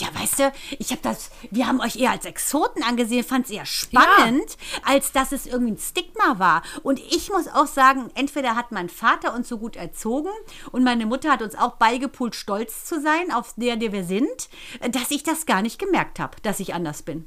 ja, 0.00 0.08
weißt 0.14 0.38
du, 0.38 0.52
ich 0.78 0.90
habe 0.90 1.02
das, 1.02 1.30
wir 1.50 1.66
haben 1.66 1.80
euch 1.80 1.96
eher 1.96 2.10
als 2.10 2.24
Exoten 2.24 2.82
angesehen, 2.82 3.24
fand 3.24 3.46
es 3.46 3.52
eher 3.52 3.66
spannend, 3.66 4.56
als 4.84 5.12
dass 5.12 5.32
es 5.32 5.46
irgendwie 5.46 5.72
ein 5.72 5.78
Stigma 5.78 6.38
war. 6.38 6.62
Und 6.82 6.98
ich 7.00 7.30
muss 7.30 7.48
auch 7.48 7.66
sagen, 7.66 8.10
entweder 8.14 8.56
hat 8.56 8.72
mein 8.72 8.88
Vater 8.88 9.34
uns 9.34 9.48
so 9.48 9.58
gut 9.58 9.76
erzogen 9.76 10.30
und 10.72 10.84
meine 10.84 11.06
Mutter 11.06 11.30
hat 11.30 11.42
uns 11.42 11.54
auch 11.54 11.76
beigepult, 11.76 12.34
stolz 12.34 12.84
zu 12.84 13.00
sein 13.00 13.32
auf 13.32 13.54
der, 13.56 13.76
der 13.76 13.92
wir 13.92 14.04
sind, 14.04 14.48
dass 14.90 15.10
ich 15.10 15.22
das 15.22 15.46
gar 15.46 15.62
nicht 15.62 15.78
gemerkt 15.78 16.20
habe, 16.20 16.36
dass 16.42 16.60
ich 16.60 16.74
anders 16.74 17.02
bin. 17.02 17.26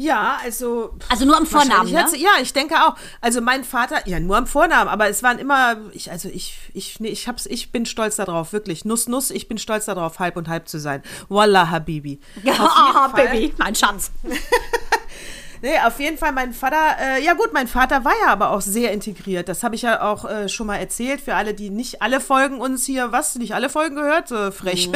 Ja, 0.00 0.38
also. 0.42 0.94
Also 1.10 1.26
nur 1.26 1.36
am 1.36 1.44
Vornamen, 1.44 1.92
ne? 1.92 2.06
Ja, 2.16 2.30
ich 2.40 2.54
denke 2.54 2.74
auch. 2.76 2.96
Also 3.20 3.42
mein 3.42 3.64
Vater, 3.64 4.08
ja, 4.08 4.18
nur 4.18 4.38
am 4.38 4.46
Vornamen, 4.46 4.88
aber 4.88 5.10
es 5.10 5.22
waren 5.22 5.38
immer, 5.38 5.76
ich, 5.92 6.10
also 6.10 6.30
ich, 6.30 6.56
ich, 6.72 7.00
nee, 7.00 7.08
ich 7.08 7.28
hab's, 7.28 7.44
ich 7.44 7.70
bin 7.70 7.84
stolz 7.84 8.16
darauf, 8.16 8.54
wirklich. 8.54 8.86
Nuss, 8.86 9.08
Nuss, 9.08 9.30
ich 9.30 9.46
bin 9.46 9.58
stolz 9.58 9.84
darauf, 9.84 10.18
halb 10.18 10.38
und 10.38 10.48
halb 10.48 10.68
zu 10.68 10.80
sein. 10.80 11.02
Wallah, 11.28 11.68
Habibi. 11.70 12.18
Ja, 12.42 13.12
Baby, 13.14 13.52
mein 13.58 13.74
Schatz. 13.74 14.10
Nee, 15.62 15.78
auf 15.84 16.00
jeden 16.00 16.16
Fall 16.16 16.32
mein 16.32 16.52
Vater, 16.52 16.96
äh, 17.00 17.22
ja 17.22 17.34
gut, 17.34 17.52
mein 17.52 17.68
Vater 17.68 18.04
war 18.04 18.14
ja 18.24 18.28
aber 18.28 18.50
auch 18.50 18.62
sehr 18.62 18.92
integriert. 18.92 19.48
Das 19.48 19.62
habe 19.62 19.74
ich 19.74 19.82
ja 19.82 20.02
auch 20.02 20.24
äh, 20.24 20.48
schon 20.48 20.66
mal 20.66 20.76
erzählt. 20.76 21.20
Für 21.20 21.34
alle, 21.34 21.52
die 21.52 21.70
nicht 21.70 22.00
alle 22.00 22.20
Folgen 22.20 22.60
uns 22.60 22.86
hier, 22.86 23.12
was, 23.12 23.34
nicht 23.36 23.54
alle 23.54 23.68
Folgen 23.68 23.96
gehört, 23.96 24.30
äh, 24.30 24.52
frech. 24.52 24.90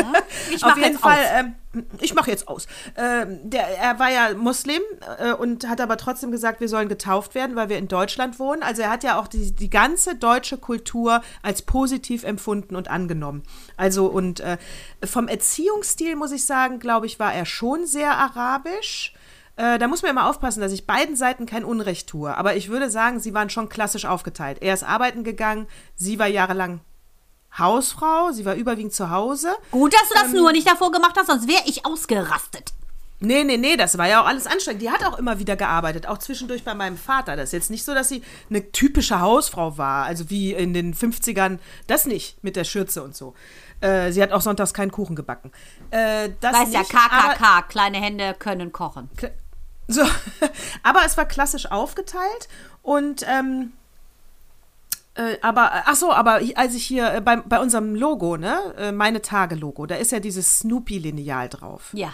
Ich 0.51 0.65
auf 0.65 0.77
jeden 0.77 0.99
Fall, 0.99 1.19
ähm, 1.35 1.55
ich 2.01 2.15
mache 2.15 2.31
jetzt 2.31 2.49
aus. 2.49 2.67
Ähm, 2.97 3.39
der, 3.43 3.69
er 3.79 3.99
war 3.99 4.11
ja 4.11 4.35
Muslim 4.35 4.81
äh, 5.19 5.33
und 5.33 5.69
hat 5.69 5.81
aber 5.83 5.99
trotzdem 5.99 6.31
gesagt, 6.31 6.61
wir 6.61 6.69
sollen 6.69 6.89
getauft 6.89 7.35
werden, 7.35 7.57
weil 7.57 7.69
wir 7.69 7.77
in 7.77 7.89
Deutschland 7.89 8.39
wohnen. 8.39 8.63
Also 8.63 8.83
er 8.83 8.91
hat 8.91 9.05
ja 9.05 9.19
auch 9.19 9.29
die, 9.29 9.55
die 9.55 9.71
ganze 9.71 10.15
deutsche 10.15 10.57
Kultur 10.57 11.21
als 11.43 11.63
positiv 11.63 12.25
empfunden 12.25 12.75
und 12.75 12.89
angenommen. 12.89 13.43
Also 13.77 14.07
und 14.07 14.41
äh, 14.41 14.57
vom 15.05 15.29
Erziehungsstil 15.29 16.17
muss 16.17 16.33
ich 16.33 16.45
sagen, 16.47 16.79
glaube 16.79 17.05
ich, 17.05 17.19
war 17.19 17.35
er 17.35 17.45
schon 17.45 17.87
sehr 17.87 18.17
arabisch. 18.17 19.13
Äh, 19.57 19.79
da 19.79 19.87
muss 19.87 20.03
man 20.03 20.11
immer 20.11 20.29
aufpassen, 20.29 20.61
dass 20.61 20.73
ich 20.73 20.87
beiden 20.87 21.17
Seiten 21.17 21.47
kein 21.47 21.65
Unrecht 21.65 22.09
tue. 22.09 22.37
Aber 22.37 22.57
ich 22.57 22.69
würde 22.69 22.91
sagen, 22.91 23.21
sie 23.21 23.35
waren 23.35 23.51
schon 23.51 23.69
klassisch 23.69 24.05
aufgeteilt. 24.05 24.59
Er 24.61 24.75
ist 24.75 24.83
arbeiten 24.83 25.23
gegangen, 25.25 25.67
sie 25.95 26.19
war 26.19 26.27
jahrelang 26.27 26.81
Hausfrau, 27.57 28.33
sie 28.33 28.45
war 28.45 28.55
überwiegend 28.55 28.93
zu 28.95 29.11
Hause. 29.11 29.55
Gut, 29.71 29.93
dass 29.95 30.09
du 30.09 30.15
das 30.15 30.33
Ähm, 30.33 30.41
nur 30.41 30.53
nicht 30.53 30.69
davor 30.69 30.91
gemacht 30.91 31.15
hast, 31.17 31.27
sonst 31.29 31.47
wäre 31.47 31.63
ich 31.67 31.87
ausgerastet. 31.87 32.73
Nee, 33.21 33.45
nee, 33.45 33.57
nee, 33.57 33.77
das 33.77 33.97
war 33.97 34.09
ja 34.09 34.21
auch 34.23 34.27
alles 34.27 34.47
anstrengend. 34.47 34.83
Die 34.83 34.91
hat 34.91 35.05
auch 35.05 35.17
immer 35.19 35.39
wieder 35.39 35.55
gearbeitet, 35.57 36.07
auch 36.07 36.19
zwischendurch 36.19 36.65
bei 36.65 36.75
meinem 36.75 36.99
Vater. 36.99 37.37
Das 37.37 37.51
ist 37.51 37.53
jetzt 37.53 37.71
nicht 37.71 37.85
so, 37.85 37.95
dass 37.95 38.09
sie 38.09 38.23
eine 38.51 38.73
typische 38.73 39.21
Hausfrau 39.21 39.79
war, 39.79 40.05
also 40.05 40.29
wie 40.31 40.53
in 40.53 40.75
den 40.75 40.95
50ern. 40.95 41.59
Das 41.87 42.07
nicht, 42.07 42.43
mit 42.43 42.57
der 42.57 42.65
Schürze 42.65 43.03
und 43.05 43.15
so. 43.17 43.35
Äh, 43.81 44.11
sie 44.13 44.21
hat 44.21 44.33
auch 44.33 44.41
sonntags 44.43 44.75
keinen 44.75 44.91
Kuchen 44.91 45.15
gebacken. 45.15 45.53
Äh, 45.91 46.31
das 46.41 46.55
Weißt 46.55 46.73
ja, 46.73 46.81
nicht, 46.81 46.95
aber- 46.95 47.35
KKK, 47.35 47.63
kleine 47.63 47.99
Hände 47.99 48.35
können 48.39 48.73
kochen. 48.73 49.09
So, 49.89 50.03
aber 50.83 51.01
es 51.05 51.17
war 51.17 51.27
klassisch 51.27 51.71
aufgeteilt 51.71 52.49
und 52.83 53.25
ähm, 53.29 53.73
äh, 55.15 55.37
aber 55.43 55.71
ach 55.87 55.95
so, 55.95 56.13
aber 56.13 56.41
als 56.57 56.75
ich 56.75 56.85
hier 56.87 57.13
äh, 57.15 57.21
bei, 57.21 57.37
bei 57.37 57.61
unserem 57.61 57.95
Logo, 57.95 58.37
ne, 58.37 58.75
äh, 58.79 58.93
meine 58.93 59.23
Tage 59.23 59.55
Logo, 59.55 59.87
da 59.87 59.95
ist 59.97 60.11
ja 60.13 60.21
dieses 60.21 60.59
Snoopy 60.61 60.99
Lineal 60.99 61.49
drauf. 61.49 61.91
Ja. 61.93 62.13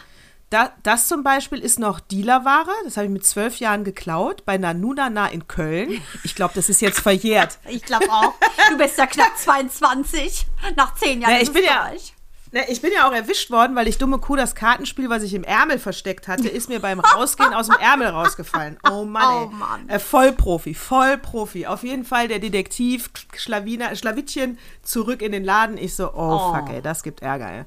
Da, 0.50 0.72
das 0.82 1.06
zum 1.06 1.22
Beispiel 1.22 1.60
ist 1.60 1.78
noch 1.78 2.00
Dealerware. 2.00 2.72
Das 2.84 2.96
habe 2.96 3.06
ich 3.06 3.12
mit 3.12 3.24
zwölf 3.24 3.60
Jahren 3.60 3.84
geklaut 3.84 4.44
bei 4.44 4.58
Nanunana 4.58 5.28
in 5.28 5.46
Köln. 5.46 6.02
Ich 6.24 6.34
glaube, 6.34 6.54
das 6.56 6.68
ist 6.68 6.80
jetzt 6.80 6.98
verjährt. 6.98 7.58
Ich 7.68 7.82
glaube 7.84 8.10
auch. 8.10 8.34
Du 8.68 8.76
bist 8.76 8.98
ja 8.98 9.06
knapp 9.06 9.38
22 9.38 10.46
nach 10.74 10.94
zehn 10.96 11.20
Jahren. 11.20 11.34
Na, 11.34 11.40
ich 11.40 11.52
bin 11.52 11.62
ja- 11.64 11.84
Österreich. 11.92 12.14
Ne, 12.52 12.64
ich 12.68 12.82
bin 12.82 12.90
ja 12.92 13.08
auch 13.08 13.12
erwischt 13.12 13.50
worden, 13.52 13.76
weil 13.76 13.86
ich 13.86 13.98
dumme 13.98 14.18
Kuh 14.18 14.34
das 14.34 14.56
Kartenspiel, 14.56 15.08
was 15.08 15.22
ich 15.22 15.34
im 15.34 15.44
Ärmel 15.44 15.78
versteckt 15.78 16.26
hatte, 16.26 16.48
ist 16.48 16.68
mir 16.68 16.80
beim 16.80 16.98
Rausgehen 16.98 17.54
aus 17.54 17.68
dem 17.68 17.76
Ärmel 17.78 18.08
rausgefallen. 18.08 18.76
Oh 18.90 19.04
Mann, 19.04 19.22
ey. 19.22 19.44
Oh 19.44 19.54
Mann. 19.54 19.88
Äh, 19.88 19.98
Vollprofi, 20.00 20.74
Vollprofi. 20.74 21.66
Auf 21.66 21.84
jeden 21.84 22.04
Fall 22.04 22.26
der 22.26 22.40
Detektiv 22.40 23.08
Schlawiner, 23.36 23.94
Schlawittchen 23.94 24.58
zurück 24.82 25.22
in 25.22 25.30
den 25.30 25.44
Laden. 25.44 25.78
Ich 25.78 25.94
so, 25.94 26.08
oh, 26.12 26.38
Oh. 26.40 26.54
fuck, 26.54 26.70
ey, 26.70 26.82
das 26.82 27.04
gibt 27.04 27.22
Ärger, 27.22 27.50
ey. 27.52 27.64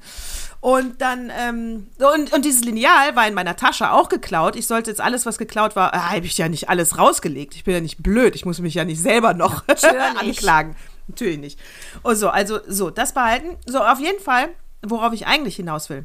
Und 0.60 1.00
dann, 1.00 1.30
ähm, 1.38 1.86
und, 2.14 2.32
und 2.34 2.44
dieses 2.44 2.64
Lineal 2.64 3.16
war 3.16 3.26
in 3.26 3.34
meiner 3.34 3.56
Tasche 3.56 3.90
auch 3.90 4.08
geklaut. 4.10 4.54
Ich 4.56 4.66
sollte 4.66 4.90
jetzt 4.90 5.00
alles, 5.00 5.24
was 5.24 5.38
geklaut 5.38 5.76
war, 5.76 5.94
äh, 5.94 5.98
habe 5.98 6.26
ich 6.26 6.36
ja 6.36 6.48
nicht 6.48 6.68
alles 6.68 6.98
rausgelegt. 6.98 7.54
Ich 7.54 7.64
bin 7.64 7.74
ja 7.74 7.80
nicht 7.80 8.02
blöd. 8.02 8.34
Ich 8.34 8.44
muss 8.44 8.58
mich 8.60 8.74
ja 8.74 8.84
nicht 8.84 9.00
selber 9.00 9.32
noch 9.34 9.64
anklagen. 10.20 10.76
Natürlich 11.08 11.38
nicht. 11.38 11.58
Und 12.02 12.16
so, 12.16 12.28
also 12.30 12.60
so, 12.66 12.90
das 12.90 13.12
behalten. 13.14 13.56
So, 13.66 13.80
auf 13.82 14.00
jeden 14.00 14.20
Fall, 14.22 14.48
worauf 14.86 15.12
ich 15.12 15.26
eigentlich 15.26 15.56
hinaus 15.56 15.90
will, 15.90 16.04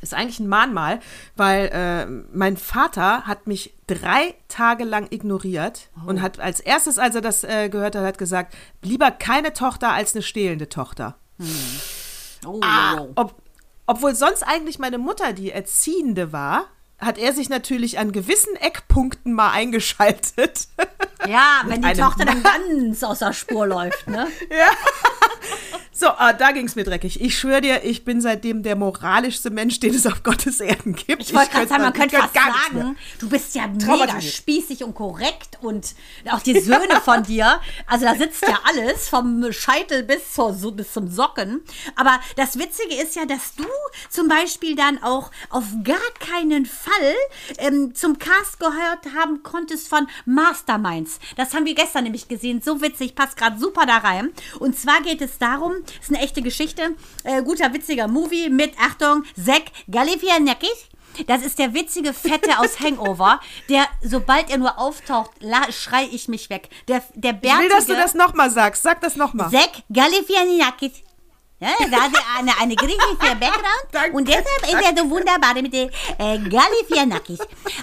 ist 0.00 0.12
eigentlich 0.14 0.40
ein 0.40 0.48
Mahnmal, 0.48 1.00
weil 1.36 1.68
äh, 1.72 2.06
mein 2.36 2.56
Vater 2.56 3.22
hat 3.26 3.46
mich 3.46 3.72
drei 3.86 4.34
Tage 4.48 4.84
lang 4.84 5.06
ignoriert 5.10 5.88
und 6.06 6.20
hat 6.20 6.40
als 6.40 6.60
erstes, 6.60 6.98
als 6.98 7.14
er 7.14 7.20
das 7.22 7.42
äh, 7.44 7.68
gehört 7.70 7.96
hat, 7.96 8.04
hat 8.04 8.18
gesagt, 8.18 8.54
lieber 8.82 9.10
keine 9.10 9.52
Tochter 9.54 9.92
als 9.92 10.14
eine 10.14 10.22
stehlende 10.22 10.68
Tochter. 10.68 11.16
Oh, 12.46 12.60
Ah, 12.62 12.98
oh. 13.00 13.12
ob, 13.16 13.34
obwohl 13.86 14.14
sonst 14.14 14.42
eigentlich 14.42 14.78
meine 14.78 14.98
Mutter 14.98 15.32
die 15.32 15.50
Erziehende 15.50 16.32
war, 16.32 16.66
hat 16.98 17.18
er 17.18 17.32
sich 17.32 17.48
natürlich 17.48 17.98
an 17.98 18.12
gewissen 18.12 18.56
Eckpunkten 18.56 19.32
mal 19.32 19.50
eingeschaltet. 19.50 20.68
Ja, 21.26 21.62
wenn 21.66 21.82
die 21.82 21.92
Tochter 21.92 22.24
dann 22.24 22.42
ganz 22.42 23.02
aus 23.02 23.18
der 23.18 23.32
Spur 23.32 23.66
läuft, 23.66 24.06
ne? 24.06 24.28
So, 25.96 26.08
ah, 26.08 26.32
da 26.32 26.50
ging 26.50 26.66
es 26.66 26.74
mir 26.74 26.82
dreckig. 26.82 27.20
Ich 27.20 27.38
schwöre 27.38 27.60
dir, 27.60 27.84
ich 27.84 28.04
bin 28.04 28.20
seitdem 28.20 28.64
der 28.64 28.74
moralischste 28.74 29.50
Mensch, 29.50 29.78
den 29.78 29.94
es 29.94 30.06
auf 30.08 30.24
Gottes 30.24 30.58
Erden 30.58 30.96
gibt. 30.96 31.22
Ich 31.22 31.32
wollte 31.32 31.50
gerade 31.52 31.68
sagen, 31.68 31.82
man 31.82 31.92
könnte 31.92 32.16
könnt 32.16 32.32
fast 32.32 32.34
sagen, 32.72 32.96
du 33.20 33.28
bist 33.28 33.54
ja 33.54 33.68
mega 33.68 34.20
spießig 34.20 34.82
und 34.82 34.94
korrekt 34.96 35.58
und 35.62 35.94
auch 36.32 36.40
die 36.40 36.58
Söhne 36.58 37.00
von 37.04 37.22
dir, 37.28 37.60
also 37.86 38.06
da 38.06 38.16
sitzt 38.16 38.42
ja 38.42 38.58
alles, 38.64 39.08
vom 39.08 39.52
Scheitel 39.52 40.02
bis, 40.02 40.32
zur, 40.34 40.52
so- 40.52 40.72
bis 40.72 40.92
zum 40.92 41.06
Socken. 41.08 41.60
Aber 41.94 42.18
das 42.34 42.58
Witzige 42.58 42.96
ist 43.00 43.14
ja, 43.14 43.24
dass 43.24 43.54
du 43.54 43.64
zum 44.10 44.26
Beispiel 44.26 44.74
dann 44.74 45.00
auch 45.00 45.30
auf 45.50 45.64
gar 45.84 45.94
keinen 46.18 46.66
Fall 46.66 47.14
ähm, 47.58 47.94
zum 47.94 48.18
Cast 48.18 48.58
gehört 48.58 49.14
haben 49.16 49.44
konntest 49.44 49.86
von 49.86 50.08
Masterminds. 50.26 51.20
Das 51.36 51.54
haben 51.54 51.66
wir 51.66 51.74
gestern 51.76 52.02
nämlich 52.02 52.26
gesehen, 52.26 52.60
so 52.60 52.82
witzig, 52.82 53.14
passt 53.14 53.36
gerade 53.36 53.60
super 53.60 53.86
da 53.86 53.98
rein. 53.98 54.32
Und 54.58 54.76
zwar 54.76 55.00
geht 55.02 55.22
es 55.22 55.38
darum, 55.38 55.72
ist 56.00 56.10
eine 56.10 56.20
echte 56.20 56.42
Geschichte, 56.42 56.94
äh, 57.24 57.42
guter, 57.42 57.72
witziger 57.72 58.08
Movie 58.08 58.48
mit, 58.50 58.72
Achtung, 58.80 59.24
Zack 59.42 59.64
Galifianakis. 59.90 60.88
Das 61.28 61.42
ist 61.42 61.60
der 61.60 61.72
witzige 61.74 62.12
Fette 62.12 62.58
aus 62.58 62.80
Hangover, 62.80 63.38
der, 63.68 63.86
sobald 64.02 64.50
er 64.50 64.58
nur 64.58 64.78
auftaucht, 64.78 65.30
la- 65.38 65.70
schrei 65.70 66.08
ich 66.10 66.26
mich 66.26 66.50
weg. 66.50 66.68
Der, 66.88 67.04
der 67.14 67.34
Ich 67.34 67.42
will, 67.42 67.68
dass 67.68 67.86
du 67.86 67.92
bärtige 67.94 67.96
das 67.96 68.14
nochmal 68.14 68.50
sagst. 68.50 68.82
Sag 68.82 69.00
das 69.00 69.14
nochmal. 69.14 69.48
Zack 69.50 69.70
Galifianakis. 69.92 71.03
Ja, 71.80 71.88
da 71.90 71.96
hat 72.02 72.12
er 72.14 72.38
eine, 72.38 72.58
eine 72.60 72.76
griechische 72.76 73.36
Background 73.36 73.86
Danke, 73.92 74.16
und 74.16 74.28
deshalb 74.28 74.46
ist 74.62 74.74
er 74.74 75.02
so 75.02 75.10
wunderbar 75.10 75.54
mit 75.54 75.72
den 75.72 75.90
äh, 76.18 76.38
Galifianakis. 76.38 77.38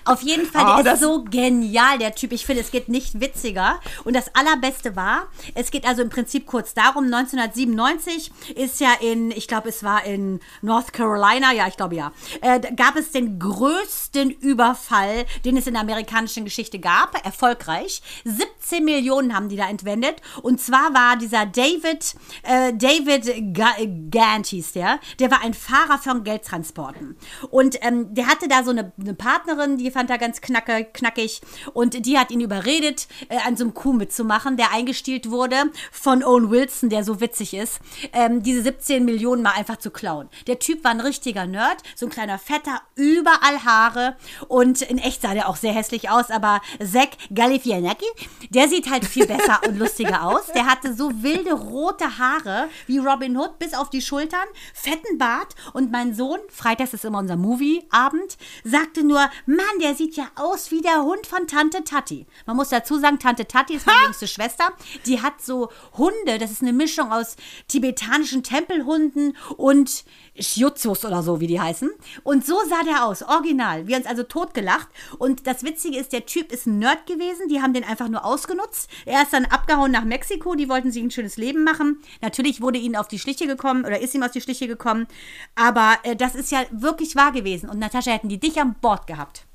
Auf 0.06 0.22
jeden 0.22 0.46
Fall, 0.46 0.84
der 0.84 0.92
Oh, 0.92 0.96
ist 0.96 1.02
so 1.02 1.24
genial, 1.24 1.98
der 1.98 2.14
Typ. 2.16 2.32
Ich 2.32 2.46
finde, 2.46 2.62
es 2.62 2.72
geht 2.72 2.90
nicht 2.90 3.20
witziger. 3.20 3.80
Und 4.04 4.16
das 4.16 4.34
Allerbeste 4.36 4.96
war, 4.96 5.28
es 5.56 5.72
geht 5.72 5.86
also 5.86 6.02
im 6.02 6.10
Prinzip 6.10 6.46
kurz 6.46 6.74
darum, 6.74 7.06
1997 7.06 8.32
ist 8.56 8.80
ja 8.80 8.94
in, 9.00 9.32
ich 9.32 9.48
glaube, 9.48 9.70
es 9.70 9.84
war 9.84 10.04
in 10.06 10.40
North 10.62 10.94
Carolina, 10.94 11.52
ja, 11.54 11.68
ich 11.68 11.78
glaube 11.78 11.96
ja, 11.96 12.12
äh, 12.42 12.60
gab 12.76 12.96
es 12.96 13.12
den 13.12 13.40
größten 13.40 14.30
Überfall, 14.32 15.26
den 15.46 15.58
es 15.58 15.68
in 15.68 15.74
der 15.74 15.82
amerikanischen 15.82 16.46
Geschichte 16.46 16.80
gab, 16.80 17.24
erfolgreich. 17.26 18.02
17 18.26 18.84
Millionen 18.84 19.36
haben 19.36 19.50
die 19.50 19.56
da 19.56 19.68
entwendet. 19.70 20.16
Und 20.42 20.62
zwar 20.62 20.94
war 20.94 21.18
dieser 21.18 21.46
David, 21.46 22.16
äh, 22.44 22.74
David 22.74 23.54
Ga 23.56 23.71
Gant 24.10 24.48
hieß 24.48 24.74
der, 24.74 25.00
der 25.20 25.32
war 25.32 25.42
ein 25.42 25.54
Fahrer 25.54 25.98
von 25.98 26.24
Geldtransporten. 26.24 27.18
Und 27.50 27.78
ähm, 27.82 28.14
der 28.14 28.28
hatte 28.28 28.48
da 28.48 28.64
so 28.64 28.72
eine, 28.72 28.92
eine 29.00 29.14
Partnerin, 29.14 29.78
die 29.78 29.92
fand 29.92 30.10
er 30.10 30.18
ganz 30.18 30.42
knacke, 30.42 30.86
knackig. 30.86 31.42
Und 31.74 32.06
die 32.06 32.18
hat 32.18 32.32
ihn 32.32 32.42
überredet, 32.42 33.08
äh, 33.30 33.38
an 33.46 33.58
so 33.58 33.64
einem 33.64 33.74
Coup 33.74 33.96
mitzumachen, 33.96 34.58
der 34.58 34.72
eingestielt 34.72 35.30
wurde 35.30 35.56
von 35.92 36.24
Owen 36.24 36.50
Wilson, 36.50 36.90
der 36.90 37.04
so 37.04 37.22
witzig 37.22 37.54
ist, 37.54 37.80
ähm, 38.14 38.44
diese 38.44 38.62
17 38.64 39.06
Millionen 39.06 39.44
mal 39.44 39.54
einfach 39.54 39.78
zu 39.78 39.92
klauen. 39.92 40.30
Der 40.48 40.60
Typ 40.60 40.84
war 40.84 40.92
ein 40.92 41.02
richtiger 41.02 41.46
Nerd, 41.46 41.78
so 41.96 42.06
ein 42.06 42.12
kleiner 42.12 42.40
Fetter, 42.40 42.82
überall 42.96 43.64
Haare. 43.66 44.16
Und 44.48 44.82
in 44.82 44.98
echt 44.98 45.22
sah 45.22 45.34
der 45.34 45.50
auch 45.50 45.56
sehr 45.56 45.74
hässlich 45.74 46.10
aus, 46.10 46.30
aber 46.30 46.62
Zack 46.80 47.12
Galifianakis, 47.34 48.08
der 48.50 48.68
sieht 48.68 48.90
halt 48.90 49.06
viel 49.06 49.28
besser 49.28 49.62
und 49.68 49.78
lustiger 49.78 50.24
aus. 50.24 50.48
Der 50.54 50.66
hatte 50.66 50.94
so 50.94 51.24
wilde 51.24 51.54
rote 51.54 52.18
Haare 52.18 52.70
wie 52.88 52.98
Robin 52.98 53.38
Hood 53.38 53.60
bis 53.62 53.74
auf 53.76 53.90
die 53.92 54.02
Schultern, 54.02 54.48
fetten 54.74 55.20
Bart 55.20 55.56
und 55.74 55.92
mein 55.92 56.16
Sohn, 56.16 56.40
freitags 56.50 56.94
ist 56.94 57.06
immer 57.06 57.20
unser 57.20 57.38
Movieabend, 57.38 58.38
sagte 58.64 59.04
nur, 59.04 59.30
Mann, 59.46 59.80
der 59.82 59.94
sieht 59.94 60.18
ja 60.18 60.26
aus 60.36 60.72
wie 60.72 60.82
der 60.82 61.04
Hund 61.04 61.28
von 61.28 61.48
Tante 61.48 61.84
Tati. 61.84 62.26
Man 62.48 62.56
muss 62.56 62.70
dazu 62.70 63.00
sagen, 63.00 63.20
Tante 63.20 63.48
Tati 63.48 63.76
ist 63.76 63.86
meine 63.86 64.06
jüngste 64.06 64.28
Schwester. 64.28 64.66
Die 65.06 65.22
hat 65.22 65.42
so 65.42 65.70
Hunde, 65.96 66.40
das 66.40 66.52
ist 66.52 66.64
eine 66.64 66.74
Mischung 66.74 67.12
aus 67.12 67.36
tibetanischen 67.68 68.42
Tempelhunden 68.42 69.38
und 69.58 70.04
Shiotsus 70.40 71.06
oder 71.06 71.24
so, 71.24 71.40
wie 71.40 71.48
die 71.48 71.60
heißen. 71.60 71.92
Und 72.24 72.46
so 72.46 72.58
sah 72.68 72.84
der 72.84 73.06
aus, 73.06 73.22
original. 73.22 73.88
Wir 73.88 73.96
haben 73.96 74.02
uns 74.04 74.10
also 74.10 74.24
totgelacht. 74.24 74.88
Und 75.18 75.46
das 75.46 75.64
Witzige 75.64 75.98
ist, 75.98 76.14
der 76.14 76.26
Typ 76.26 76.52
ist 76.52 76.66
ein 76.66 76.80
Nerd 76.80 77.06
gewesen. 77.06 77.48
Die 77.50 77.62
haben 77.62 77.74
den 77.74 77.84
einfach 77.84 78.08
nur 78.08 78.24
ausgenutzt. 78.26 78.90
Er 79.06 79.24
ist 79.24 79.34
dann 79.34 79.46
abgehauen 79.46 79.92
nach 79.92 80.06
Mexiko. 80.06 80.56
Die 80.56 80.70
wollten 80.70 80.92
sich 80.92 81.04
ein 81.04 81.12
schönes 81.12 81.38
Leben 81.38 81.64
machen. 81.64 82.02
Natürlich 82.22 82.62
wurde 82.62 82.80
ihnen 82.80 82.96
auf 82.96 83.08
die 83.08 83.20
Schliche 83.20 83.41
gekommen 83.48 83.86
oder 83.86 84.00
ist 84.00 84.14
ihm 84.14 84.24
auf 84.24 84.32
die 84.32 84.42
Schliche 84.42 84.68
gekommen. 84.68 85.08
Aber 85.56 85.98
äh, 86.04 86.16
das 86.16 86.36
ist 86.36 86.52
ja 86.52 86.64
wirklich 86.72 87.16
wahr 87.16 87.32
gewesen. 87.32 87.70
Und 87.70 87.80
Natascha, 87.80 88.12
hätten 88.12 88.30
die 88.30 88.40
dich 88.40 88.60
an 88.60 88.76
Bord 88.82 89.08
gehabt. 89.08 89.46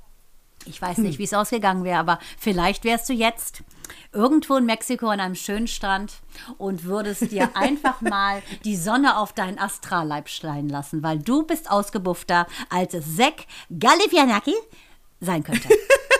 Ich 0.66 0.82
weiß 0.82 0.98
nicht, 0.98 1.18
wie 1.18 1.24
es 1.24 1.32
ausgegangen 1.32 1.84
wäre, 1.84 2.00
aber 2.00 2.18
vielleicht 2.38 2.84
wärst 2.84 3.08
du 3.08 3.12
jetzt 3.12 3.62
irgendwo 4.12 4.56
in 4.56 4.66
Mexiko 4.66 5.08
an 5.08 5.20
einem 5.20 5.36
schönen 5.36 5.68
Strand 5.68 6.14
und 6.58 6.84
würdest 6.84 7.30
dir 7.30 7.50
einfach 7.54 8.00
mal 8.00 8.42
die 8.64 8.76
Sonne 8.76 9.16
auf 9.16 9.32
deinen 9.32 9.58
Astralleib 9.58 10.28
schleien 10.28 10.68
lassen, 10.68 11.02
weil 11.02 11.18
du 11.18 11.44
bist 11.44 11.70
ausgebuffter, 11.70 12.46
als 12.68 12.94
es 12.94 13.16
Zack 13.16 13.46
Galifianakis 13.78 14.54
sein 15.20 15.44
könnte. 15.44 15.68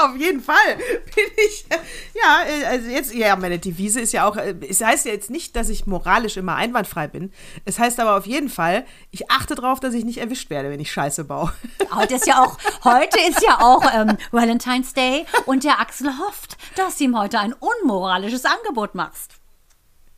Auf 0.00 0.16
jeden 0.16 0.40
Fall 0.40 0.76
bin 0.76 1.24
ich. 1.48 1.66
Ja, 2.14 2.42
äh, 2.46 2.64
also 2.66 2.88
jetzt, 2.88 3.14
ja, 3.14 3.34
meine 3.36 3.58
Devise 3.58 4.00
ist 4.00 4.12
ja 4.12 4.28
auch, 4.28 4.36
äh, 4.36 4.54
es 4.68 4.80
heißt 4.80 5.06
ja 5.06 5.12
jetzt 5.12 5.30
nicht, 5.30 5.56
dass 5.56 5.68
ich 5.68 5.86
moralisch 5.86 6.36
immer 6.36 6.54
einwandfrei 6.54 7.08
bin. 7.08 7.32
Es 7.64 7.78
heißt 7.78 7.98
aber 8.00 8.16
auf 8.16 8.26
jeden 8.26 8.48
Fall, 8.48 8.84
ich 9.10 9.30
achte 9.30 9.54
darauf, 9.54 9.80
dass 9.80 9.94
ich 9.94 10.04
nicht 10.04 10.18
erwischt 10.18 10.50
werde, 10.50 10.70
wenn 10.70 10.80
ich 10.80 10.92
Scheiße 10.92 11.24
baue. 11.24 11.52
Heute 11.94 12.14
ist 12.14 12.26
ja 12.26 12.42
auch, 12.42 12.58
heute 12.84 13.18
ist 13.28 13.42
ja 13.42 13.60
auch 13.60 13.82
ähm, 13.94 14.16
Valentine's 14.30 14.92
Day 14.92 15.24
und 15.46 15.64
der 15.64 15.80
Axel 15.80 16.12
hofft, 16.18 16.58
dass 16.76 16.98
du 16.98 17.04
ihm 17.04 17.18
heute 17.18 17.38
ein 17.38 17.54
unmoralisches 17.54 18.44
Angebot 18.44 18.94
machst. 18.94 19.32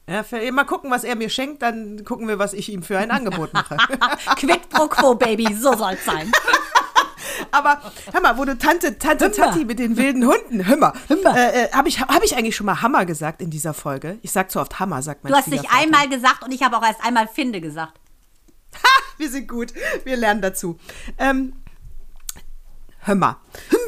Ja, 0.09 0.25
für, 0.25 0.51
mal 0.51 0.65
gucken, 0.65 0.91
was 0.91 1.05
er 1.05 1.15
mir 1.15 1.31
schenkt, 1.31 1.63
dann 1.63 2.05
gucken 2.05 2.27
wir, 2.27 2.41
was 2.41 2.53
ich 2.53 2.73
ihm 2.73 2.83
für 2.83 2.99
ein 2.99 3.13
Angebot 3.13 3.53
mache. 3.55 3.77
Quid 4.37 4.69
pro 4.69 4.89
quo, 4.89 5.15
Baby, 5.15 5.55
so 5.55 5.77
soll's 5.77 6.05
sein. 6.05 6.33
Aber 7.51 7.81
hör 8.13 8.21
mal, 8.21 8.37
wo 8.39 8.45
du 8.45 8.57
Tante, 8.59 8.99
Tante 8.99 9.29
mal. 9.29 9.35
Tati 9.35 9.65
mit 9.65 9.79
den 9.79 9.97
wilden 9.97 10.27
Hunden, 10.27 10.67
hör 10.67 10.77
mal, 10.77 10.93
äh, 11.09 11.65
äh, 11.65 11.73
habe 11.73 11.89
ich, 11.89 12.01
hab 12.01 12.23
ich 12.23 12.37
eigentlich 12.37 12.57
schon 12.57 12.67
mal 12.67 12.83
Hammer 12.83 13.07
gesagt 13.07 13.41
in 13.43 13.51
dieser 13.51 13.75
Folge? 13.75 14.19
Ich 14.23 14.33
sag 14.33 14.51
zu 14.51 14.61
oft 14.61 14.79
Hammer, 14.81 15.03
sagt 15.03 15.25
mein 15.25 15.33
Du 15.33 15.39
hast 15.39 15.49
nicht 15.49 15.61
Schwiegervater. 15.61 15.83
einmal 15.83 16.09
gesagt 16.09 16.45
und 16.45 16.53
ich 16.53 16.63
habe 16.63 16.77
auch 16.77 16.83
erst 16.87 17.05
einmal 17.05 17.29
Finde 17.29 17.61
gesagt. 17.61 17.99
Wir 19.19 19.29
sind 19.31 19.49
gut, 19.49 19.73
wir 20.05 20.17
lernen 20.17 20.41
dazu. 20.41 20.79
Ähm, 21.19 21.53
Hömmer. 23.07 23.39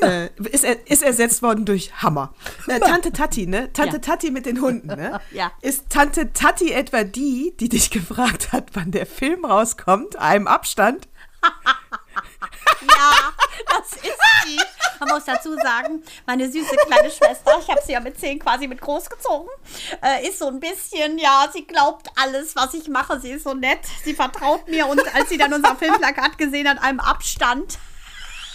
Äh, 0.01 0.29
ist, 0.51 0.65
er, 0.65 0.87
ist 0.91 1.03
ersetzt 1.03 1.43
worden 1.43 1.65
durch 1.65 2.03
Hammer. 2.03 2.35
Äh, 2.67 2.81
Tante 2.81 3.13
Tati, 3.13 3.47
ne? 3.47 3.73
Tante 3.73 3.97
Ja. 3.97 4.01
Tati 4.01 4.31
mit 4.31 4.47
den 4.47 4.61
Hunden, 4.61 4.89
ne? 4.89 5.21
Ja. 5.33 5.53
Ist 5.61 5.91
Tante 5.91 6.33
Tati 6.33 6.73
etwa 6.73 7.05
die, 7.05 7.55
die 7.61 7.69
dich 7.69 7.91
gefragt 7.93 8.53
hat, 8.53 8.71
wann 8.73 8.91
der 8.91 9.07
Film 9.07 9.45
rauskommt? 9.45 10.17
Einem 10.17 10.47
Abstand? 10.47 11.09
Ja, 12.83 13.33
das 13.69 13.93
ist 13.93 14.19
sie. 14.45 14.59
Man 15.01 15.09
muss 15.11 15.25
dazu 15.25 15.55
sagen, 15.57 16.03
meine 16.27 16.51
süße 16.51 16.77
kleine 16.87 17.11
Schwester, 17.11 17.59
ich 17.61 17.69
habe 17.69 17.81
sie 17.85 17.93
ja 17.93 18.01
mit 18.01 18.19
zehn 18.19 18.39
quasi 18.39 18.69
mit 18.69 18.81
großgezogen, 18.81 19.49
äh, 20.03 20.27
ist 20.29 20.39
so 20.39 20.49
ein 20.49 20.61
bisschen, 20.61 21.19
ja, 21.19 21.49
sie 21.53 21.67
glaubt 21.67 22.09
alles, 22.17 22.55
was 22.57 22.75
ich 22.75 22.89
mache. 22.89 23.21
Sie 23.21 23.31
ist 23.31 23.45
so 23.45 23.55
nett, 23.55 23.81
sie 24.05 24.15
vertraut 24.15 24.69
mir 24.69 24.87
und 24.87 25.01
als 25.15 25.29
sie 25.29 25.39
dann 25.39 25.53
unser 25.53 25.77
Filmplakat 25.77 26.39
gesehen 26.39 26.69
hat, 26.69 26.83
einem 26.83 27.01
Abstand. 27.01 27.79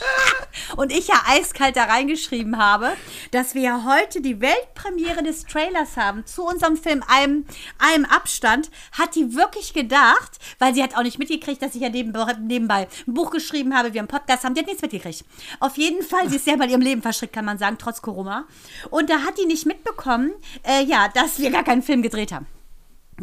Und 0.76 0.92
ich 0.92 1.08
ja 1.08 1.22
eiskalt 1.28 1.76
da 1.76 1.86
reingeschrieben 1.86 2.58
habe, 2.58 2.94
dass 3.32 3.56
wir 3.56 3.62
ja 3.62 3.84
heute 3.86 4.22
die 4.22 4.42
Weltpremiere 4.42 5.24
des 5.24 5.46
Trailers 5.46 5.98
haben 5.98 6.26
zu 6.26 6.46
unserem 6.46 6.78
Film 6.78 7.04
einem, 7.08 7.46
einem 7.78 8.06
Abstand, 8.06 8.70
hat 8.92 9.16
die 9.16 9.36
wirklich 9.36 9.74
gedacht, 9.74 10.38
weil 10.60 10.74
sie 10.74 10.84
hat 10.84 10.96
auch 10.96 11.04
nicht 11.04 11.20
mitgekriegt, 11.20 11.62
dass 11.62 11.76
ich 11.76 11.82
ja 11.82 11.90
neben, 11.90 12.14
nebenbei 12.46 12.88
ein 13.08 13.14
Buch 13.14 13.32
geschrieben 13.32 13.76
habe, 13.76 13.94
wir 13.94 14.02
einen 14.02 14.08
Podcast 14.08 14.44
haben, 14.44 14.54
die 14.54 14.62
hat 14.62 14.68
nichts 14.68 14.82
mitgekriegt. 14.82 15.26
Auf 15.60 15.78
jeden 15.78 16.04
Fall, 16.04 16.30
sie 16.30 16.38
ist 16.38 16.46
selber 16.46 16.66
in 16.66 16.72
ihrem 16.72 16.82
Leben 16.82 17.02
verstrickt, 17.02 17.34
kann 17.34 17.46
man 17.46 17.58
sagen, 17.58 17.78
trotz 17.80 18.02
Corona. 18.02 18.46
Und 18.90 19.10
da 19.10 19.20
hat 19.20 19.38
die 19.38 19.46
nicht 19.46 19.66
mitbekommen, 19.66 20.32
äh, 20.64 20.84
ja, 20.84 21.08
dass 21.10 21.40
wir 21.40 21.52
gar 21.52 21.64
keinen 21.64 21.84
Film 21.84 22.02
gedreht 22.02 22.32
haben 22.32 22.48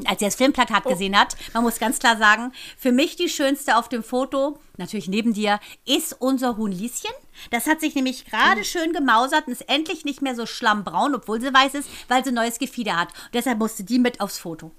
als 0.06 0.18
sie 0.18 0.24
das 0.24 0.34
Filmplakat 0.34 0.84
gesehen 0.84 1.18
hat, 1.18 1.36
man 1.52 1.62
muss 1.62 1.78
ganz 1.78 1.98
klar 1.98 2.16
sagen, 2.16 2.52
für 2.76 2.92
mich 2.92 3.16
die 3.16 3.28
schönste 3.28 3.76
auf 3.76 3.88
dem 3.88 4.02
Foto, 4.02 4.58
natürlich 4.76 5.08
neben 5.08 5.32
dir, 5.32 5.60
ist 5.86 6.16
unser 6.20 6.56
Huhn 6.56 6.72
Lieschen. 6.72 7.12
Das 7.50 7.66
hat 7.66 7.80
sich 7.80 7.94
nämlich 7.94 8.24
gerade 8.26 8.64
schön 8.64 8.92
gemausert 8.92 9.46
und 9.46 9.52
ist 9.52 9.68
endlich 9.68 10.04
nicht 10.04 10.22
mehr 10.22 10.34
so 10.34 10.46
schlammbraun, 10.46 11.14
obwohl 11.14 11.40
sie 11.40 11.52
weiß 11.52 11.74
ist, 11.74 11.88
weil 12.08 12.24
sie 12.24 12.32
neues 12.32 12.58
Gefieder 12.58 12.96
hat. 12.96 13.08
Und 13.08 13.34
deshalb 13.34 13.58
musste 13.58 13.84
die 13.84 13.98
mit 13.98 14.20
aufs 14.20 14.38
Foto. 14.38 14.72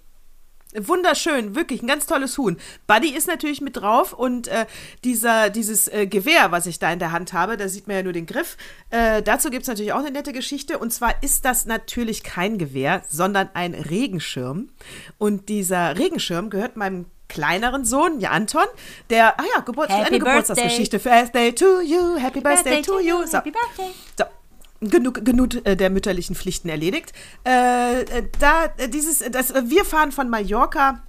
Wunderschön, 0.80 1.56
wirklich 1.56 1.82
ein 1.82 1.88
ganz 1.88 2.06
tolles 2.06 2.38
Huhn. 2.38 2.58
Buddy 2.88 3.10
ist 3.10 3.28
natürlich 3.28 3.62
mit 3.62 3.78
drauf 3.78 4.14
und 4.14 4.48
äh, 4.48 4.66
dieser, 5.04 5.50
dieses 5.50 5.88
äh, 5.88 6.08
Gewehr, 6.08 6.52
was 6.52 6.66
ich 6.66 6.80
da 6.80 6.92
in 6.92 7.00
der 7.00 7.12
Hand 7.12 7.34
habe, 7.34 7.58
da 7.58 7.68
sieht 7.68 7.88
man 7.88 7.98
ja 7.98 8.04
nur 8.04 8.14
den 8.14 8.26
Griff. 8.26 8.58
Äh, 8.90 9.22
dazu 9.22 9.50
gibt 9.50 9.64
es 9.64 9.68
natürlich 9.68 9.94
auch 9.94 10.00
eine 10.00 10.12
nette 10.12 10.34
Geschichte. 10.34 10.78
Und 10.78 10.92
zwar 10.92 11.22
ist 11.24 11.46
das 11.46 11.66
natürlich 11.66 12.24
kein 12.24 12.58
Gewehr, 12.58 13.04
sondern 13.10 13.50
ein 13.54 13.74
Regenschirm. 13.74 14.70
Und 15.18 15.50
dieser 15.50 15.98
Regenschirm 15.98 16.50
gehört 16.50 16.76
meinem 16.76 17.06
kleineren 17.28 17.86
Sohn, 17.86 18.20
ja 18.20 18.32
Anton, 18.32 18.66
der, 19.10 19.40
ah 19.40 19.44
ja, 19.56 19.62
Geburt, 19.62 19.90
Happy 19.90 20.08
eine 20.08 20.20
Geburtstagsgeschichte. 20.20 21.00
Birthday 21.00 21.52
to 21.52 21.82
you, 21.82 22.18
happy 22.18 22.40
birthday, 22.40 22.82
to 22.82 23.00
you. 23.00 23.26
So. 23.26 23.38
Happy 23.38 23.52
Birthday. 23.52 23.92
So. 24.18 24.26
Genug, 24.90 25.26
genug 25.26 25.66
äh, 25.66 25.76
der 25.76 25.90
mütterlichen 25.90 26.36
Pflichten 26.36 26.70
erledigt. 26.70 27.14
Äh, 27.46 28.02
äh, 28.02 28.24
da, 28.40 28.68
dieses, 28.88 29.20
das, 29.32 29.54
wir 29.54 29.86
fahren 29.86 30.12
von 30.12 30.30
Mallorca 30.30 31.04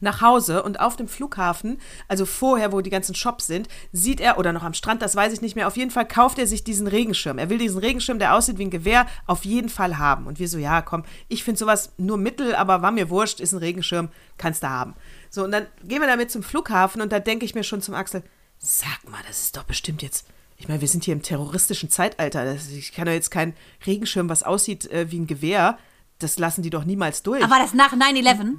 nach 0.00 0.20
Hause 0.20 0.62
und 0.62 0.80
auf 0.80 0.96
dem 0.96 1.08
Flughafen, 1.08 1.80
also 2.06 2.24
vorher, 2.24 2.72
wo 2.72 2.80
die 2.80 2.90
ganzen 2.90 3.14
Shops 3.14 3.46
sind, 3.46 3.68
sieht 3.92 4.20
er, 4.20 4.38
oder 4.38 4.52
noch 4.52 4.62
am 4.62 4.74
Strand, 4.74 5.02
das 5.02 5.16
weiß 5.16 5.32
ich 5.32 5.40
nicht 5.40 5.56
mehr, 5.56 5.66
auf 5.66 5.76
jeden 5.76 5.90
Fall 5.90 6.06
kauft 6.06 6.38
er 6.38 6.46
sich 6.46 6.64
diesen 6.64 6.86
Regenschirm. 6.86 7.38
Er 7.38 7.50
will 7.50 7.58
diesen 7.58 7.80
Regenschirm, 7.80 8.18
der 8.18 8.34
aussieht 8.34 8.58
wie 8.58 8.66
ein 8.66 8.70
Gewehr, 8.70 9.06
auf 9.26 9.44
jeden 9.44 9.68
Fall 9.68 9.98
haben. 9.98 10.26
Und 10.26 10.38
wir 10.38 10.48
so, 10.48 10.58
ja, 10.58 10.82
komm, 10.82 11.04
ich 11.28 11.44
finde 11.44 11.58
sowas 11.58 11.92
nur 11.96 12.16
mittel, 12.16 12.54
aber 12.54 12.82
war 12.82 12.92
mir 12.92 13.10
wurscht, 13.10 13.40
ist 13.40 13.52
ein 13.52 13.58
Regenschirm, 13.58 14.10
kannst 14.36 14.62
du 14.62 14.70
haben. 14.70 14.94
So, 15.30 15.44
und 15.44 15.50
dann 15.50 15.66
gehen 15.84 16.00
wir 16.00 16.08
damit 16.08 16.30
zum 16.30 16.42
Flughafen 16.42 17.02
und 17.02 17.12
da 17.12 17.18
denke 17.18 17.44
ich 17.44 17.54
mir 17.54 17.64
schon 17.64 17.82
zum 17.82 17.94
Axel, 17.94 18.22
sag 18.58 19.08
mal, 19.08 19.22
das 19.26 19.42
ist 19.44 19.56
doch 19.56 19.64
bestimmt 19.64 20.02
jetzt 20.02 20.26
ich 20.58 20.68
meine, 20.68 20.80
wir 20.80 20.88
sind 20.88 21.04
hier 21.04 21.14
im 21.14 21.22
terroristischen 21.22 21.88
Zeitalter. 21.88 22.54
Ich 22.76 22.92
kann 22.92 23.06
doch 23.06 23.12
jetzt 23.12 23.30
keinen 23.30 23.54
Regenschirm, 23.86 24.28
was 24.28 24.42
aussieht 24.42 24.90
äh, 24.90 25.10
wie 25.10 25.18
ein 25.20 25.26
Gewehr. 25.26 25.78
Das 26.18 26.38
lassen 26.38 26.62
die 26.62 26.70
doch 26.70 26.84
niemals 26.84 27.22
durch. 27.22 27.42
Aber 27.44 27.58
das 27.58 27.74
nach 27.74 27.92
9-11? 27.94 28.56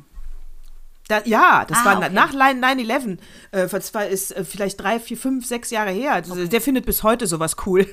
Da, 1.09 1.21
ja, 1.25 1.65
das 1.65 1.79
Ah, 1.79 1.85
war 1.85 1.97
okay. 1.97 2.09
nach 2.11 2.33
9-11. 2.33 3.17
Äh, 3.51 3.67
das 3.67 3.93
war, 3.93 4.05
ist 4.07 4.31
äh, 4.35 4.45
vielleicht 4.45 4.79
drei, 4.79 4.99
vier, 4.99 5.17
fünf, 5.17 5.45
sechs 5.45 5.71
Jahre 5.71 5.91
her. 5.91 6.21
Der 6.21 6.61
findet 6.61 6.85
bis 6.85 7.03
heute 7.03 7.27
sowas 7.27 7.57
cool. 7.65 7.83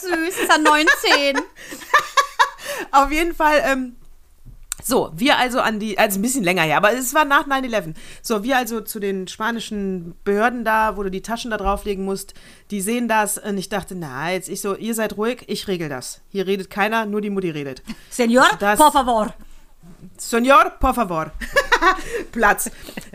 Süß, 0.00 0.28
ist 0.28 0.48
er 0.48 0.58
19. 0.58 1.42
Auf 2.92 3.10
jeden 3.10 3.34
Fall, 3.34 3.62
ähm, 3.66 3.96
so, 4.86 5.10
wir 5.16 5.36
also 5.36 5.58
an 5.60 5.80
die, 5.80 5.98
also 5.98 6.18
ein 6.18 6.22
bisschen 6.22 6.44
länger 6.44 6.62
her, 6.62 6.76
aber 6.76 6.92
es 6.92 7.12
war 7.12 7.24
nach 7.24 7.48
9-11. 7.48 7.94
So, 8.22 8.44
wir 8.44 8.56
also 8.56 8.80
zu 8.80 9.00
den 9.00 9.26
spanischen 9.26 10.14
Behörden 10.22 10.64
da, 10.64 10.96
wo 10.96 11.02
du 11.02 11.10
die 11.10 11.22
Taschen 11.22 11.50
da 11.50 11.56
drauflegen 11.56 12.04
musst, 12.04 12.34
die 12.70 12.80
sehen 12.80 13.08
das 13.08 13.36
und 13.36 13.58
ich 13.58 13.68
dachte, 13.68 13.96
na, 13.96 14.30
jetzt 14.30 14.48
ich 14.48 14.60
so, 14.60 14.76
ihr 14.76 14.94
seid 14.94 15.16
ruhig, 15.16 15.42
ich 15.48 15.66
regel 15.66 15.88
das. 15.88 16.20
Hier 16.30 16.46
redet 16.46 16.70
keiner, 16.70 17.04
nur 17.04 17.20
die 17.20 17.30
Mutti 17.30 17.50
redet. 17.50 17.82
Senor, 18.10 18.46
Das- 18.60 18.78
por 18.78 18.92
favor. 18.92 19.34
Senor, 20.18 20.70
por 20.78 20.94
favor. 20.94 21.32
Platz. 22.32 22.70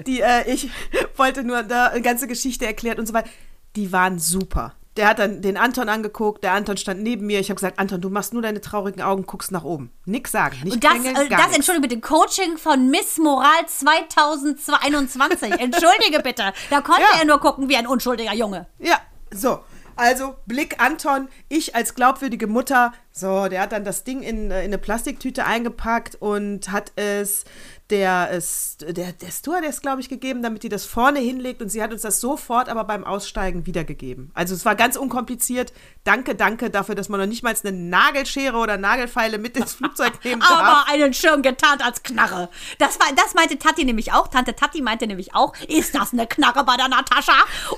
Die, 0.06 0.20
äh, 0.22 0.52
ich 0.52 0.70
wollte 1.16 1.44
nur 1.44 1.64
da 1.64 1.88
eine 1.88 2.02
ganze 2.02 2.28
Geschichte 2.28 2.66
erklärt 2.66 3.00
und 3.00 3.08
so 3.08 3.14
weiter. 3.14 3.30
Die 3.78 3.92
waren 3.94 4.20
super. 4.20 4.74
Der 4.98 5.08
hat 5.08 5.20
dann 5.20 5.42
den 5.42 5.56
Anton 5.56 5.88
angeguckt, 5.88 6.44
der 6.44 6.52
Anton 6.52 6.76
stand 6.76 7.02
neben 7.02 7.26
mir. 7.26 7.40
Ich 7.40 7.50
habe 7.50 7.56
gesagt, 7.56 7.80
Anton, 7.80 8.02
du 8.02 8.10
machst 8.10 8.34
nur 8.34 8.42
deine 8.42 8.60
traurigen 8.60 9.02
Augen, 9.02 9.26
guckst 9.26 9.50
nach 9.52 9.64
oben. 9.64 9.90
Nix 10.06 10.32
sagen, 10.34 10.58
nicht 10.64 10.74
Und 10.74 10.84
das, 10.84 10.92
quengeln, 10.92 11.16
äh, 11.16 11.30
das 11.30 11.56
entschuldige 11.56 11.88
bitte, 11.88 12.02
Coaching 12.02 12.58
von 12.58 12.90
Miss 12.90 13.18
Moral 13.18 13.66
2021. 13.68 15.52
Entschuldige 15.60 16.20
bitte. 16.24 16.54
Da 16.70 16.82
konnte 16.82 17.02
Ja. 17.02 17.20
er 17.20 17.26
nur 17.26 17.40
gucken 17.40 17.70
wie 17.70 17.78
ein 17.78 17.88
unschuldiger 17.88 18.34
Junge. 18.34 18.68
Ja, 18.80 19.00
so. 19.32 19.60
Also, 19.98 20.36
Blick 20.46 20.82
Anton, 20.82 21.28
ich 21.48 21.76
als 21.76 21.96
glaubwürdige 21.96 22.48
Mutter. 22.48 22.94
So, 23.14 23.50
der 23.50 23.62
hat 23.62 23.74
dann 23.74 23.84
das 23.84 24.04
Ding 24.04 24.22
in, 24.22 24.52
äh, 24.52 24.60
in 24.60 24.66
eine 24.68 24.78
Plastiktüte 24.78 25.46
eingepackt 25.46 26.16
und 26.16 26.72
hat 26.72 26.94
es 26.96 27.44
der, 27.90 28.40
der, 28.80 29.12
der 29.12 29.32
Stewardess, 29.32 29.82
glaube 29.82 30.00
ich, 30.00 30.08
gegeben, 30.08 30.42
damit 30.42 30.64
die 30.64 30.70
das 30.70 30.86
vorne 30.86 31.20
hinlegt. 31.20 31.62
Und 31.62 31.70
sie 31.70 31.84
hat 31.84 31.92
uns 31.92 32.04
das 32.04 32.22
sofort 32.22 32.70
aber 32.70 32.86
beim 32.86 33.04
Aussteigen 33.04 33.66
wiedergegeben. 33.66 34.32
Also, 34.34 34.56
es 34.56 34.64
war 34.66 34.76
ganz 34.76 34.96
unkompliziert. 34.96 35.74
Danke, 36.06 36.36
danke 36.36 36.70
dafür, 36.70 36.96
dass 36.96 37.10
man 37.10 37.20
noch 37.20 37.28
nicht 37.28 37.44
mal 37.44 37.54
eine 37.64 37.78
Nagelschere 37.78 38.58
oder 38.58 38.78
Nagelfeile 38.78 39.38
mit 39.38 39.58
ins 39.58 39.74
Flugzeug 39.74 40.14
nehmen 40.24 40.40
darf. 40.40 40.52
Aber 40.52 40.86
einen 40.90 41.14
Schirm 41.14 41.42
getarnt 41.42 41.86
als 41.86 42.02
Knarre. 42.02 42.50
Das, 42.80 42.98
war, 43.00 43.08
das 43.16 43.34
meinte 43.34 43.60
Tati 43.60 43.84
nämlich 43.84 44.14
auch. 44.14 44.30
Tante 44.30 44.56
Tati 44.56 44.82
meinte 44.82 45.06
nämlich 45.06 45.36
auch, 45.36 45.54
ist 45.68 45.94
das 45.94 46.14
eine 46.14 46.28
Knarre 46.28 46.64
bei 46.64 46.78
der 46.78 46.88
Natascha? 46.88 47.34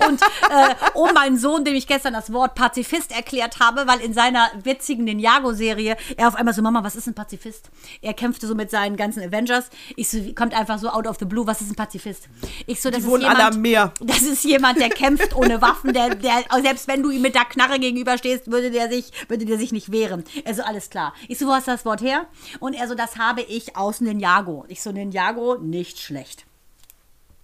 Und 0.07 0.21
äh, 0.21 0.75
um 0.93 1.11
meinen 1.13 1.37
Sohn, 1.37 1.65
dem 1.65 1.73
ich 1.73 1.87
gestern 1.87 2.13
das 2.13 2.31
Wort 2.31 2.53
Pazifist 2.53 3.11
erklärt 3.11 3.59
habe, 3.59 3.87
weil 3.87 3.99
in 3.99 4.13
seiner 4.13 4.51
witzigen 4.63 5.03
Ninjago-Serie 5.23 5.95
er 6.17 6.27
auf 6.27 6.35
einmal 6.35 6.53
so, 6.53 6.61
Mama, 6.61 6.83
was 6.83 6.95
ist 6.95 7.07
ein 7.07 7.13
Pazifist? 7.13 7.69
Er 8.01 8.13
kämpfte 8.13 8.47
so 8.47 8.55
mit 8.55 8.69
seinen 8.69 8.97
ganzen 8.97 9.23
Avengers. 9.23 9.69
Ich 9.95 10.09
so, 10.09 10.19
kommt 10.33 10.53
einfach 10.53 10.77
so 10.79 10.89
out 10.89 11.07
of 11.07 11.17
the 11.19 11.25
blue, 11.25 11.47
was 11.47 11.61
ist 11.61 11.71
ein 11.71 11.75
Pazifist? 11.75 12.27
Ich 12.67 12.81
so, 12.81 12.89
das 12.89 12.99
Die 12.99 13.05
ist 13.05 13.11
wohnen 13.11 13.25
alle 13.25 13.37
jemand, 13.37 13.55
am 13.55 13.61
Meer. 13.61 13.93
das 14.01 14.21
ist 14.21 14.43
jemand, 14.43 14.79
der 14.79 14.89
kämpft 14.89 15.35
ohne 15.35 15.61
Waffen, 15.61 15.93
der, 15.93 16.15
der, 16.15 16.43
selbst 16.61 16.87
wenn 16.87 17.01
du 17.01 17.09
ihm 17.09 17.21
mit 17.21 17.35
der 17.35 17.45
Knarre 17.45 17.79
gegenüberstehst, 17.79 18.51
würde 18.51 18.71
der 18.71 18.89
sich, 18.89 19.11
würde 19.27 19.45
der 19.45 19.57
sich 19.57 19.71
nicht 19.71 19.91
wehren. 19.91 20.23
Also 20.45 20.63
alles 20.63 20.89
klar. 20.89 21.13
Ich 21.27 21.39
so, 21.39 21.47
wo 21.47 21.51
hast 21.51 21.67
du 21.67 21.71
das 21.71 21.85
Wort 21.85 22.01
her? 22.01 22.27
Und 22.59 22.73
er 22.73 22.87
so, 22.87 22.95
das 22.95 23.17
habe 23.17 23.41
ich 23.41 23.75
aus 23.75 24.01
Ninjago. 24.01 24.65
Ich 24.67 24.81
so, 24.81 24.91
Ninjago, 24.91 25.57
nicht 25.57 25.99
schlecht. 25.99 26.45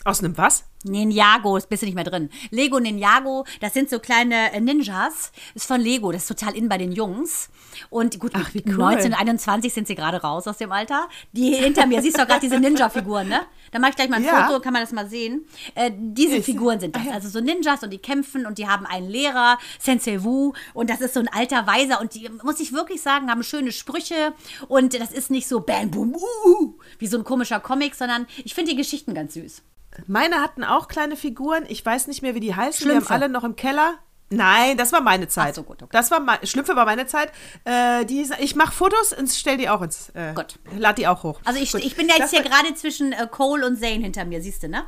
Aus 0.09 0.23
einem 0.23 0.37
was? 0.37 0.63
Ninjago, 0.85 1.57
ist 1.57 1.67
bist 1.69 1.81
du 1.83 1.85
nicht 1.85 1.95
mehr 1.95 2.05
drin. 2.05 2.29
Lego 2.51 2.79
Ninjago, 2.79 3.45
das 3.59 3.73
sind 3.73 3.89
so 3.89 3.99
kleine 3.99 4.53
äh, 4.53 4.61
Ninjas. 4.61 5.31
Ist 5.53 5.65
von 5.67 5.81
Lego, 5.81 6.11
das 6.11 6.21
ist 6.23 6.27
total 6.39 6.55
in 6.55 6.69
bei 6.69 6.77
den 6.77 6.93
Jungs. 6.93 7.49
Und 7.89 8.17
gut, 8.19 8.31
Ach, 8.33 8.53
wie 8.53 8.63
cool. 8.65 8.75
19, 8.75 9.13
21 9.13 9.73
sind 9.73 9.87
sie 9.87 9.95
gerade 9.95 10.21
raus 10.21 10.47
aus 10.47 10.57
dem 10.57 10.71
Alter. 10.71 11.09
Die 11.33 11.53
hinter 11.53 11.85
mir, 11.85 12.01
siehst 12.01 12.17
du 12.17 12.21
doch 12.21 12.27
gerade 12.29 12.39
diese 12.41 12.59
Ninja-Figuren, 12.59 13.27
ne? 13.27 13.41
Da 13.71 13.79
mache 13.79 13.91
ich 13.91 13.95
gleich 13.97 14.09
mal 14.09 14.17
ein 14.17 14.23
Ja. 14.23 14.47
Foto, 14.47 14.61
kann 14.61 14.71
man 14.73 14.81
das 14.81 14.93
mal 14.93 15.07
sehen. 15.09 15.45
Äh, 15.75 15.91
diese 15.93 16.37
Ich- 16.37 16.45
Figuren 16.45 16.79
sind 16.79 16.95
das. 16.95 17.07
Also 17.11 17.27
so 17.29 17.41
Ninjas 17.41 17.83
und 17.83 17.89
die 17.91 17.97
kämpfen 17.99 18.45
und 18.45 18.57
die 18.57 18.67
haben 18.67 18.85
einen 18.85 19.09
Lehrer, 19.09 19.59
Sensei 19.79 20.23
Wu. 20.23 20.53
Und 20.73 20.89
das 20.89 21.01
ist 21.01 21.13
so 21.13 21.19
ein 21.19 21.27
alter 21.27 21.67
Weiser. 21.67 21.99
Und 21.99 22.13
die, 22.15 22.29
muss 22.43 22.59
ich 22.61 22.71
wirklich 22.71 23.01
sagen, 23.01 23.29
haben 23.29 23.43
schöne 23.43 23.73
Sprüche. 23.73 24.33
Und 24.69 24.93
das 24.99 25.11
ist 25.11 25.29
nicht 25.29 25.47
so 25.47 25.59
bam, 25.59 25.91
boom, 25.91 26.15
uh, 26.15 26.73
wie 26.99 27.07
so 27.07 27.17
ein 27.17 27.25
komischer 27.25 27.59
Comic, 27.59 27.95
sondern 27.95 28.27
ich 28.45 28.55
finde 28.55 28.71
die 28.71 28.77
Geschichten 28.77 29.13
ganz 29.13 29.33
süß. 29.33 29.61
Meine 30.07 30.41
hatten 30.41 30.63
auch 30.63 30.87
kleine 30.87 31.15
Figuren. 31.15 31.65
Ich 31.67 31.85
weiß 31.85 32.07
nicht 32.07 32.21
mehr, 32.21 32.35
wie 32.35 32.39
die 32.39 32.55
heißen. 32.55 32.79
Die 32.79 32.83
Schlümpfe. 32.83 33.09
haben 33.13 33.21
alle 33.23 33.31
noch 33.31 33.43
im 33.43 33.55
Keller. 33.55 33.99
Nein, 34.31 34.77
das 34.77 34.91
war 34.91 35.01
meine 35.01 35.27
Zeit. 35.27 35.51
Ach 35.51 35.55
so, 35.55 35.63
gut, 35.63 35.81
okay. 35.81 35.89
Das 35.91 36.11
war 36.11 36.19
mein, 36.19 36.45
Schlümpfe 36.45 36.75
war 36.75 36.85
meine 36.85 37.07
Zeit. 37.07 37.31
Äh, 37.65 38.05
die, 38.05 38.29
ich 38.39 38.55
mache 38.55 38.71
Fotos 38.71 39.11
und 39.11 39.27
stell 39.29 39.57
die 39.57 39.69
auch 39.69 39.81
ins. 39.81 40.09
Äh, 40.09 40.33
Gut. 40.35 40.59
Lad 40.77 40.99
die 40.99 41.07
auch 41.07 41.23
hoch. 41.23 41.41
Also 41.45 41.59
ich, 41.59 41.71
Gut. 41.71 41.83
ich 41.83 41.95
bin 41.95 42.07
ja 42.07 42.15
jetzt 42.15 42.25
Das 42.25 42.31
hier 42.31 42.43
gerade 42.43 42.73
zwischen 42.75 43.11
äh, 43.11 43.27
Cole 43.29 43.65
und 43.65 43.77
Zane 43.79 44.03
hinter 44.03 44.25
mir, 44.25 44.41
siehst 44.41 44.61
du, 44.61 44.69
ne? 44.69 44.83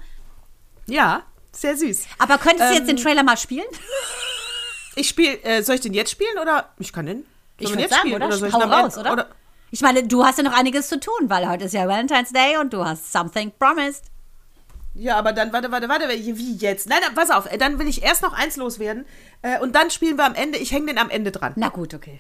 Ja, 0.86 1.24
sehr 1.52 1.76
süß. 1.76 2.06
Aber 2.20 2.38
könntest 2.38 2.70
du 2.70 2.74
jetzt 2.74 2.82
Ähm, 2.82 2.96
den 2.96 2.98
Trailer 2.98 3.24
mal 3.24 3.38
spielen? 3.38 3.66
Ich 4.96 5.10
spiele. 5.10 5.42
Äh, 5.44 5.64
soll 5.64 5.76
ich 5.76 5.82
den 5.82 5.94
jetzt 5.94 6.12
spielen 6.12 6.38
oder? 6.40 6.74
Ich 6.78 6.94
kann 6.94 7.06
den. 7.06 7.26
Ich 7.58 7.70
würde 7.70 7.88
sagen, 7.88 8.02
spielen, 8.02 8.22
oder? 8.22 8.38
soll 8.38 8.50
ich 8.50 8.54
Hau 8.54 8.60
raus, 8.60 8.98
oder? 8.98 9.28
Ich 9.72 9.82
meine, 9.82 10.04
du 10.04 10.26
hast 10.26 10.38
ja 10.38 10.44
noch 10.44 10.54
einiges 10.54 10.90
zu 10.90 11.00
tun, 11.00 11.30
weil 11.30 11.48
heute 11.48 11.66
ist 11.66 11.74
ja 11.74 11.88
Valentine's 11.88 12.34
Day 12.34 12.58
und 12.58 12.74
du 12.74 12.84
hast 12.84 13.12
something 13.12 13.52
promised. 13.58 14.11
Ja, 14.94 15.18
aber 15.18 15.32
dann, 15.32 15.54
warte, 15.54 15.72
warte, 15.72 15.88
warte, 15.88 16.10
wie 16.10 16.56
jetzt? 16.56 16.90
Nein, 16.90 17.00
pass 17.16 17.30
auf, 17.30 17.52
äh, 17.52 17.58
dann 17.58 17.80
will 17.80 17.88
ich 17.88 18.04
erst 18.04 18.24
noch 18.24 18.34
eins 18.34 18.58
loswerden 18.58 19.06
äh, 19.42 19.60
und 19.60 19.74
dann 19.74 19.90
spielen 19.90 20.18
wir 20.18 20.26
am 20.26 20.36
Ende, 20.36 20.58
ich 20.58 20.72
hänge 20.72 20.88
den 20.88 20.98
am 20.98 21.10
Ende 21.10 21.32
dran. 21.32 21.54
Na 21.56 21.70
gut, 21.70 21.94
okay. 21.94 22.20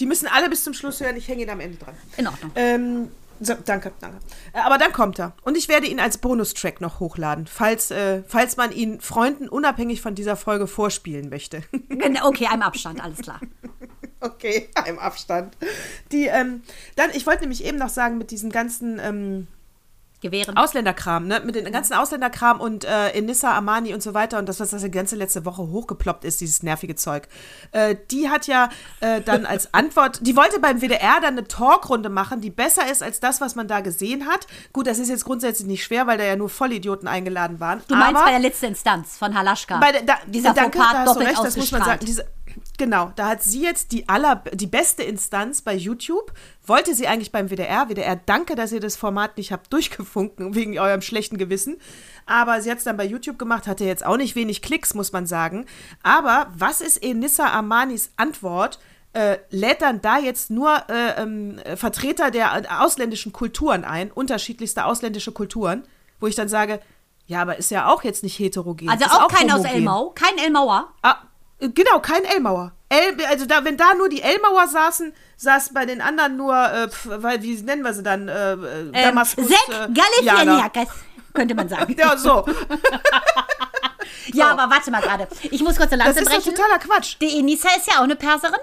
Die 0.00 0.06
müssen 0.06 0.28
alle 0.28 0.48
bis 0.48 0.64
zum 0.64 0.74
Schluss 0.74 1.00
hören, 1.00 1.16
ich 1.16 1.28
hänge 1.28 1.42
ihn 1.42 1.50
am 1.50 1.60
Ende 1.60 1.78
dran. 1.78 1.94
In 2.16 2.26
Ordnung. 2.26 2.52
Ähm, 2.54 3.08
so, 3.40 3.54
danke, 3.54 3.92
danke. 4.00 4.18
Äh, 4.52 4.60
aber 4.60 4.76
dann 4.76 4.92
kommt 4.92 5.18
er. 5.18 5.32
Und 5.42 5.56
ich 5.56 5.68
werde 5.68 5.86
ihn 5.86 5.98
als 5.98 6.18
Bonustrack 6.18 6.82
noch 6.82 7.00
hochladen, 7.00 7.46
falls, 7.46 7.90
äh, 7.90 8.22
falls 8.26 8.58
man 8.58 8.70
ihn 8.70 9.00
Freunden 9.00 9.48
unabhängig 9.48 10.02
von 10.02 10.14
dieser 10.14 10.36
Folge 10.36 10.66
vorspielen 10.66 11.30
möchte. 11.30 11.62
Okay, 12.22 12.46
einem 12.46 12.62
Abstand, 12.62 13.02
alles 13.02 13.18
klar. 13.18 13.40
okay, 14.20 14.68
im 14.86 14.98
Abstand. 14.98 15.56
Die, 16.12 16.26
ähm, 16.26 16.62
dann, 16.96 17.10
ich 17.12 17.26
wollte 17.26 17.42
nämlich 17.42 17.64
eben 17.64 17.78
noch 17.78 17.88
sagen, 17.88 18.18
mit 18.18 18.30
diesem 18.30 18.50
ganzen 18.50 18.98
ähm, 18.98 19.46
Gewehren. 20.20 20.56
Ausländerkram, 20.56 21.26
ne? 21.26 21.40
Mit 21.44 21.54
den 21.54 21.70
ganzen 21.72 21.94
Ausländerkram 21.94 22.60
und 22.60 22.84
äh, 22.84 23.10
Enissa 23.10 23.52
Armani 23.52 23.94
und 23.94 24.02
so 24.02 24.12
weiter 24.12 24.38
und 24.38 24.48
das, 24.48 24.60
was 24.60 24.70
das 24.70 24.82
die 24.82 24.90
ganze 24.90 25.16
letzte 25.16 25.46
Woche 25.46 25.62
hochgeploppt 25.62 26.24
ist, 26.24 26.40
dieses 26.40 26.62
nervige 26.62 26.94
Zeug. 26.94 27.28
Äh, 27.72 27.96
die 28.10 28.28
hat 28.28 28.46
ja 28.46 28.68
äh, 29.00 29.22
dann 29.22 29.46
als 29.46 29.72
Antwort, 29.80 30.18
die 30.20 30.36
wollte 30.36 30.60
beim 30.60 30.80
WDR 30.80 31.20
dann 31.22 31.38
eine 31.38 31.48
Talkrunde 31.48 32.10
machen, 32.10 32.40
die 32.40 32.50
besser 32.50 32.90
ist 32.90 33.02
als 33.02 33.20
das, 33.20 33.40
was 33.40 33.54
man 33.54 33.66
da 33.66 33.80
gesehen 33.80 34.26
hat. 34.26 34.46
Gut, 34.72 34.86
das 34.86 34.98
ist 34.98 35.08
jetzt 35.08 35.24
grundsätzlich 35.24 35.66
nicht 35.66 35.84
schwer, 35.84 36.06
weil 36.06 36.18
da 36.18 36.24
ja 36.24 36.36
nur 36.36 36.50
Vollidioten 36.50 37.08
eingeladen 37.08 37.58
waren. 37.60 37.82
Du 37.88 37.94
meinst 37.94 38.22
bei 38.22 38.30
der 38.30 38.40
letzten 38.40 38.66
Instanz 38.66 39.16
von 39.16 39.34
Halaschka. 39.34 39.78
bei 39.78 39.92
der, 39.92 40.02
da, 40.02 40.14
Dieser 40.26 40.52
danke, 40.52 40.78
Fauxpas 40.78 40.92
da 40.92 41.04
hast 41.06 41.16
du 41.16 41.20
recht, 41.20 41.44
das 41.44 41.56
muss 41.56 41.72
man 41.72 41.84
sagen. 41.84 42.04
Diese, 42.04 42.26
genau, 42.78 43.12
da 43.16 43.28
hat 43.28 43.42
sie 43.42 43.62
jetzt 43.62 43.92
die 43.92 44.08
aller, 44.08 44.42
die 44.52 44.66
beste 44.66 45.02
Instanz 45.02 45.62
bei 45.62 45.74
YouTube. 45.74 46.32
Wollte 46.70 46.94
sie 46.94 47.08
eigentlich 47.08 47.32
beim 47.32 47.50
WDR. 47.50 47.88
WDR, 47.88 48.14
danke, 48.14 48.54
dass 48.54 48.70
ihr 48.70 48.78
das 48.78 48.94
Format 48.94 49.36
nicht 49.36 49.50
habt 49.50 49.72
durchgefunken, 49.72 50.54
wegen 50.54 50.78
eurem 50.78 51.02
schlechten 51.02 51.36
Gewissen. 51.36 51.80
Aber 52.26 52.62
sie 52.62 52.70
hat 52.70 52.78
es 52.78 52.84
dann 52.84 52.96
bei 52.96 53.04
YouTube 53.04 53.40
gemacht, 53.40 53.66
hatte 53.66 53.84
jetzt 53.84 54.06
auch 54.06 54.16
nicht 54.16 54.36
wenig 54.36 54.62
Klicks, 54.62 54.94
muss 54.94 55.10
man 55.10 55.26
sagen. 55.26 55.66
Aber 56.04 56.46
was 56.56 56.80
ist 56.80 57.02
Enissa 57.02 57.48
Armanis 57.48 58.12
Antwort? 58.16 58.78
Äh, 59.14 59.38
lädt 59.50 59.82
dann 59.82 60.00
da 60.00 60.18
jetzt 60.18 60.50
nur 60.50 60.84
äh, 60.88 61.20
ähm, 61.20 61.58
Vertreter 61.74 62.30
der 62.30 62.54
äh, 62.54 62.62
ausländischen 62.68 63.32
Kulturen 63.32 63.82
ein, 63.82 64.12
unterschiedlichste 64.12 64.84
ausländische 64.84 65.32
Kulturen, 65.32 65.82
wo 66.20 66.28
ich 66.28 66.36
dann 66.36 66.48
sage, 66.48 66.78
ja, 67.26 67.42
aber 67.42 67.56
ist 67.56 67.72
ja 67.72 67.88
auch 67.88 68.04
jetzt 68.04 68.22
nicht 68.22 68.38
heterogen. 68.38 68.88
also 68.88 69.06
ist 69.06 69.12
auch 69.12 69.26
kein 69.26 69.50
aus 69.50 69.58
homogen. 69.58 69.74
Elmau, 69.74 70.10
kein 70.10 70.38
Elmauer. 70.38 70.92
Ah, 71.02 71.16
äh, 71.58 71.68
genau, 71.68 71.98
kein 71.98 72.22
Elmauer. 72.22 72.74
El, 72.90 73.24
also 73.26 73.46
da, 73.46 73.64
wenn 73.64 73.76
da 73.76 73.94
nur 73.94 74.08
die 74.08 74.20
Elmauer 74.20 74.66
saßen, 74.66 75.12
saß 75.36 75.72
bei 75.72 75.86
den 75.86 76.00
anderen 76.00 76.36
nur, 76.36 76.54
äh, 76.54 76.88
weil, 77.04 77.40
wie 77.42 77.54
nennen 77.62 77.82
wir 77.82 77.94
sie 77.94 78.02
dann? 78.02 78.28
Äh, 78.28 78.52
äh, 78.52 78.56
Ähm, 78.56 78.92
Damaskus. 78.92 79.46
Sek 79.48 79.56
äh, 79.68 79.72
Jana. 79.72 79.88
Galifianakis, 79.94 80.88
könnte 81.32 81.54
man 81.54 81.68
sagen. 81.68 81.94
Ja, 81.98 82.16
so. 82.16 82.44
Ja, 84.32 84.50
aber 84.52 84.70
warte 84.72 84.90
mal 84.90 85.00
gerade. 85.00 85.26
Ich 85.50 85.60
muss 85.62 85.76
kurz 85.76 85.92
eine 85.92 86.04
Das 86.04 86.14
Lanze 86.16 86.20
ist 86.22 86.28
doch 86.30 86.42
brechen. 86.44 86.54
totaler 86.54 86.78
Quatsch. 86.78 87.16
Die 87.20 87.38
Enisa 87.38 87.68
ist 87.76 87.86
ja 87.88 87.98
auch 87.98 88.04
eine 88.04 88.16
Perserin. 88.16 88.58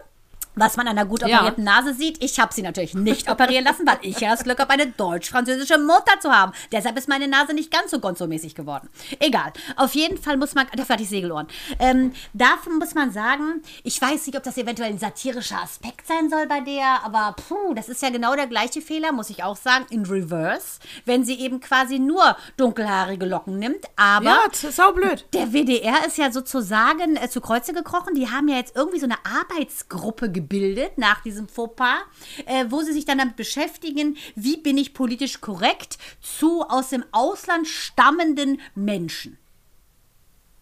Was 0.58 0.76
man 0.78 0.88
an 0.88 0.98
einer 0.98 1.08
gut 1.08 1.22
Ja. 1.22 1.38
operierten 1.38 1.64
Nase 1.64 1.94
sieht. 1.94 2.22
Ich 2.24 2.40
habe 2.40 2.54
sie 2.54 2.62
natürlich 2.62 2.94
nicht 2.94 3.30
operieren 3.32 3.64
lassen, 3.64 3.86
weil 3.88 3.98
ich 4.02 4.20
ja 4.20 4.32
das 4.32 4.44
Glück 4.44 4.60
habe, 4.60 4.72
eine 4.72 4.88
deutsch-französische 4.88 5.78
Mutter 5.78 6.20
zu 6.20 6.32
haben. 6.32 6.52
Deshalb 6.72 6.98
ist 6.98 7.08
meine 7.08 7.28
Nase 7.28 7.54
nicht 7.54 7.72
ganz 7.72 7.92
so 7.92 7.98
gonzo-mäßig 8.00 8.56
geworden. 8.56 8.90
Egal. 9.20 9.54
Auf 9.76 9.94
jeden 9.96 10.18
Fall 10.18 10.38
muss 10.38 10.56
man, 10.56 10.68
dafür 10.76 10.94
hatte 10.94 11.04
ich 11.04 11.10
Segelohren. 11.10 11.48
Ähm, 11.80 12.12
dafür 12.34 12.74
muss 12.74 12.94
man 12.96 13.12
sagen, 13.12 13.62
ich 13.84 14.02
weiß 14.02 14.26
nicht, 14.28 14.36
ob 14.38 14.44
das 14.44 14.58
eventuell 14.58 14.90
ein 14.90 15.00
satirischer 15.00 15.62
Aspekt 15.62 16.08
sein 16.08 16.30
soll 16.30 16.48
bei 16.48 16.60
der, 16.62 17.04
aber 17.06 17.36
puh, 17.48 17.74
das 17.74 17.88
ist 17.90 18.02
ja 18.02 18.10
genau 18.10 18.36
der 18.36 18.48
gleiche 18.48 18.82
Fehler, 18.82 19.12
muss 19.12 19.30
ich 19.30 19.44
auch 19.44 19.56
sagen, 19.56 19.86
in 19.90 20.06
Reverse, 20.06 20.80
wenn 21.06 21.24
sie 21.24 21.36
eben 21.40 21.60
quasi 21.60 22.00
nur 22.00 22.36
dunkelhaarige 22.58 23.26
Locken 23.26 23.60
nimmt. 23.60 23.86
Aber 23.96 24.26
Ja, 24.26 24.72
saublöd. 24.72 25.26
der 25.34 25.54
WDR 25.54 26.06
ist 26.08 26.18
ja 26.18 26.32
sozusagen 26.32 27.16
äh, 27.16 27.30
zu 27.30 27.42
Kreuze 27.42 27.74
gekrochen. 27.74 28.16
Die 28.16 28.30
haben 28.32 28.48
ja 28.48 28.58
jetzt 28.58 28.76
irgendwie 28.76 29.00
so 29.00 29.06
eine 29.06 29.18
Arbeitsgruppe 29.26 30.32
gebildet, 30.32 30.47
gebildet 30.48 30.98
nach 30.98 31.22
diesem 31.22 31.48
Fauxpas, 31.48 32.00
äh, 32.46 32.66
wo 32.70 32.82
sie 32.82 32.94
sich 32.94 33.06
dann 33.06 33.18
damit 33.18 33.36
beschäftigen, 33.36 34.18
wie 34.36 34.58
bin 34.58 34.78
ich 34.78 34.94
politisch 34.94 35.42
korrekt 35.42 35.98
zu 36.22 36.62
aus 36.64 36.90
dem 36.90 37.04
Ausland 37.12 37.68
stammenden 37.68 38.62
Menschen. 38.76 39.38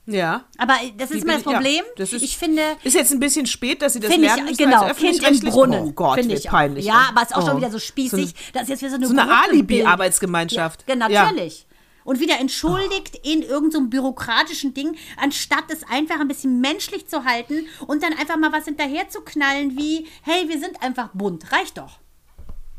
Ja. 0.07 0.45
Aber 0.59 0.75
das 0.97 1.09
ist 1.09 1.23
immer 1.23 1.33
das 1.33 1.45
ja, 1.45 1.51
Problem. 1.51 1.83
das 1.97 2.13
ist- 2.13 2.21
ich 2.21 2.37
finde, 2.37 2.61
Ist 2.83 2.93
jetzt 2.93 3.11
ein 3.11 3.19
bisschen 3.19 3.47
spät, 3.47 3.81
dass 3.81 3.93
sie 3.93 3.99
das 3.99 4.15
lernen 4.15 4.45
ich, 4.49 4.51
müssen 4.51 4.57
genau, 4.69 4.93
Kind 4.93 5.43
im? 5.43 5.49
Brunnen. 5.49 5.83
Oh 5.83 5.91
Gott, 5.93 6.17
wie 6.27 6.33
ich 6.33 6.47
peinlich. 6.47 6.85
Ja, 6.85 7.07
aber 7.09 7.23
es 7.23 7.29
ist 7.29 7.35
auch 7.35 7.41
Oh. 7.43 7.47
schon 7.47 7.57
wieder 7.57 7.71
so 7.71 7.79
spießig. 7.79 8.27
So, 8.29 8.33
das 8.53 8.63
ist 8.63 8.69
jetzt 8.69 8.81
wieder 8.81 8.91
so 8.91 8.97
eine 8.97 9.07
so 9.07 9.13
eine 9.13 9.31
Alibi-Arbeitsgemeinschaft. 9.43 10.85
Ja, 10.87 10.95
Ja. 10.95 11.23
natürlich. 11.25 11.65
Und 12.05 12.21
wieder 12.21 12.39
entschuldigt 12.39 13.19
in 13.23 13.41
irgendeinem 13.41 13.85
so 13.85 13.89
bürokratischen 13.89 14.73
Ding, 14.73 14.95
anstatt 15.17 15.65
es 15.69 15.83
einfach 15.83 16.21
ein 16.21 16.29
bisschen 16.29 16.61
menschlich 16.61 17.07
zu 17.07 17.25
halten 17.25 17.67
und 17.87 18.01
dann 18.01 18.13
einfach 18.13 18.37
mal 18.37 18.53
was 18.53 18.65
hinterher 18.65 19.09
zu 19.09 19.21
knallen 19.21 19.77
wie, 19.77 20.07
hey, 20.21 20.47
wir 20.47 20.59
sind 20.59 20.81
einfach 20.81 21.09
bunt. 21.13 21.51
Reicht 21.51 21.77
doch. 21.77 21.99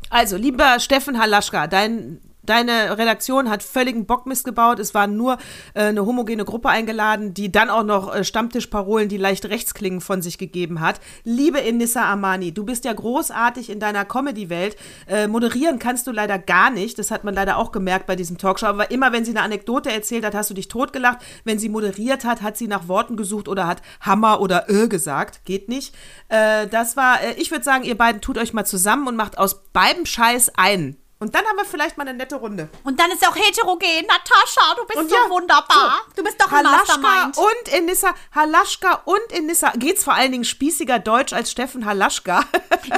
Also, 0.09 0.37
lieber 0.37 0.79
Steffen 0.79 1.19
Halaschka, 1.19 1.67
dein, 1.67 2.21
deine 2.49 2.97
Redaktion 2.97 3.49
hat 3.49 3.63
völligen 3.63 4.05
Bockmist 4.05 4.45
gebaut. 4.45 4.79
Es 4.79 4.93
war 4.93 5.07
nur 5.07 5.37
äh, 5.73 5.83
eine 5.83 6.05
homogene 6.05 6.45
Gruppe 6.45 6.69
eingeladen, 6.69 7.33
die 7.33 7.51
dann 7.51 7.69
auch 7.69 7.83
noch 7.83 8.13
äh, 8.13 8.23
Stammtischparolen, 8.23 9.09
die 9.09 9.17
leicht 9.17 9.45
rechts 9.45 9.73
klingen, 9.73 10.01
von 10.01 10.21
sich 10.21 10.37
gegeben 10.37 10.79
hat. 10.81 10.99
Liebe 11.23 11.59
Inissa 11.59 12.11
Amani, 12.11 12.53
du 12.53 12.63
bist 12.63 12.85
ja 12.85 12.93
großartig 12.93 13.69
in 13.69 13.79
deiner 13.79 14.05
Comedy-Welt. 14.05 14.75
Äh, 15.07 15.27
moderieren 15.27 15.79
kannst 15.79 16.07
du 16.07 16.11
leider 16.11 16.39
gar 16.39 16.69
nicht. 16.69 16.97
Das 16.99 17.11
hat 17.11 17.23
man 17.23 17.33
leider 17.33 17.57
auch 17.57 17.71
gemerkt 17.71 18.07
bei 18.07 18.15
diesem 18.15 18.37
Talkshow. 18.37 18.67
Aber 18.67 18.91
immer, 18.91 19.11
wenn 19.11 19.25
sie 19.25 19.31
eine 19.31 19.41
Anekdote 19.41 19.91
erzählt 19.91 20.25
hat, 20.25 20.35
hast 20.35 20.49
du 20.49 20.53
dich 20.53 20.67
totgelacht. 20.67 21.19
Wenn 21.43 21.59
sie 21.59 21.69
moderiert 21.69 22.25
hat, 22.25 22.41
hat 22.41 22.57
sie 22.57 22.67
nach 22.67 22.87
Worten 22.87 23.17
gesucht 23.17 23.47
oder 23.47 23.67
hat 23.67 23.81
Hammer 24.01 24.41
oder 24.41 24.65
Ö 24.69 24.87
gesagt. 24.87 25.45
Geht 25.45 25.69
nicht. 25.69 25.93
Äh, 26.29 26.67
das 26.67 26.97
war, 26.97 27.21
äh, 27.21 27.33
ich 27.37 27.51
würde 27.51 27.63
sagen, 27.63 27.83
ihr 27.83 27.97
beiden 27.97 28.21
tut 28.21 28.37
euch 28.37 28.53
mal 28.53 28.65
zusammen 28.65 29.07
und 29.07 29.15
macht 29.15 29.37
aus 29.37 29.63
beidem 29.71 30.05
Scheiß 30.05 30.53
einen. 30.55 30.97
Und 31.19 31.33
dann 31.33 31.43
haben 31.45 31.57
wir 31.57 31.65
vielleicht 31.65 31.97
mal 31.97 32.07
eine 32.07 32.15
nette 32.15 32.35
Runde. 32.35 32.69
Und 32.83 32.99
dann 32.99 33.09
ist 33.09 33.23
er 33.23 33.29
auch 33.29 33.35
heterogen. 33.35 34.05
Natascha, 34.07 34.75
du 34.75 34.85
bist 34.85 34.99
Und 34.99 35.09
so 35.09 35.15
ja, 35.15 35.29
wunderbar. 35.29 36.01
Du 36.15 36.23
bist 36.23 36.39
doch 36.39 36.51
ein 36.51 36.57
Halaschka 36.67 36.97
Mastermind. 36.97 37.37
und 37.39 37.73
Enissa, 37.73 38.13
Halaschka 38.35 39.01
und 39.05 39.31
Enissa. 39.31 39.71
Geht's 39.77 40.03
vor 40.03 40.13
allen 40.13 40.31
Dingen 40.31 40.43
spießiger 40.45 40.99
Deutsch 40.99 41.33
als 41.33 41.49
Steffen 41.49 41.85
Halaschka. 41.85 42.43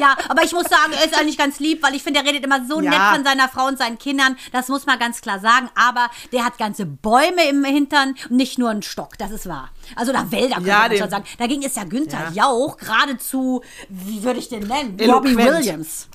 Ja, 0.02 0.18
aber 0.28 0.44
ich 0.44 0.52
muss 0.52 0.66
sagen, 0.66 0.92
er 0.94 1.06
ist 1.06 1.18
eigentlich 1.18 1.38
ganz 1.38 1.60
lieb, 1.60 1.82
weil 1.82 1.96
ich 1.96 2.04
finde, 2.04 2.20
er 2.20 2.26
redet 2.26 2.44
immer 2.44 2.66
so 2.68 2.82
Ja. 2.82 2.90
nett 2.90 3.16
von 3.16 3.24
seiner 3.24 3.48
Frau 3.48 3.66
und 3.68 3.78
seinen 3.78 3.98
Kindern. 3.98 4.38
Das 4.52 4.68
muss 4.68 4.86
man 4.86 5.00
ganz 5.00 5.22
klar 5.22 5.40
sagen. 5.40 5.70
Aber 5.76 6.10
der 6.34 6.44
hat 6.44 6.58
ganze 6.58 6.86
Bäume 6.86 7.48
im 7.48 7.64
Hintern 7.64 8.16
und 8.30 8.36
nicht 8.36 8.60
nur 8.60 8.70
einen 8.70 8.82
Stock. 8.84 9.18
Das 9.18 9.32
ist 9.32 9.48
wahr. 9.48 9.70
Also 9.96 10.12
da 10.12 10.30
Wälder, 10.30 10.56
könnte 10.56 10.70
Ja, 10.70 10.80
man 10.90 10.98
schon 10.98 11.10
sagen. 11.10 11.24
Dagegen 11.38 11.62
ist 11.62 11.78
ja 11.78 11.86
Günther 11.86 12.32
Ja. 12.34 12.48
Jauch 12.50 12.76
geradezu, 12.78 13.64
wie 13.88 14.22
würde 14.24 14.40
ich 14.40 14.50
den 14.50 14.68
nennen? 14.68 15.00
Eloquent. 15.00 15.38
Robbie 15.38 15.38
Williams. 15.38 16.10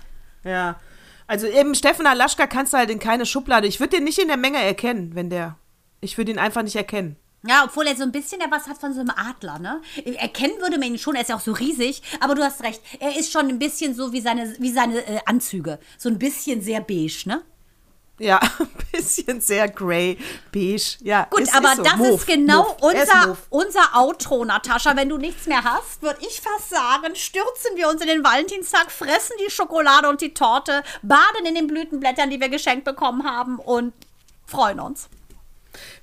ja. 0.45 0.77
Also 1.27 1.47
eben 1.47 1.75
Steffen 1.75 2.09
Halaschka 2.09 2.47
kannst 2.47 2.72
du 2.72 2.79
halt 2.79 2.91
in 2.91 2.99
keine 2.99 3.27
Schublade. 3.27 3.66
Ich 3.66 3.81
würde 3.81 3.97
den 3.97 4.05
nicht 4.05 4.18
in 4.18 4.29
der 4.29 4.37
Menge 4.37 4.62
erkennen, 4.62 5.14
wenn 5.14 5.31
der. 5.31 5.57
Ich 6.01 6.18
würde 6.18 6.33
ihn 6.33 6.39
einfach 6.39 6.62
nicht 6.62 6.77
erkennen. 6.77 7.16
Ja, 7.47 7.64
obwohl 7.64 7.87
er 7.87 7.95
so 7.95 8.05
ein 8.05 8.12
bisschen 8.12 8.41
ja 8.41 8.47
was 8.51 8.66
hat 8.68 8.79
von 8.79 8.95
so 8.95 9.01
einem 9.01 9.11
Adler, 9.11 9.59
ne? 9.59 9.83
Erkennen 10.16 10.59
würde 10.61 10.79
man 10.79 10.89
ihn 10.89 10.99
schon, 10.99 11.14
er 11.14 11.22
ist 11.22 11.29
ja 11.29 11.37
auch 11.37 11.41
so 11.41 11.53
riesig, 11.53 12.03
aber 12.20 12.35
du 12.35 12.43
hast 12.43 12.62
recht, 12.62 12.81
er 13.01 13.18
ist 13.18 13.33
schon 13.33 13.49
ein 13.49 13.59
bisschen 13.59 13.95
so 13.95 14.12
wie 14.12 14.22
seine, 14.22 14.57
wie 14.59 14.72
seine 14.72 15.07
äh, 15.07 15.20
Anzüge. 15.27 15.79
So 15.99 16.09
ein 16.09 16.18
bisschen 16.18 16.62
sehr 16.62 16.81
beige, 16.81 17.25
ne? 17.27 17.43
Ja, 18.19 18.39
ein 18.59 18.69
bisschen 18.93 19.41
sehr 19.41 19.69
grey, 19.69 20.19
beige. 20.53 20.99
Ja, 21.01 21.27
Gut, 21.31 21.49
aber 21.53 21.75
so. 21.75 21.83
das 21.83 21.97
Move, 21.97 22.15
ist 22.15 22.27
genau 22.27 22.77
move. 22.81 22.95
Er 22.95 23.01
unser, 23.01 23.39
unser 23.51 23.97
Outro, 23.97 24.45
Natascha. 24.45 24.97
Wenn 24.97 25.09
du 25.09 25.19
nichts 25.19 25.47
mehr 25.47 25.65
hast, 25.65 26.01
würde 26.01 26.21
ich 26.21 26.41
fast 26.41 26.71
sagen, 26.71 27.15
stürzen 27.17 27.77
wir 27.77 27.89
uns 27.89 28.01
in 28.01 28.07
den 28.07 28.23
Valentinstag, 28.23 28.93
fressen 28.93 29.35
die 29.45 29.51
Schokolade 29.51 30.09
und 30.09 30.21
die 30.21 30.33
Torte, 30.33 30.85
baden 31.03 31.47
in 31.47 31.57
den 31.57 31.67
Blütenblättern, 31.67 32.31
die 32.31 32.41
wir 32.41 32.49
geschenkt 32.49 32.85
bekommen 32.85 33.25
haben 33.25 33.59
und 33.59 33.93
freuen 34.47 34.79
uns. 34.79 35.09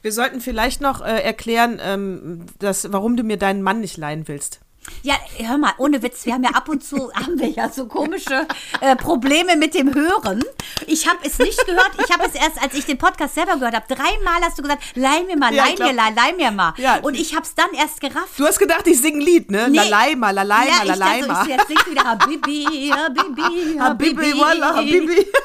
Wir 0.01 0.11
sollten 0.11 0.41
vielleicht 0.41 0.81
noch 0.81 1.01
äh, 1.01 1.21
erklären, 1.21 1.79
ähm, 1.81 2.45
dass, 2.59 2.91
warum 2.91 3.15
du 3.15 3.23
mir 3.23 3.37
deinen 3.37 3.61
Mann 3.61 3.79
nicht 3.79 3.95
leihen 3.95 4.27
willst. 4.27 4.59
Ja, 5.03 5.15
hör 5.37 5.57
mal, 5.57 5.73
ohne 5.77 6.01
Witz, 6.01 6.25
wir 6.25 6.33
haben 6.33 6.43
ja 6.43 6.51
ab 6.51 6.67
und 6.67 6.83
zu, 6.83 7.11
haben 7.15 7.39
wir 7.39 7.49
ja 7.49 7.69
so 7.69 7.85
komische 7.85 8.47
äh, 8.81 8.95
Probleme 8.95 9.55
mit 9.55 9.73
dem 9.73 9.93
Hören. 9.93 10.43
Ich 10.91 11.07
habe 11.07 11.19
es 11.23 11.39
nicht 11.39 11.65
gehört, 11.65 11.91
ich 12.03 12.11
habe 12.11 12.25
es 12.25 12.35
erst, 12.35 12.61
als 12.61 12.73
ich 12.73 12.85
den 12.85 12.97
Podcast 12.97 13.35
selber 13.35 13.55
gehört 13.55 13.75
habe, 13.75 13.85
dreimal 13.87 14.41
hast 14.43 14.57
du 14.57 14.61
gesagt, 14.61 14.83
leih 14.95 15.23
mir 15.23 15.37
mal, 15.37 15.53
Ja, 15.53 15.63
leih 15.65 15.75
mir, 15.79 15.93
leih, 15.93 16.09
leih 16.13 16.33
mir 16.35 16.51
mal. 16.51 16.73
Ja. 16.77 16.97
Und 16.97 17.15
ich 17.15 17.33
habe 17.33 17.45
es 17.45 17.55
dann 17.55 17.71
erst 17.73 18.01
gerafft. 18.01 18.37
Du 18.37 18.45
hast 18.45 18.59
gedacht, 18.59 18.85
ich 18.87 18.99
singe 18.99 19.19
ein 19.19 19.21
Lied, 19.21 19.51
ne? 19.51 19.69
Nee. 19.69 19.77
Lalaima, 19.77 20.31
lalaima, 20.31 20.65
ja, 20.65 20.71
ich 20.83 20.89
dachte, 20.89 20.99
lalaima. 20.99 21.35
so, 21.35 21.41
ich, 21.49 21.57
jetzt 21.57 21.67
singst 21.67 21.87
du 21.87 21.91
wieder 21.91 22.03
Habibi, 22.03 22.93
Habibi, 22.93 23.79
Habibi, 23.79 24.39
wallah, 24.39 24.75
Habibi. 24.75 25.27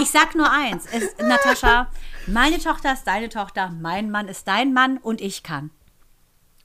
Ich 0.00 0.10
sag 0.10 0.34
nur 0.34 0.50
eins, 0.50 0.84
es, 0.92 1.16
Natascha, 1.18 1.88
meine 2.26 2.58
Tochter 2.58 2.92
ist 2.92 3.04
deine 3.04 3.28
Tochter, 3.28 3.70
mein 3.80 4.10
Mann 4.10 4.28
ist 4.28 4.46
dein 4.46 4.72
Mann 4.72 4.98
und 4.98 5.20
ich 5.20 5.42
kann. 5.42 5.70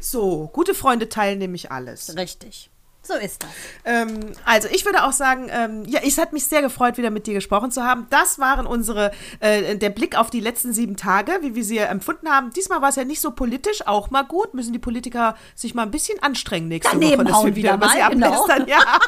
So, 0.00 0.48
gute 0.52 0.74
Freunde 0.74 1.08
teilen 1.08 1.38
nämlich 1.38 1.72
alles. 1.72 2.16
Richtig. 2.16 2.70
So 3.10 3.16
ist 3.16 3.42
das. 3.42 3.50
Ähm, 3.84 4.32
also 4.44 4.68
ich 4.70 4.84
würde 4.84 5.04
auch 5.04 5.12
sagen, 5.12 5.48
ähm, 5.50 5.84
ja, 5.86 6.00
es 6.06 6.18
hat 6.18 6.32
mich 6.32 6.44
sehr 6.46 6.62
gefreut, 6.62 6.98
wieder 6.98 7.10
mit 7.10 7.26
dir 7.26 7.34
gesprochen 7.34 7.70
zu 7.70 7.82
haben. 7.82 8.06
Das 8.10 8.38
waren 8.38 8.66
unsere, 8.66 9.10
äh, 9.40 9.76
der 9.76 9.90
Blick 9.90 10.16
auf 10.16 10.30
die 10.30 10.40
letzten 10.40 10.72
sieben 10.72 10.96
Tage, 10.96 11.32
wie 11.40 11.54
wir 11.54 11.64
sie 11.64 11.78
empfunden 11.78 12.28
haben. 12.28 12.50
Diesmal 12.50 12.82
war 12.82 12.90
es 12.90 12.96
ja 12.96 13.04
nicht 13.04 13.20
so 13.20 13.30
politisch, 13.30 13.86
auch 13.86 14.10
mal 14.10 14.22
gut. 14.22 14.54
Müssen 14.54 14.72
die 14.72 14.78
Politiker 14.78 15.36
sich 15.54 15.74
mal 15.74 15.82
ein 15.82 15.90
bisschen 15.90 16.22
anstrengen 16.22 16.68
nächste 16.68 16.92
Daneben 16.92 17.24
Woche, 17.24 17.32
dass 17.32 17.44
wir 17.44 17.56
wieder 17.56 17.70
wieder 17.80 17.86
mal, 17.86 18.10
genau. 18.10 18.46
Ja. 18.66 18.78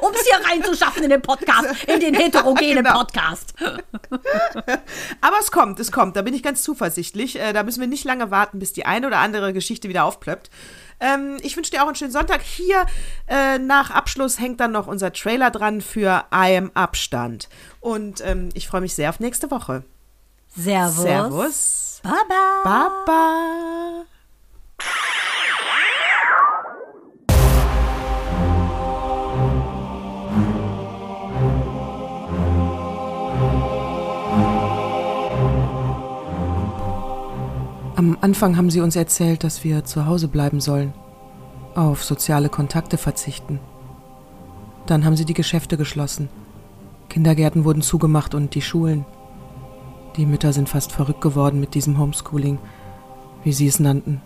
Um 0.00 0.12
es 0.14 0.24
hier 0.26 0.50
reinzuschaffen 0.50 1.02
in 1.04 1.10
den 1.10 1.22
Podcast, 1.22 1.84
in 1.84 2.00
den 2.00 2.14
heterogenen 2.14 2.76
Genau. 2.76 2.98
Podcast. 2.98 3.54
Aber 5.20 5.36
es 5.40 5.50
kommt, 5.50 5.78
es 5.80 5.92
kommt. 5.92 6.16
Da 6.16 6.22
bin 6.22 6.34
ich 6.34 6.42
ganz 6.42 6.62
zuversichtlich. 6.62 7.38
Äh, 7.38 7.52
da 7.52 7.62
müssen 7.62 7.80
wir 7.80 7.86
nicht 7.86 8.04
lange 8.04 8.30
warten, 8.30 8.58
bis 8.58 8.72
die 8.72 8.86
eine 8.86 9.06
oder 9.06 9.18
andere 9.18 9.52
Geschichte 9.52 9.88
wieder 9.88 10.04
aufplöppt. 10.04 10.50
Ähm, 11.00 11.38
ich 11.42 11.56
wünsche 11.56 11.70
dir 11.70 11.82
auch 11.82 11.86
einen 11.86 11.96
schönen 11.96 12.12
Sonntag. 12.12 12.42
Hier 12.42 12.86
äh, 13.26 13.58
nach 13.58 13.90
Abschluss 13.90 14.38
hängt 14.38 14.60
dann 14.60 14.72
noch 14.72 14.86
unser 14.86 15.12
Trailer 15.12 15.50
dran 15.50 15.80
für 15.80 16.24
I 16.32 16.56
Am 16.56 16.70
Abstand. 16.74 17.48
Und 17.80 18.20
ähm, 18.24 18.50
ich 18.54 18.68
freue 18.68 18.80
mich 18.80 18.94
sehr 18.94 19.10
auf 19.10 19.20
nächste 19.20 19.50
Woche. 19.50 19.84
Servus. 20.54 21.02
Servus. 21.02 22.00
Baba. 22.02 22.94
Baba. 23.06 24.04
Am 38.02 38.18
Anfang 38.20 38.56
haben 38.56 38.68
sie 38.68 38.80
uns 38.80 38.96
erzählt, 38.96 39.44
dass 39.44 39.62
wir 39.62 39.84
zu 39.84 40.06
Hause 40.06 40.26
bleiben 40.26 40.60
sollen, 40.60 40.92
auf 41.76 42.02
soziale 42.02 42.48
Kontakte 42.48 42.98
verzichten. 42.98 43.60
Dann 44.86 45.04
haben 45.04 45.14
sie 45.14 45.24
die 45.24 45.34
Geschäfte 45.34 45.76
geschlossen. 45.76 46.28
Kindergärten 47.08 47.64
wurden 47.64 47.80
zugemacht 47.80 48.34
und 48.34 48.56
die 48.56 48.60
Schulen. 48.60 49.06
Die 50.16 50.26
Mütter 50.26 50.52
sind 50.52 50.68
fast 50.68 50.90
verrückt 50.90 51.20
geworden 51.20 51.60
mit 51.60 51.74
diesem 51.74 51.96
Homeschooling, 51.96 52.58
wie 53.44 53.52
sie 53.52 53.68
es 53.68 53.78
nannten. 53.78 54.20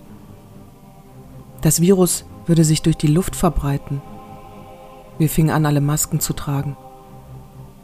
Das 1.61 1.83
Virus 1.83 2.25
würde 2.47 2.65
sich 2.65 2.81
durch 2.81 2.97
die 2.97 3.09
Luft 3.09 3.37
verbreiten. 3.37 4.01
Wir 5.19 5.29
fingen 5.29 5.51
an, 5.51 5.67
alle 5.67 5.83
Masken 5.83 6.19
zu 6.19 6.33
tragen. 6.33 6.79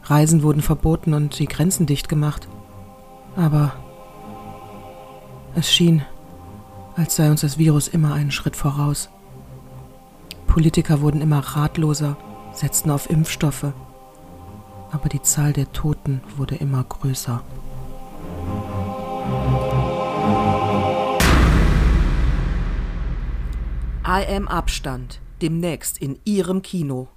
Reisen 0.05 0.41
wurden 0.41 0.63
verboten 0.63 1.13
und 1.13 1.37
die 1.37 1.45
Grenzen 1.45 1.85
dicht 1.85 2.09
gemacht. 2.09 2.47
Aber 3.35 3.73
es 5.55 5.71
schien, 5.71 6.03
als 6.95 7.15
sei 7.15 7.29
uns 7.29 7.41
das 7.41 7.57
Virus 7.57 7.87
immer 7.87 8.13
einen 8.13 8.31
Schritt 8.31 8.55
voraus. 8.55 9.09
Politiker 10.47 11.01
wurden 11.01 11.21
immer 11.21 11.39
ratloser, 11.39 12.17
setzten 12.53 12.91
auf 12.91 13.09
Impfstoffe. 13.09 13.73
Aber 14.91 15.09
die 15.09 15.21
Zahl 15.21 15.53
der 15.53 15.71
Toten 15.71 16.21
wurde 16.37 16.55
immer 16.55 16.83
größer. 16.83 17.43
I 24.05 24.35
am 24.35 24.47
Abstand. 24.47 25.21
Demnächst 25.41 25.97
in 25.97 26.19
Ihrem 26.25 26.61
Kino. 26.61 27.07